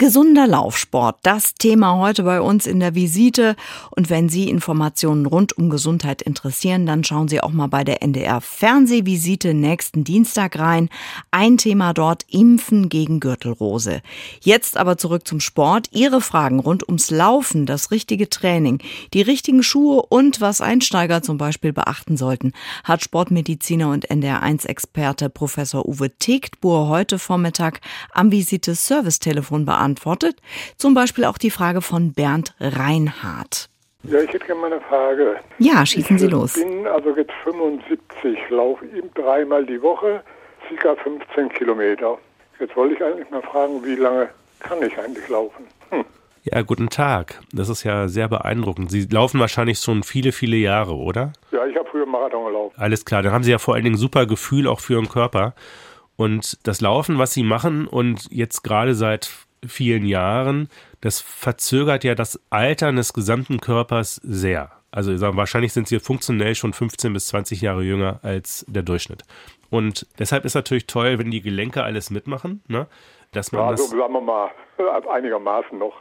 Gesunder 0.00 0.46
Laufsport, 0.46 1.18
das 1.24 1.56
Thema 1.56 1.98
heute 1.98 2.22
bei 2.22 2.40
uns 2.40 2.66
in 2.66 2.80
der 2.80 2.94
Visite. 2.94 3.54
Und 3.90 4.08
wenn 4.08 4.30
Sie 4.30 4.48
Informationen 4.48 5.26
rund 5.26 5.58
um 5.58 5.68
Gesundheit 5.68 6.22
interessieren, 6.22 6.86
dann 6.86 7.04
schauen 7.04 7.28
Sie 7.28 7.42
auch 7.42 7.50
mal 7.50 7.66
bei 7.66 7.84
der 7.84 8.02
NDR 8.02 8.40
Fernsehvisite 8.40 9.52
nächsten 9.52 10.02
Dienstag 10.02 10.58
rein. 10.58 10.88
Ein 11.30 11.58
Thema 11.58 11.92
dort, 11.92 12.24
Impfen 12.30 12.88
gegen 12.88 13.20
Gürtelrose. 13.20 14.00
Jetzt 14.40 14.78
aber 14.78 14.96
zurück 14.96 15.28
zum 15.28 15.38
Sport. 15.38 15.88
Ihre 15.90 16.22
Fragen 16.22 16.60
rund 16.60 16.88
ums 16.88 17.10
Laufen, 17.10 17.66
das 17.66 17.90
richtige 17.90 18.30
Training, 18.30 18.78
die 19.12 19.20
richtigen 19.20 19.62
Schuhe 19.62 20.00
und 20.08 20.40
was 20.40 20.62
Einsteiger 20.62 21.20
zum 21.20 21.36
Beispiel 21.36 21.74
beachten 21.74 22.16
sollten, 22.16 22.54
hat 22.84 23.04
Sportmediziner 23.04 23.90
und 23.90 24.10
NDR1-Experte 24.10 25.28
Professor 25.28 25.86
Uwe 25.86 26.10
Tegtbuhr 26.18 26.88
heute 26.88 27.18
Vormittag 27.18 27.82
am 28.14 28.32
Visite 28.32 28.74
Service 28.74 29.18
Telefon 29.18 29.66
beantwortet 29.66 29.89
beantwortet. 30.00 30.36
Zum 30.76 30.94
Beispiel 30.94 31.24
auch 31.24 31.38
die 31.38 31.50
Frage 31.50 31.82
von 31.82 32.12
Bernd 32.12 32.54
Reinhardt. 32.60 33.68
Ja, 34.04 34.20
ich 34.20 34.32
hätte 34.32 34.46
gerne 34.46 34.60
mal 34.62 34.72
eine 34.72 34.80
Frage. 34.80 35.36
Ja, 35.58 35.84
schießen 35.84 36.18
Sie 36.18 36.26
los. 36.26 36.56
Ich 36.56 36.64
bin 36.64 36.86
also 36.86 37.14
jetzt 37.16 37.32
75, 37.44 38.38
laufe 38.48 38.86
ihm 38.86 39.10
dreimal 39.14 39.66
die 39.66 39.80
Woche, 39.82 40.22
ca. 40.80 40.96
15 40.96 41.50
Kilometer. 41.50 42.16
Jetzt 42.58 42.76
wollte 42.76 42.94
ich 42.94 43.02
eigentlich 43.02 43.28
mal 43.30 43.42
fragen, 43.42 43.84
wie 43.84 43.96
lange 43.96 44.28
kann 44.60 44.82
ich 44.82 44.96
eigentlich 44.98 45.28
laufen? 45.28 45.64
Hm. 45.90 46.04
Ja, 46.44 46.62
guten 46.62 46.88
Tag. 46.88 47.40
Das 47.52 47.68
ist 47.68 47.84
ja 47.84 48.08
sehr 48.08 48.28
beeindruckend. 48.28 48.90
Sie 48.90 49.06
laufen 49.10 49.38
wahrscheinlich 49.38 49.78
schon 49.78 50.02
viele, 50.02 50.32
viele 50.32 50.56
Jahre, 50.56 50.94
oder? 50.94 51.32
Ja, 51.52 51.66
ich 51.66 51.76
habe 51.76 51.86
früher 51.90 52.06
Marathon 52.06 52.46
gelaufen. 52.46 52.74
Alles 52.78 53.04
klar. 53.04 53.22
Dann 53.22 53.32
haben 53.32 53.44
Sie 53.44 53.50
ja 53.50 53.58
vor 53.58 53.74
allen 53.74 53.84
Dingen 53.84 53.98
super 53.98 54.24
Gefühl 54.24 54.66
auch 54.66 54.80
für 54.80 54.94
Ihren 54.94 55.08
Körper. 55.08 55.54
Und 56.16 56.58
das 56.66 56.80
Laufen, 56.80 57.18
was 57.18 57.34
Sie 57.34 57.42
machen 57.42 57.86
und 57.86 58.30
jetzt 58.30 58.62
gerade 58.62 58.94
seit 58.94 59.30
vielen 59.66 60.04
Jahren, 60.04 60.68
das 61.00 61.20
verzögert 61.20 62.04
ja 62.04 62.14
das 62.14 62.40
Altern 62.50 62.96
des 62.96 63.12
gesamten 63.12 63.60
Körpers 63.60 64.16
sehr. 64.16 64.70
Also 64.90 65.16
sagen, 65.16 65.36
wahrscheinlich 65.36 65.72
sind 65.72 65.86
Sie 65.88 66.00
funktionell 66.00 66.54
schon 66.54 66.72
15 66.72 67.12
bis 67.12 67.28
20 67.28 67.60
Jahre 67.60 67.82
jünger 67.82 68.18
als 68.22 68.64
der 68.68 68.82
Durchschnitt. 68.82 69.22
Und 69.70 70.06
deshalb 70.18 70.44
ist 70.44 70.54
natürlich 70.54 70.86
toll, 70.86 71.18
wenn 71.18 71.30
die 71.30 71.42
Gelenke 71.42 71.84
alles 71.84 72.10
mitmachen, 72.10 72.62
ne? 72.66 72.86
dass 73.32 73.52
man 73.52 73.62
Ja, 73.62 73.70
das 73.70 73.88
so 73.88 73.96
sagen 73.96 74.12
wir 74.12 74.20
mal, 74.20 74.50
einigermaßen 75.08 75.78
noch. 75.78 75.94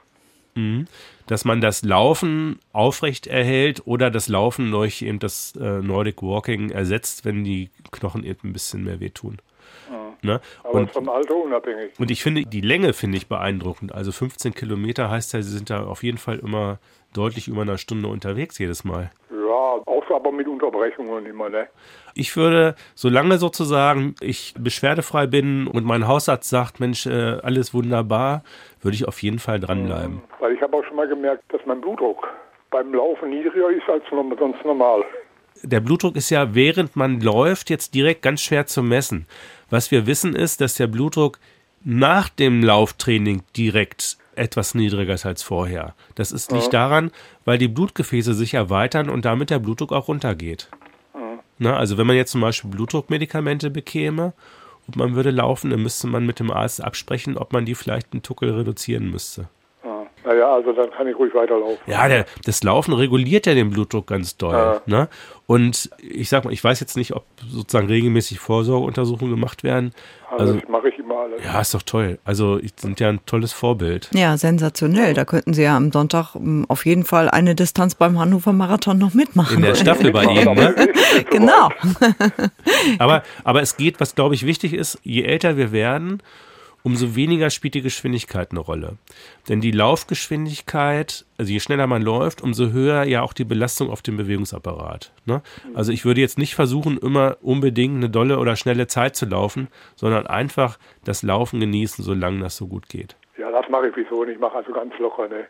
dass 1.28 1.46
man 1.46 1.62
das 1.62 1.84
Laufen 1.84 2.60
aufrecht 2.74 3.28
erhält 3.28 3.86
oder 3.86 4.10
das 4.10 4.28
Laufen 4.28 4.72
durch 4.72 5.04
eben 5.04 5.20
das 5.20 5.56
äh, 5.56 5.82
Nordic 5.82 6.24
Walking 6.24 6.72
ersetzt, 6.72 7.24
wenn 7.24 7.44
die 7.44 7.70
Knochen 7.92 8.24
eben 8.24 8.50
ein 8.50 8.54
bisschen 8.54 8.84
mehr 8.84 9.00
wehtun. 9.00 9.38
Ne? 10.24 10.42
Aber 10.64 10.80
Und, 10.80 10.92
vom 10.92 11.10
Alter 11.10 11.36
unabhängig. 11.36 11.92
und 12.00 12.12
ich 12.12 12.22
finde, 12.24 12.44
die 12.44 12.62
Länge 12.62 12.94
finde 12.94 13.18
ich 13.18 13.28
beeindruckend. 13.28 13.94
Also 13.94 14.12
15 14.12 14.54
Kilometer 14.54 15.10
heißt 15.10 15.34
ja, 15.34 15.42
sie 15.42 15.56
sind 15.56 15.70
da 15.70 15.84
auf 15.86 16.04
jeden 16.04 16.18
Fall 16.18 16.40
immer 16.40 16.80
deutlich 17.14 17.48
über 17.48 17.62
einer 17.62 17.78
Stunde 17.78 18.08
unterwegs 18.10 18.58
jedes 18.60 18.84
Mal. 18.84 19.12
Ja, 19.32 19.82
auch 19.86 20.00
aber 20.20 20.32
mit 20.32 20.48
Unterbrechungen 20.48 21.26
immer, 21.26 21.50
ne? 21.50 21.68
Ich 22.14 22.36
würde, 22.36 22.76
solange 22.96 23.38
sozusagen 23.38 24.16
ich 24.22 24.54
beschwerdefrei 24.58 25.28
bin 25.28 25.68
und 25.68 25.86
mein 25.86 26.08
Hausarzt 26.08 26.50
sagt, 26.50 26.80
Mensch, 26.80 27.06
äh, 27.06 27.38
alles 27.42 27.74
wunderbar, 27.74 28.44
würde 28.82 28.96
ich 28.96 29.08
auf 29.08 29.22
jeden 29.22 29.40
Fall 29.40 29.60
dranbleiben. 29.60 30.22
Weil 30.40 30.54
ich 30.54 30.62
habe 30.62 30.78
auch 30.78 30.84
schon 30.86 30.96
mal 30.96 31.08
gemerkt, 31.08 31.44
dass 31.50 31.62
mein 31.66 31.82
Blutdruck 31.82 32.28
beim 32.72 32.94
Laufen 32.94 33.30
niedriger 33.30 33.70
ist 33.70 33.90
als 33.90 34.04
sonst 34.10 34.64
normal. 34.64 35.04
der 35.64 35.80
Blutdruck 35.80 36.16
ist 36.16 36.30
ja, 36.30 36.54
während 36.54 36.96
man 36.96 37.22
läuft, 37.22 37.70
jetzt 37.70 37.94
direkt 37.96 38.22
ganz 38.22 38.42
schwer 38.42 38.66
zu 38.66 38.84
messen. 38.84 39.26
Was 39.70 39.92
wir 39.92 40.08
wissen 40.08 40.36
ist, 40.36 40.62
dass 40.62 40.76
der 40.76 40.88
Blutdruck 40.88 41.40
nach 41.84 42.30
dem 42.30 42.64
Lauftraining 42.64 43.44
direkt 43.56 44.18
etwas 44.36 44.74
niedriger 44.74 45.14
ist 45.14 45.26
als 45.26 45.44
vorher. 45.44 45.96
Das 46.16 46.32
ist, 46.32 46.52
liegt 46.52 46.74
daran, 46.74 47.12
weil 47.46 47.58
die 47.58 47.68
Blutgefäße 47.68 48.34
sich 48.34 48.54
erweitern 48.54 49.10
und 49.10 49.26
damit 49.26 49.50
der 49.50 49.60
Blutdruck 49.60 49.92
auch 49.92 50.08
runtergeht. 50.08 50.70
Na, 51.58 51.76
also 51.76 51.98
wenn 51.98 52.08
man 52.08 52.16
jetzt 52.16 52.32
zum 52.32 52.42
Beispiel 52.42 52.70
Blutdruckmedikamente 52.72 53.70
bekäme 53.70 54.34
und 54.88 54.96
man 54.96 55.16
würde 55.16 55.32
laufen, 55.32 55.70
dann 55.70 55.84
müsste 55.84 56.08
man 56.08 56.26
mit 56.26 56.40
dem 56.40 56.52
Arzt 56.52 56.82
absprechen, 56.82 57.38
ob 57.38 57.52
man 57.52 57.66
die 57.66 57.76
vielleicht 57.76 58.14
einen 58.14 58.24
Tuckel 58.24 58.52
reduzieren 58.52 59.12
müsste. 59.12 59.50
Ja. 60.30 60.34
Naja, 60.36 60.54
also 60.54 60.72
dann 60.74 60.92
kann 60.92 61.08
ich 61.08 61.18
ruhig 61.18 61.34
weiterlaufen. 61.34 61.78
Ja, 61.88 62.08
der, 62.08 62.26
das 62.46 62.64
Laufen 62.64 62.94
reguliert 62.94 63.46
ja 63.48 63.54
den 63.56 63.72
Blutdruck 63.72 64.08
ganz 64.08 64.38
doll. 64.38 64.54
Ja. 64.54 64.82
Ne? 64.86 65.10
Und 65.48 65.90
ich 66.00 66.30
sag 66.30 66.46
mal, 66.46 66.54
ich 66.54 66.64
weiß 66.64 66.80
jetzt 66.80 66.96
nicht, 66.96 67.16
ob 67.16 67.26
sozusagen 67.48 67.88
regelmäßig 67.88 68.40
Vorsorgeuntersuchungen 68.40 69.34
gemacht 69.34 69.64
werden. 69.64 69.92
Also, 70.30 70.44
Also, 70.44 70.54
das 70.60 70.70
mache 70.70 70.90
ich 70.90 71.00
immer 71.00 71.18
alles. 71.22 71.44
ja, 71.44 71.60
ist 71.60 71.74
doch 71.74 71.82
toll. 71.82 72.20
Also, 72.24 72.60
ich- 72.62 72.74
sind 72.80 73.00
ja 73.00 73.10
ein 73.10 73.20
tolles 73.26 73.52
Vorbild. 73.54 74.10
Ja, 74.14 74.38
sensationell. 74.38 75.16
Da 75.16 75.26
könnten 75.26 75.56
Sie 75.56 75.64
ja 75.64 75.76
am 75.76 75.92
Sonntag 75.92 76.36
ähm, 76.36 76.66
auf 76.68 76.86
jeden 76.86 77.04
Fall 77.04 77.30
eine 77.30 77.56
Distanz 77.56 77.96
beim 77.96 78.20
Hannover 78.20 78.54
Marathon 78.54 79.00
noch 79.00 79.16
mitmachen. 79.16 79.56
In 79.58 79.64
der 79.64 79.74
Staffel 79.76 80.12
bei 80.12 80.24
Ihnen, 80.26 80.54
ne? 80.54 80.76
Genau. 81.32 81.70
Aber, 83.00 83.24
aber 83.44 83.62
es 83.62 83.78
geht, 83.78 84.00
was 84.00 84.16
glaube 84.16 84.36
ich 84.36 84.46
wichtig 84.46 84.74
ist, 84.74 85.00
je 85.04 85.24
älter 85.24 85.58
wir 85.58 85.72
werden, 85.72 86.22
umso 86.84 87.16
weniger 87.16 87.50
spielt 87.50 87.74
die 87.74 87.82
Geschwindigkeit 87.82 88.52
eine 88.52 88.60
Rolle. 88.60 88.98
Denn 89.48 89.62
die 89.62 89.72
Laufgeschwindigkeit, 89.72 91.26
also 91.38 91.52
je 91.52 91.60
schneller 91.60 91.88
man 91.88 92.02
läuft, 92.02 92.42
umso 92.42 92.72
höher 92.72 93.04
ja 93.04 93.22
auch 93.22 93.34
die 93.34 93.44
Belastung 93.46 93.90
auf 93.90 94.02
den 94.02 94.18
Bewegungsapparat. 94.18 95.12
Ne? 95.26 95.42
Also 95.74 95.92
ich 95.92 96.06
würde 96.06 96.22
jetzt 96.22 96.38
nicht 96.38 96.56
versuchen, 96.56 96.98
immer 96.98 97.38
unbedingt 97.42 97.96
eine 97.98 98.10
dolle 98.10 98.40
oder 98.40 98.56
schnelle 98.56 98.88
Zeit 98.88 99.16
zu 99.16 99.26
laufen, 99.26 99.68
sondern 99.96 100.28
einfach 100.28 100.78
das 101.04 101.24
Laufen 101.24 101.60
genießen, 101.60 102.04
solange 102.04 102.40
das 102.40 102.56
so 102.58 102.68
gut 102.68 102.90
geht. 102.90 103.16
Ja, 103.38 103.52
das 103.52 103.70
mache 103.70 103.88
ich 103.90 103.96
wieso 103.96 104.24
nicht. 104.24 104.36
Ich 104.36 104.40
mache 104.40 104.58
also 104.58 104.72
ganz 104.72 104.94
locker, 105.00 105.28
ne? 105.28 105.46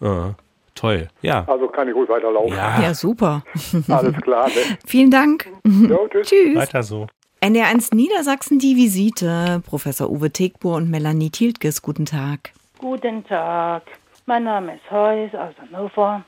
Ah, 0.00 0.34
toll. 0.74 1.08
Ja. 1.22 1.44
Also 1.46 1.68
kann 1.68 1.88
ich 1.88 1.94
ruhig 1.94 2.08
weiterlaufen. 2.08 2.56
Ja, 2.56 2.80
Ja, 2.80 2.94
super. 2.94 3.44
Alles 3.88 4.16
klar, 4.22 4.48
ne? 4.48 4.54
Vielen 4.86 5.10
Dank. 5.10 5.48
Jo, 5.64 6.08
tschüss. 6.08 6.28
Tschüss. 6.28 6.56
weiter 6.56 6.82
so. 6.82 7.06
NDR1 7.46 7.92
Niedersachsen, 7.94 8.60
die 8.60 8.76
Visite. 8.76 9.62
Professor 9.68 10.08
Uwe 10.10 10.30
Tegbur 10.30 10.76
und 10.76 10.88
Melanie 10.90 11.30
Tiltges, 11.30 11.82
guten 11.82 12.06
Tag. 12.06 12.52
Guten 12.78 13.26
Tag, 13.26 13.82
mein 14.26 14.44
Name 14.44 14.76
ist 14.76 14.88
Heus 14.92 15.34
aus 15.34 15.52
Hannover. 15.60 16.22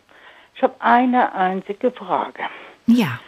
Ich 0.56 0.62
habe 0.62 0.74
eine 0.80 1.32
einzige 1.32 1.92
Frage. 1.92 2.42
Ja. 2.86 3.20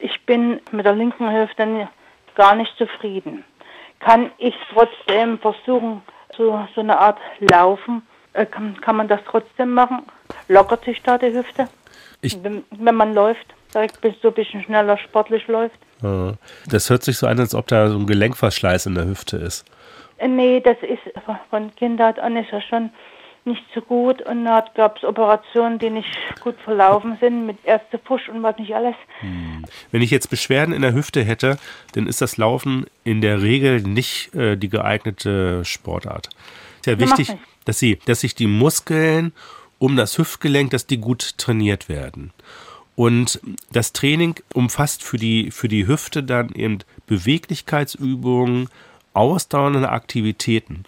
Ich 0.00 0.20
bin 0.26 0.60
mit 0.72 0.84
der 0.84 0.94
linken 0.96 1.28
Hälfte 1.28 1.88
gar 2.34 2.56
nicht 2.56 2.72
zufrieden. 2.76 3.44
Kann 4.00 4.32
ich 4.38 4.54
trotzdem 4.72 5.38
versuchen, 5.38 6.02
so, 6.36 6.66
so 6.74 6.80
eine 6.80 6.98
Art 6.98 7.18
Laufen? 7.38 8.02
Äh, 8.32 8.46
kann, 8.46 8.80
kann 8.80 8.96
man 8.96 9.06
das 9.06 9.20
trotzdem 9.28 9.74
machen? 9.74 10.02
Lockert 10.48 10.84
sich 10.84 11.00
da 11.02 11.18
die 11.18 11.32
Hüfte? 11.32 11.68
Ich- 12.20 12.42
wenn, 12.42 12.64
wenn 12.70 12.96
man 12.96 13.14
läuft, 13.14 13.46
direkt 13.72 14.00
bis 14.00 14.14
so 14.22 14.28
ein 14.28 14.34
bisschen 14.34 14.64
schneller 14.64 14.98
sportlich 14.98 15.46
läuft? 15.46 15.78
Das 16.00 16.90
hört 16.90 17.02
sich 17.02 17.16
so 17.16 17.26
an, 17.26 17.38
als 17.38 17.54
ob 17.54 17.66
da 17.66 17.88
so 17.88 17.98
ein 17.98 18.06
Gelenkverschleiß 18.06 18.86
in 18.86 18.94
der 18.94 19.06
Hüfte 19.06 19.36
ist. 19.36 19.64
Äh, 20.18 20.28
Nee, 20.28 20.60
das 20.60 20.76
ist 20.82 21.00
von 21.50 21.74
Kindheit 21.76 22.18
an 22.18 22.36
ist 22.36 22.50
ja 22.50 22.60
schon 22.60 22.90
nicht 23.44 23.64
so 23.74 23.80
gut 23.80 24.20
und 24.22 24.44
da 24.44 24.64
gab 24.74 24.98
es 24.98 25.04
Operationen, 25.04 25.78
die 25.78 25.90
nicht 25.90 26.08
gut 26.42 26.56
verlaufen 26.64 27.16
sind 27.20 27.46
mit 27.46 27.56
Ärztefusch 27.64 28.28
und 28.28 28.42
was 28.42 28.58
nicht 28.58 28.74
alles. 28.74 28.94
Wenn 29.90 30.02
ich 30.02 30.10
jetzt 30.10 30.28
Beschwerden 30.28 30.74
in 30.74 30.82
der 30.82 30.92
Hüfte 30.92 31.22
hätte, 31.22 31.58
dann 31.92 32.06
ist 32.06 32.20
das 32.20 32.36
Laufen 32.36 32.86
in 33.04 33.20
der 33.20 33.40
Regel 33.40 33.80
nicht 33.80 34.34
äh, 34.34 34.56
die 34.56 34.68
geeignete 34.68 35.64
Sportart. 35.64 36.28
Ist 36.80 36.86
ja 36.86 37.00
wichtig, 37.00 37.32
dass 37.64 37.78
sie, 37.78 37.98
dass 38.06 38.20
sich 38.20 38.34
die 38.34 38.46
Muskeln 38.46 39.32
um 39.78 39.96
das 39.96 40.18
Hüftgelenk, 40.18 40.70
dass 40.70 40.86
die 40.86 40.98
gut 40.98 41.38
trainiert 41.38 41.88
werden. 41.88 42.32
Und 42.98 43.40
das 43.70 43.92
Training 43.92 44.34
umfasst 44.54 45.04
für 45.04 45.18
die, 45.18 45.52
für 45.52 45.68
die 45.68 45.86
Hüfte 45.86 46.24
dann 46.24 46.48
eben 46.48 46.78
Beweglichkeitsübungen, 47.06 48.68
ausdauernde 49.14 49.88
Aktivitäten. 49.88 50.82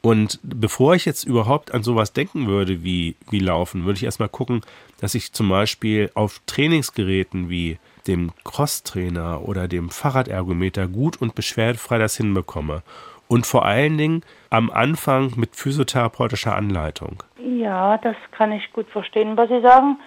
Und 0.00 0.38
bevor 0.44 0.94
ich 0.94 1.06
jetzt 1.06 1.24
überhaupt 1.24 1.74
an 1.74 1.82
sowas 1.82 2.12
denken 2.12 2.46
würde 2.46 2.84
wie, 2.84 3.16
wie 3.30 3.40
Laufen, 3.40 3.84
würde 3.84 3.96
ich 3.96 4.04
erstmal 4.04 4.28
gucken, 4.28 4.60
dass 5.00 5.16
ich 5.16 5.32
zum 5.32 5.48
Beispiel 5.48 6.08
auf 6.14 6.40
Trainingsgeräten 6.46 7.48
wie 7.50 7.78
dem 8.06 8.30
Crosstrainer 8.44 9.42
oder 9.42 9.66
dem 9.66 9.90
Fahrradergometer 9.90 10.86
gut 10.86 11.20
und 11.20 11.34
beschwerdefrei 11.34 11.98
das 11.98 12.16
hinbekomme. 12.16 12.84
Und 13.26 13.44
vor 13.44 13.64
allen 13.64 13.98
Dingen 13.98 14.22
am 14.50 14.70
Anfang 14.70 15.32
mit 15.34 15.56
physiotherapeutischer 15.56 16.54
Anleitung. 16.54 17.24
Ja, 17.44 17.98
das 17.98 18.14
kann 18.30 18.52
ich 18.52 18.72
gut 18.72 18.88
verstehen, 18.88 19.36
was 19.36 19.48
Sie 19.48 19.60
sagen. 19.62 19.98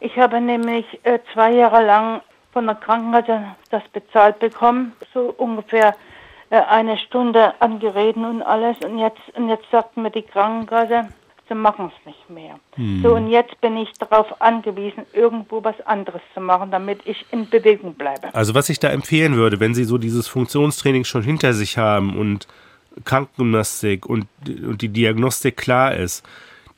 Ich 0.00 0.16
habe 0.16 0.40
nämlich 0.40 0.86
äh, 1.02 1.18
zwei 1.32 1.52
Jahre 1.52 1.84
lang 1.84 2.20
von 2.52 2.66
der 2.66 2.76
Krankenkasse 2.76 3.44
das 3.70 3.82
bezahlt 3.92 4.38
bekommen, 4.38 4.92
so 5.12 5.34
ungefähr 5.36 5.94
äh, 6.50 6.56
eine 6.56 6.98
Stunde 6.98 7.54
an 7.60 7.78
Geräten 7.78 8.24
und 8.24 8.42
alles. 8.42 8.76
Und 8.84 8.98
jetzt, 8.98 9.20
und 9.34 9.48
jetzt 9.48 9.70
sagt 9.70 9.96
mir 9.96 10.10
die 10.10 10.22
Krankenkasse, 10.22 11.08
sie 11.48 11.54
machen 11.54 11.90
es 11.94 12.06
nicht 12.06 12.30
mehr. 12.30 12.58
So, 13.02 13.14
und 13.14 13.28
jetzt 13.28 13.60
bin 13.60 13.76
ich 13.76 13.92
darauf 13.94 14.40
angewiesen, 14.40 15.04
irgendwo 15.12 15.64
was 15.64 15.80
anderes 15.86 16.20
zu 16.34 16.40
machen, 16.40 16.70
damit 16.70 17.00
ich 17.04 17.24
in 17.30 17.48
Bewegung 17.48 17.94
bleibe. 17.94 18.34
Also 18.34 18.54
was 18.54 18.68
ich 18.68 18.78
da 18.78 18.88
empfehlen 18.88 19.36
würde, 19.36 19.58
wenn 19.58 19.74
Sie 19.74 19.84
so 19.84 19.98
dieses 19.98 20.28
Funktionstraining 20.28 21.04
schon 21.04 21.22
hinter 21.22 21.54
sich 21.54 21.78
haben 21.78 22.18
und 22.18 22.46
Krankengymnastik 23.04 24.06
und, 24.06 24.26
und 24.46 24.82
die 24.82 24.88
Diagnostik 24.88 25.56
klar 25.56 25.94
ist, 25.94 26.24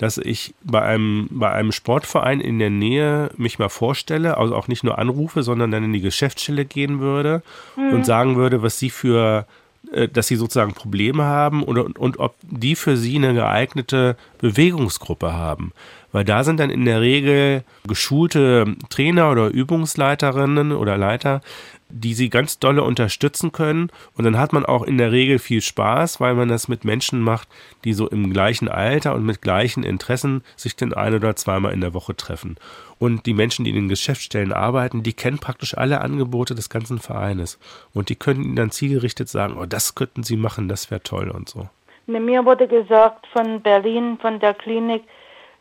dass 0.00 0.16
ich 0.16 0.54
bei 0.64 0.80
einem, 0.80 1.28
bei 1.30 1.52
einem 1.52 1.72
Sportverein 1.72 2.40
in 2.40 2.58
der 2.58 2.70
Nähe 2.70 3.30
mich 3.36 3.58
mal 3.58 3.68
vorstelle, 3.68 4.38
also 4.38 4.56
auch 4.56 4.66
nicht 4.66 4.82
nur 4.82 4.98
anrufe, 4.98 5.42
sondern 5.42 5.70
dann 5.70 5.84
in 5.84 5.92
die 5.92 6.00
Geschäftsstelle 6.00 6.64
gehen 6.64 7.00
würde 7.00 7.42
und 7.76 8.06
sagen 8.06 8.36
würde, 8.36 8.62
was 8.62 8.78
sie 8.78 8.88
für, 8.88 9.46
äh, 9.92 10.08
dass 10.08 10.26
sie 10.26 10.36
sozusagen 10.36 10.72
Probleme 10.72 11.24
haben 11.24 11.62
und, 11.62 11.76
und, 11.76 11.98
und 11.98 12.18
ob 12.18 12.34
die 12.40 12.76
für 12.76 12.96
sie 12.96 13.16
eine 13.16 13.34
geeignete 13.34 14.16
Bewegungsgruppe 14.38 15.34
haben. 15.34 15.72
Weil 16.12 16.24
da 16.24 16.44
sind 16.44 16.58
dann 16.58 16.70
in 16.70 16.84
der 16.84 17.00
Regel 17.00 17.64
geschulte 17.86 18.74
Trainer 18.88 19.30
oder 19.30 19.48
Übungsleiterinnen 19.48 20.72
oder 20.72 20.96
Leiter, 20.96 21.40
die 21.88 22.14
sie 22.14 22.30
ganz 22.30 22.58
dolle 22.58 22.82
unterstützen 22.82 23.52
können. 23.52 23.90
Und 24.16 24.24
dann 24.24 24.38
hat 24.38 24.52
man 24.52 24.64
auch 24.64 24.82
in 24.82 24.98
der 24.98 25.12
Regel 25.12 25.38
viel 25.38 25.60
Spaß, 25.60 26.20
weil 26.20 26.34
man 26.34 26.48
das 26.48 26.68
mit 26.68 26.84
Menschen 26.84 27.20
macht, 27.20 27.48
die 27.84 27.92
so 27.92 28.08
im 28.08 28.32
gleichen 28.32 28.68
Alter 28.68 29.14
und 29.14 29.24
mit 29.24 29.42
gleichen 29.42 29.82
Interessen 29.82 30.42
sich 30.56 30.76
den 30.76 30.94
ein 30.94 31.14
oder 31.14 31.36
zweimal 31.36 31.72
in 31.72 31.80
der 31.80 31.94
Woche 31.94 32.16
treffen. 32.16 32.56
Und 32.98 33.26
die 33.26 33.34
Menschen, 33.34 33.64
die 33.64 33.70
in 33.70 33.76
den 33.76 33.88
Geschäftsstellen 33.88 34.52
arbeiten, 34.52 35.02
die 35.02 35.12
kennen 35.12 35.38
praktisch 35.38 35.76
alle 35.76 36.00
Angebote 36.00 36.54
des 36.54 36.68
ganzen 36.68 36.98
Vereines. 36.98 37.58
Und 37.94 38.08
die 38.08 38.16
können 38.16 38.44
ihnen 38.44 38.56
dann 38.56 38.70
zielgerichtet 38.70 39.28
sagen, 39.28 39.56
oh, 39.58 39.66
das 39.66 39.94
könnten 39.94 40.22
sie 40.22 40.36
machen, 40.36 40.68
das 40.68 40.90
wäre 40.90 41.02
toll 41.02 41.30
und 41.30 41.48
so. 41.48 41.68
Mir 42.06 42.44
wurde 42.44 42.66
gesagt 42.66 43.26
von 43.28 43.60
Berlin, 43.62 44.18
von 44.20 44.40
der 44.40 44.54
Klinik, 44.54 45.04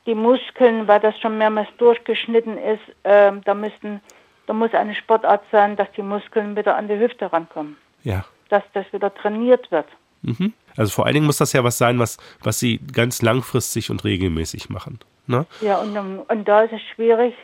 die 0.10 0.16
Muskeln, 0.16 0.88
weil 0.88 0.99
das 0.99 1.18
schon 1.20 1.38
mehrmals 1.38 1.70
durchgeschnitten 1.78 2.57
ist, 2.57 2.82
äh, 3.03 3.32
da 3.45 3.53
müssten 3.53 4.01
da 4.49 4.53
muss 4.53 4.74
eine 4.74 4.95
Sportart 4.95 5.43
sein, 5.51 5.76
dass 5.76 5.91
die 5.95 6.01
Muskeln 6.01 6.55
wieder 6.57 6.76
an 6.76 6.88
die 6.88 6.97
Hüfte 6.97 7.32
rankommen. 7.32 7.78
Ja. 8.01 8.26
Dass 8.49 8.64
das 8.74 8.91
wieder 8.91 9.14
trainiert 9.14 9.70
wird. 9.72 9.86
Mhm. 10.24 10.53
Also 10.76 10.91
vor 10.91 11.05
allen 11.05 11.14
Dingen 11.14 11.28
muss 11.28 11.38
das 11.38 11.53
ja 11.53 11.64
was 11.64 11.78
sein, 11.78 11.99
was, 11.99 12.18
was 12.41 12.57
sie 12.57 12.80
ganz 12.91 13.22
langfristig 13.22 13.91
und 13.91 14.03
regelmäßig 14.03 14.72
machen. 14.72 14.97
Ne? 15.28 15.45
Ja, 15.62 15.78
und, 15.78 15.95
und 15.95 16.47
da 16.47 16.64
ist 16.64 16.74
es 16.74 16.82
schwierig 16.95 17.36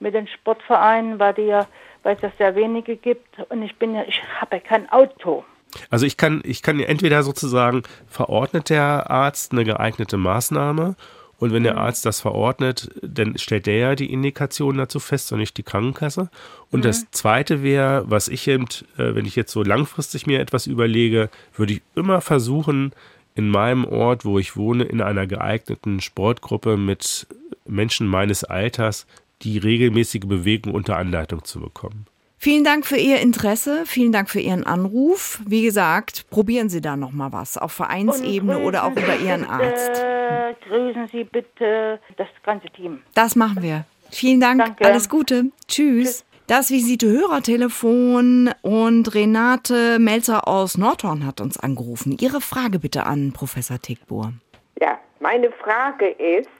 mit 0.00 0.14
den 0.14 0.26
Sportvereinen, 0.26 1.18
weil 1.18 1.34
die 1.34 1.42
ja, 1.42 1.66
weil 2.02 2.14
es 2.14 2.22
das 2.22 2.32
sehr 2.38 2.56
wenige 2.56 2.96
gibt. 2.96 3.38
Und 3.50 3.62
ich 3.62 3.76
bin 3.76 3.94
ja, 3.94 4.04
ich 4.06 4.22
habe 4.40 4.56
ja 4.56 4.62
kein 4.62 4.88
Auto. 4.88 5.44
Also 5.90 6.06
ich 6.06 6.16
kann, 6.16 6.40
ich 6.46 6.62
kann 6.62 6.80
entweder 6.80 7.22
sozusagen 7.24 7.82
verordnet 8.06 8.70
der 8.70 9.10
Arzt 9.10 9.52
eine 9.52 9.64
geeignete 9.64 10.16
Maßnahme 10.16 10.96
und 11.44 11.52
wenn 11.52 11.62
der 11.62 11.74
mhm. 11.74 11.80
Arzt 11.80 12.06
das 12.06 12.22
verordnet, 12.22 12.90
dann 13.02 13.36
stellt 13.36 13.66
der 13.66 13.76
ja 13.76 13.94
die 13.94 14.10
Indikation 14.10 14.78
dazu 14.78 14.98
fest 14.98 15.30
und 15.30 15.40
nicht 15.40 15.58
die 15.58 15.62
Krankenkasse. 15.62 16.30
Und 16.70 16.80
mhm. 16.80 16.84
das 16.84 17.10
Zweite 17.10 17.62
wäre, 17.62 18.04
was 18.08 18.28
ich 18.28 18.48
eben, 18.48 18.64
äh, 18.96 19.14
wenn 19.14 19.26
ich 19.26 19.36
jetzt 19.36 19.52
so 19.52 19.62
langfristig 19.62 20.26
mir 20.26 20.40
etwas 20.40 20.66
überlege, 20.66 21.28
würde 21.54 21.74
ich 21.74 21.82
immer 21.94 22.22
versuchen, 22.22 22.92
in 23.34 23.50
meinem 23.50 23.84
Ort, 23.84 24.24
wo 24.24 24.38
ich 24.38 24.56
wohne, 24.56 24.84
in 24.84 25.02
einer 25.02 25.26
geeigneten 25.26 26.00
Sportgruppe 26.00 26.78
mit 26.78 27.26
Menschen 27.66 28.06
meines 28.06 28.42
Alters 28.42 29.06
die 29.42 29.58
regelmäßige 29.58 30.24
Bewegung 30.24 30.72
unter 30.72 30.96
Anleitung 30.96 31.44
zu 31.44 31.60
bekommen. 31.60 32.06
Vielen 32.44 32.62
Dank 32.62 32.84
für 32.84 32.98
Ihr 32.98 33.22
Interesse, 33.22 33.86
vielen 33.86 34.12
Dank 34.12 34.28
für 34.28 34.38
Ihren 34.38 34.66
Anruf. 34.66 35.40
Wie 35.46 35.62
gesagt, 35.62 36.28
probieren 36.28 36.68
Sie 36.68 36.82
da 36.82 36.94
noch 36.94 37.10
mal 37.10 37.32
was, 37.32 37.56
auf 37.56 37.72
Vereinsebene 37.72 38.58
oder 38.58 38.84
auch 38.84 38.90
über 38.90 39.16
Ihren 39.16 39.46
Arzt. 39.46 39.90
Bitte, 39.94 40.56
grüßen 40.68 41.08
Sie 41.10 41.24
bitte 41.24 41.98
das 42.18 42.26
ganze 42.42 42.68
Team. 42.68 43.00
Das 43.14 43.34
machen 43.34 43.62
wir. 43.62 43.86
Vielen 44.10 44.42
Dank, 44.42 44.62
Danke. 44.62 44.84
alles 44.84 45.08
Gute. 45.08 45.44
Tschüss. 45.68 46.18
Tschüss. 46.18 46.24
Das 46.46 46.70
Visite-Hörertelefon 46.70 48.50
und 48.60 49.14
Renate 49.14 49.98
Melzer 49.98 50.46
aus 50.46 50.76
Nordhorn 50.76 51.24
hat 51.24 51.40
uns 51.40 51.58
angerufen. 51.58 52.14
Ihre 52.20 52.42
Frage 52.42 52.78
bitte 52.78 53.06
an 53.06 53.32
Professor 53.32 53.80
Tickbohr. 53.80 54.34
Ja, 54.82 54.98
meine 55.18 55.50
Frage 55.50 56.08
ist, 56.08 56.50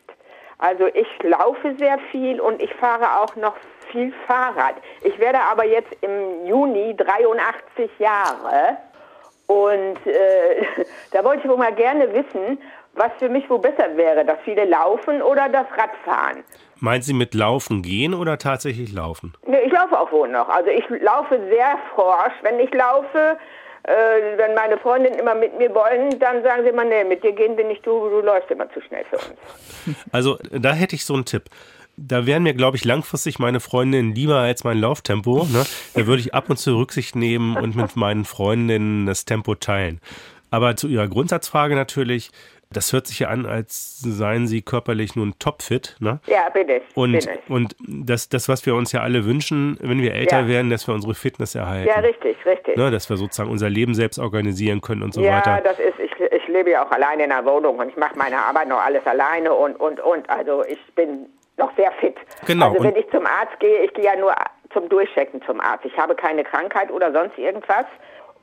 also 0.57 0.87
ich 0.87 1.09
laufe 1.23 1.77
sehr 1.79 1.99
viel 2.11 2.41
und 2.41 2.63
ich 2.63 2.73
fahre 2.73 3.21
auch 3.21 3.37
noch 3.37 3.55
viel 3.95 4.13
Fahrrad. 4.27 4.75
Ich 5.03 5.19
werde 5.19 5.41
aber 5.41 5.65
jetzt 5.65 5.97
im 6.01 6.47
Juni 6.47 6.95
83 6.97 7.91
Jahre 7.99 8.77
und 9.47 10.07
äh, 10.07 10.67
da 11.13 11.25
wollte 11.25 11.43
ich 11.45 11.49
wohl 11.49 11.57
mal 11.57 11.75
gerne 11.75 12.13
wissen, 12.13 12.59
was 12.95 13.11
für 13.19 13.29
mich 13.29 13.49
wohl 13.49 13.59
besser 13.59 13.97
wäre, 13.97 14.25
das 14.25 14.39
viele 14.45 14.65
Laufen 14.65 15.23
oder 15.23 15.49
das 15.49 15.67
Radfahren. 15.77 16.45
Meint 16.81 17.05
Sie 17.05 17.15
mit 17.15 17.35
Laufen 17.35 17.83
gehen 17.83 18.15
oder 18.15 18.39
tatsächlich 18.39 18.93
laufen? 18.93 19.35
Nee, 19.47 19.61
ich 19.65 19.73
laufe 19.73 19.99
auch 19.99 20.13
wohl 20.13 20.29
noch. 20.29 20.49
Also 20.49 20.71
ich 20.71 20.85
laufe 20.89 21.41
sehr 21.49 21.79
forsch. 21.95 22.35
Wenn 22.43 22.59
ich 22.59 22.73
laufe, 22.75 23.39
äh, 23.85 23.93
wenn 24.37 24.55
meine 24.55 24.77
Freundinnen 24.79 25.19
immer 25.19 25.35
mit 25.35 25.57
mir 25.57 25.75
wollen, 25.75 26.19
dann 26.19 26.43
sagen 26.43 26.63
sie 26.63 26.71
immer, 26.71 26.85
nee, 26.85 27.05
mit 27.05 27.25
dir 27.25 27.33
gehen 27.33 27.57
wir 27.57 27.65
nicht, 27.65 27.87
du, 27.87 28.09
du 28.09 28.21
läufst 28.21 28.51
immer 28.51 28.71
zu 28.73 28.81
schnell 28.83 29.05
für 29.05 29.17
uns. 29.17 29.97
Also 30.13 30.39
da 30.51 30.73
hätte 30.73 30.95
ich 30.95 31.05
so 31.05 31.15
einen 31.15 31.25
Tipp 31.25 31.45
da 31.97 32.27
wären 32.27 32.43
mir, 32.43 32.55
glaube 32.55 32.77
ich, 32.77 32.85
langfristig 32.85 33.39
meine 33.39 33.61
Freundinnen 33.61 34.15
lieber 34.15 34.37
als 34.37 34.65
mein 34.65 34.79
Lauftempo. 34.79 35.47
Ne? 35.51 35.65
Da 35.95 36.07
würde 36.07 36.21
ich 36.21 36.35
ab 36.35 36.51
und 36.51 36.59
zu 36.59 36.77
Rücksicht 36.77 37.17
nehmen 37.17 37.57
und 37.57 37.77
mit 37.77 37.97
meinen 37.97 38.25
Freundinnen 38.25 39.07
das 39.07 39.25
Tempo 39.25 39.55
teilen. 39.55 40.01
Aber 40.51 40.77
zu 40.77 40.89
Ihrer 40.89 41.09
Grundsatzfrage 41.09 41.75
natürlich, 41.75 42.31
das 42.73 42.93
hört 42.93 43.07
sich 43.07 43.21
ja 43.21 43.29
an, 43.29 43.47
als 43.47 44.01
seien 44.01 44.47
Sie 44.47 44.63
körperlich 44.63 45.17
nun 45.17 45.39
topfit. 45.39 45.97
Ne? 46.01 46.21
Ja, 46.27 46.49
bitte. 46.53 46.83
Und, 46.95 47.13
bin 47.13 47.29
und 47.49 47.77
das, 47.87 48.29
das, 48.29 48.49
was 48.49 48.65
wir 48.67 48.75
uns 48.75 48.93
ja 48.93 49.01
alle 49.01 49.25
wünschen, 49.25 49.79
wenn 49.81 50.01
wir 50.01 50.15
älter 50.15 50.41
ja. 50.41 50.49
werden, 50.49 50.71
dass 50.71 50.87
wir 50.89 50.95
unsere 50.95 51.15
Fitness 51.15 51.55
erhalten. 51.55 51.89
Ja, 51.89 52.01
richtig, 52.01 52.37
richtig. 52.45 52.77
Ne? 52.77 52.91
Dass 52.91 53.09
wir 53.09 53.17
sozusagen 53.17 53.51
unser 53.51 53.71
Leben 53.71 53.95
selbst 53.95 54.19
organisieren 54.19 54.81
können 54.81 55.03
und 55.03 55.15
so 55.15 55.23
ja, 55.23 55.39
weiter. 55.39 55.57
Ja, 55.57 55.61
das 55.61 55.79
ist, 55.79 55.99
ich, 55.99 56.13
ich 56.21 56.49
lebe 56.49 56.71
ja 56.71 56.85
auch 56.85 56.91
alleine 56.91 57.25
in 57.25 57.31
der 57.31 57.45
Wohnung 57.45 57.79
und 57.79 57.89
ich 57.89 57.97
mache 57.97 58.17
meine 58.19 58.39
Arbeit 58.39 58.69
noch 58.69 58.85
alles 58.85 59.07
alleine 59.07 59.53
und, 59.53 59.77
und, 59.77 60.01
und. 60.01 60.29
Also 60.29 60.65
ich 60.65 60.79
bin 60.95 61.27
noch 61.57 61.75
sehr 61.77 61.93
fit. 61.93 62.17
Genau. 62.47 62.71
Also 62.71 62.83
wenn 62.83 62.97
ich 62.97 63.09
zum 63.11 63.27
Arzt 63.27 63.59
gehe, 63.61 63.85
ich 63.85 63.95
gehe 63.95 64.05
ja 64.05 64.17
nur 64.17 64.35
zum 64.73 64.89
Durchchecken 64.89 65.41
zum 65.43 65.61
Arzt. 65.61 65.85
Ich 65.85 65.97
habe 65.97 66.15
keine 66.15 66.45
Krankheit 66.45 66.91
oder 66.91 67.13
sonst 67.13 67.39
irgendwas. 67.39 67.87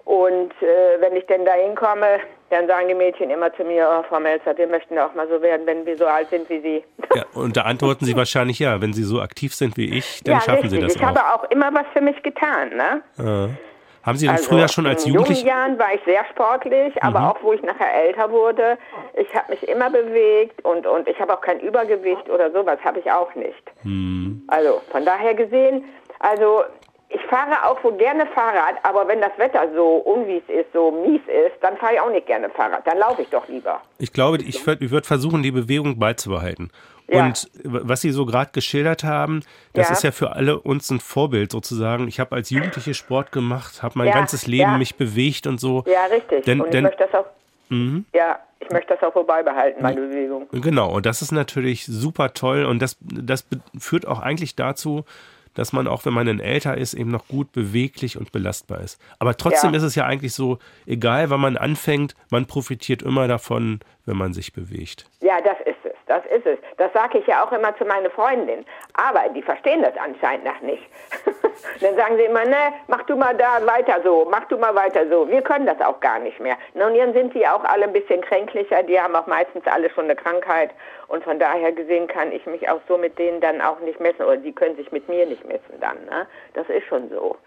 Und 0.06 0.52
äh, 0.62 1.00
wenn 1.00 1.16
ich 1.16 1.26
denn 1.28 1.46
da 1.46 1.54
hinkomme, 1.54 2.20
dann 2.50 2.68
sagen 2.68 2.88
die 2.88 2.96
Mädchen 2.96 3.30
immer 3.30 3.54
zu 3.54 3.64
mir, 3.64 3.88
oh, 3.88 4.04
Frau 4.10 4.20
Melzer, 4.20 4.58
wir 4.58 4.68
möchten 4.68 4.98
auch 4.98 5.14
mal 5.14 5.28
so 5.28 5.42
werden, 5.42 5.66
wenn 5.68 5.86
wir 5.86 5.96
so 5.96 6.06
alt 6.06 6.30
sind 6.30 6.50
wie 6.50 6.60
Sie. 6.60 6.84
Ja, 7.16 7.24
und 7.34 7.56
da 7.56 7.62
antworten 7.62 8.06
Sie 8.06 8.16
wahrscheinlich 8.16 8.58
ja, 8.60 8.82
wenn 8.82 8.94
Sie 8.94 9.04
so 9.04 9.22
aktiv 9.22 9.54
sind 9.54 9.78
wie 9.78 9.98
ich, 9.98 10.24
dann 10.24 10.36
ja, 10.36 10.42
schaffen 10.42 10.62
richtig. 10.64 10.72
Sie 10.72 10.80
das 10.82 10.96
ich 10.96 11.02
auch. 11.02 11.12
Ich 11.12 11.18
habe 11.18 11.34
auch 11.34 11.50
immer 11.52 11.74
was 11.74 11.86
für 11.94 12.02
mich 12.02 12.22
getan, 12.24 12.70
ne? 12.76 13.02
Ja. 13.18 13.50
Haben 14.04 14.18
Sie 14.18 14.26
denn 14.26 14.36
also 14.36 14.50
früher 14.50 14.68
schon 14.68 14.88
als 14.88 15.06
Jugendliche? 15.06 15.42
In 15.42 15.48
jungen 15.48 15.60
Jahren 15.60 15.80
war 15.80 15.94
ich 15.94 16.02
sehr 16.06 16.26
sportlich, 16.32 17.04
aber 17.04 17.20
mhm. 17.20 17.26
auch 17.28 17.44
wo 17.44 17.54
ich 17.54 17.62
nachher 17.62 17.94
älter 17.94 18.32
wurde, 18.32 18.78
ich 19.14 19.34
habe 19.36 19.52
mich 19.52 19.68
immer 19.68 19.90
bewegt 19.90 20.64
und, 20.66 20.88
und 20.88 21.08
ich 21.08 21.20
habe 21.20 21.34
auch 21.34 21.42
kein 21.42 21.60
Übergewicht 21.60 22.30
oder 22.30 22.52
sowas, 22.52 22.80
habe 22.84 23.00
ich 23.00 23.12
auch 23.12 23.34
nicht. 23.36 23.64
Mhm. 23.84 24.44
Also 24.48 24.82
von 24.92 25.06
daher 25.06 25.34
gesehen, 25.36 25.86
also 26.20 26.64
ich 27.14 27.22
fahre 27.24 27.66
auch 27.66 27.84
wohl 27.84 27.98
gerne 27.98 28.26
Fahrrad, 28.28 28.76
aber 28.84 29.08
wenn 29.08 29.20
das 29.20 29.32
Wetter 29.38 29.68
so 29.76 29.98
unwies 29.98 30.44
ist, 30.48 30.72
so 30.74 30.92
mies 30.92 31.22
ist, 31.28 31.62
dann 31.62 31.76
fahre 31.78 31.96
ich 31.96 32.00
auch 32.00 32.10
nicht 32.10 32.26
gerne 32.26 32.50
Fahrrad. 32.50 32.88
Dann 32.88 32.98
laufe 32.98 33.22
ich 33.22 33.30
doch 33.30 33.48
lieber. 33.50 33.82
Ich 33.98 34.14
glaube, 34.14 34.38
ich 34.38 34.66
würde 34.66 34.90
würd 34.90 35.06
versuchen, 35.06 35.44
die 35.44 35.52
Bewegung 35.52 36.00
beizubehalten. 36.00 36.72
Ja. 37.12 37.26
Und 37.26 37.50
was 37.64 38.02
Sie 38.02 38.12
so 38.12 38.26
gerade 38.26 38.52
geschildert 38.54 39.04
haben, 39.04 39.42
das 39.74 39.90
ja. 39.90 39.94
ist 39.94 40.04
ja 40.04 40.12
für 40.12 40.32
alle 40.32 40.60
uns 40.60 40.90
ein 40.90 41.02
Vorbild 41.02 41.52
sozusagen. 41.52 42.08
Ich 42.08 42.22
habe 42.22 42.36
als 42.36 42.50
Jugendliche 42.50 42.94
Sport 42.94 43.34
gemacht, 43.34 43.84
habe 43.84 43.98
mein 43.98 44.08
ja, 44.08 44.14
ganzes 44.14 44.48
Leben 44.48 44.78
mich 44.78 44.96
bewegt 44.96 45.46
und 45.46 45.60
so. 45.60 45.84
Ja, 45.88 46.06
richtig. 46.06 46.46
Denn, 46.46 46.62
und 46.62 46.68
ich 46.68 46.72
denn, 46.72 46.84
möchte 46.84 47.06
das 47.12 47.14
auch. 47.14 47.26
Mhm. 47.68 48.06
Ja, 48.14 48.40
ich 48.60 48.70
möchte 48.70 48.94
das 48.94 49.04
auch 49.04 49.14
so 49.14 49.24
beibehalten, 49.24 49.82
meine 49.84 50.02
Bewegung. 50.02 50.48
Genau, 50.52 50.94
und 50.94 51.06
das 51.06 51.22
ist 51.22 51.32
natürlich 51.32 51.86
super 51.86 52.34
toll 52.34 52.64
und 52.64 52.82
das, 52.82 52.98
das 53.02 53.46
führt 53.78 54.08
auch 54.08 54.20
eigentlich 54.20 54.56
dazu, 54.56 55.04
dass 55.54 55.74
man 55.74 55.88
auch, 55.88 56.06
wenn 56.06 56.14
man 56.14 56.28
ein 56.28 56.40
älter 56.40 56.78
ist, 56.78 56.94
eben 56.94 57.12
noch 57.12 57.28
gut 57.28 57.52
beweglich 57.52 58.18
und 58.18 58.32
belastbar 58.32 58.82
ist. 58.82 59.02
Aber 59.20 59.36
trotzdem 59.36 59.72
ja. 59.72 59.78
ist 59.78 59.84
es 59.84 59.96
ja 59.96 60.06
eigentlich 60.06 60.34
so, 60.34 60.60
egal 60.86 61.30
wann 61.30 61.42
man 61.42 61.58
anfängt, 61.58 62.16
man 62.30 62.46
profitiert 62.46 63.02
immer 63.02 63.28
davon, 63.28 63.82
wenn 64.06 64.18
man 64.18 64.34
sich 64.34 64.54
bewegt. 64.54 65.10
Ja, 65.22 65.42
das 65.42 65.58
ist 65.66 65.81
das 66.12 66.26
ist 66.26 66.46
es. 66.46 66.60
Das 66.76 66.92
sage 66.92 67.20
ich 67.20 67.28
ja 67.28 67.46
auch 67.46 67.52
immer 67.54 67.76
zu 67.78 67.86
meinen 67.86 68.12
Freundinnen. 68.12 68.66
Aber 68.94 69.30
die 69.34 69.42
verstehen 69.42 69.82
das 69.82 69.94
anscheinend 69.96 70.44
noch 70.44 70.60
nicht. 70.60 70.84
Dann 71.82 71.96
sagen 71.96 72.18
sie 72.18 72.24
immer, 72.24 72.44
ne, 72.44 72.74
mach 72.88 73.04
du 73.04 73.16
mal 73.16 73.34
da 73.36 73.66
weiter 73.66 74.02
so, 74.04 74.28
mach 74.30 74.44
du 74.50 74.58
mal 74.58 74.76
weiter 74.76 75.08
so. 75.08 75.30
Wir 75.30 75.42
können 75.42 75.66
das 75.66 75.80
auch 75.80 76.02
gar 76.02 76.20
nicht 76.20 76.40
mehr. 76.42 76.58
Nun, 76.74 76.98
dann 76.98 77.14
sind 77.14 77.34
sie 77.34 77.48
auch 77.48 77.64
alle 77.64 77.86
ein 77.86 77.94
bisschen 77.94 78.22
kränklicher. 78.22 78.84
Die 78.84 79.00
haben 79.00 79.16
auch 79.16 79.28
meistens 79.28 79.66
alle 79.68 79.90
schon 79.90 80.06
eine 80.06 80.16
Krankheit. 80.16 80.72
Und 81.08 81.24
von 81.24 81.40
daher 81.40 81.72
gesehen 81.72 82.08
kann 82.08 82.32
ich 82.32 82.46
mich 82.46 82.68
auch 82.68 82.82
so 82.88 82.98
mit 82.98 83.18
denen 83.18 83.40
dann 83.40 83.62
auch 83.62 83.80
nicht 83.80 84.00
messen. 84.00 84.26
Oder 84.26 84.42
sie 84.42 84.52
können 84.52 84.76
sich 84.76 84.92
mit 84.92 85.08
mir 85.08 85.26
nicht 85.26 85.48
messen 85.48 85.80
dann. 85.80 85.98
Ne? 86.10 86.28
Das 86.54 86.68
ist 86.68 86.88
schon 86.88 87.10
so. 87.10 87.38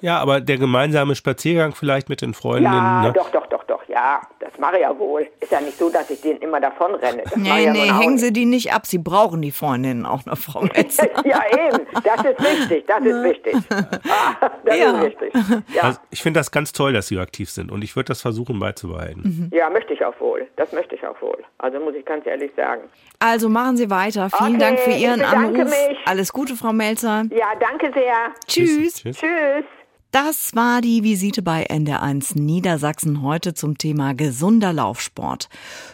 Ja, 0.00 0.18
aber 0.18 0.40
der 0.40 0.56
gemeinsame 0.56 1.14
Spaziergang 1.14 1.74
vielleicht 1.74 2.08
mit 2.08 2.22
den 2.22 2.34
Freundinnen. 2.34 2.74
Ja, 2.74 3.02
ne? 3.02 3.12
doch, 3.12 3.30
doch, 3.30 3.46
doch, 3.46 3.59
ja, 4.00 4.20
das 4.38 4.58
mache 4.58 4.76
ich 4.76 4.82
ja 4.82 4.98
wohl. 4.98 5.28
Ist 5.40 5.52
ja 5.52 5.60
nicht 5.60 5.78
so, 5.78 5.90
dass 5.90 6.08
ich 6.10 6.20
denen 6.20 6.40
immer 6.40 6.60
davon 6.60 6.94
renne. 6.94 7.22
Das 7.24 7.36
nee, 7.36 7.64
ja 7.64 7.72
nee, 7.72 7.92
hängen 7.92 8.18
Sie 8.18 8.32
die 8.32 8.46
nicht 8.46 8.72
ab. 8.72 8.86
Sie 8.86 8.98
brauchen 8.98 9.42
die 9.42 9.50
Freundinnen 9.50 10.06
auch 10.06 10.24
noch, 10.24 10.38
Frau 10.38 10.62
Metz. 10.74 10.96
ja, 11.24 11.42
eben, 11.52 11.86
das 12.02 12.24
ist 12.24 12.40
wichtig, 12.40 12.84
das 12.86 13.04
ist 13.04 13.22
wichtig. 13.22 13.54
Ah, 14.10 14.50
das 14.64 14.76
ja. 14.76 14.90
ist 14.90 15.20
wichtig. 15.20 15.32
Ja. 15.74 15.82
Also 15.82 16.00
ich 16.10 16.22
finde 16.22 16.40
das 16.40 16.50
ganz 16.50 16.72
toll, 16.72 16.92
dass 16.92 17.08
Sie 17.08 17.18
aktiv 17.18 17.50
sind 17.50 17.70
und 17.70 17.82
ich 17.82 17.94
würde 17.96 18.08
das 18.08 18.20
versuchen 18.20 18.58
beizubehalten. 18.58 19.22
Mhm. 19.50 19.56
Ja, 19.56 19.70
möchte 19.70 19.92
ich 19.94 20.04
auch 20.04 20.18
wohl. 20.20 20.46
Das 20.56 20.72
möchte 20.72 20.94
ich 20.94 21.06
auch 21.06 21.20
wohl. 21.20 21.42
Also 21.58 21.78
muss 21.80 21.94
ich 21.94 22.04
ganz 22.04 22.26
ehrlich 22.26 22.50
sagen. 22.56 22.82
Also 23.18 23.48
machen 23.48 23.76
Sie 23.76 23.90
weiter. 23.90 24.28
Vielen 24.30 24.56
okay, 24.56 24.58
Dank 24.58 24.80
für 24.80 24.90
Ihren 24.90 25.22
Anruf. 25.22 25.64
Mich. 25.64 25.98
Alles 26.06 26.32
Gute, 26.32 26.56
Frau 26.56 26.72
Melzer. 26.72 27.24
Ja, 27.30 27.52
danke 27.58 27.92
sehr. 27.92 28.14
Tschüss. 28.46 28.94
Tschüss. 28.94 29.18
Tschüss. 29.18 29.64
Das 30.12 30.56
war 30.56 30.80
die 30.80 31.04
Visite 31.04 31.40
bei 31.40 31.70
NDR1 31.70 32.36
Niedersachsen 32.36 33.22
heute 33.22 33.54
zum 33.54 33.78
Thema 33.78 34.12
gesunder 34.12 34.72
Laufsport. 34.72 35.48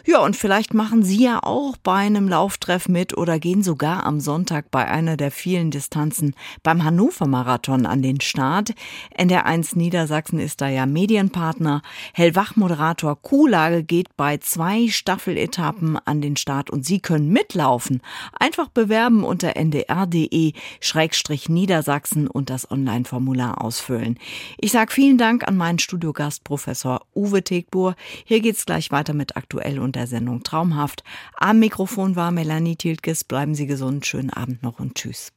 Ja, 0.07 0.23
und 0.23 0.35
vielleicht 0.35 0.73
machen 0.73 1.03
Sie 1.03 1.23
ja 1.23 1.43
auch 1.43 1.77
bei 1.77 1.97
einem 1.97 2.27
Lauftreff 2.27 2.89
mit 2.89 3.15
oder 3.15 3.37
gehen 3.37 3.61
sogar 3.61 4.07
am 4.07 4.19
Sonntag 4.19 4.71
bei 4.71 4.87
einer 4.87 5.17
der 5.17 5.29
vielen 5.29 5.69
Distanzen 5.69 6.33
beim 6.63 6.83
Hannover 6.83 7.27
Marathon 7.27 7.85
an 7.85 8.01
den 8.01 8.19
Start. 8.19 8.73
NDR1 9.15 9.77
Niedersachsen 9.77 10.39
ist 10.39 10.61
da 10.61 10.67
ja 10.67 10.87
Medienpartner. 10.87 11.83
Hellwach-Moderator 12.13 13.21
Kuhlage 13.21 13.83
geht 13.83 14.17
bei 14.17 14.39
zwei 14.39 14.87
Staffeletappen 14.87 15.99
an 16.05 16.21
den 16.21 16.37
Start 16.37 16.71
und 16.71 16.87
Sie 16.87 17.01
können 17.01 17.29
mitlaufen. 17.29 18.01
Einfach 18.39 18.69
bewerben 18.69 19.23
unter 19.23 19.55
ndr.de-niedersachsen 19.55 22.27
und 22.27 22.49
das 22.49 22.71
Online-Formular 22.71 23.63
ausfüllen 23.63 24.06
wollen. 24.07 24.19
Ich 24.57 24.71
sage 24.71 24.91
vielen 24.91 25.17
Dank 25.17 25.47
an 25.47 25.57
meinen 25.57 25.79
Studiogast 25.79 26.43
Professor 26.43 27.05
Uwe 27.15 27.43
Tegbur. 27.43 27.95
Hier 28.25 28.39
geht's 28.39 28.65
gleich 28.65 28.91
weiter 28.91 29.13
mit 29.13 29.35
aktuell 29.37 29.79
und 29.79 29.95
der 29.95 30.07
Sendung 30.07 30.43
Traumhaft. 30.43 31.03
Am 31.35 31.59
Mikrofon 31.59 32.15
war 32.15 32.31
Melanie 32.31 32.75
Tiltges. 32.75 33.23
Bleiben 33.23 33.55
Sie 33.55 33.67
gesund, 33.67 34.05
schönen 34.05 34.29
Abend 34.29 34.63
noch 34.63 34.79
und 34.79 34.95
tschüss. 34.95 35.31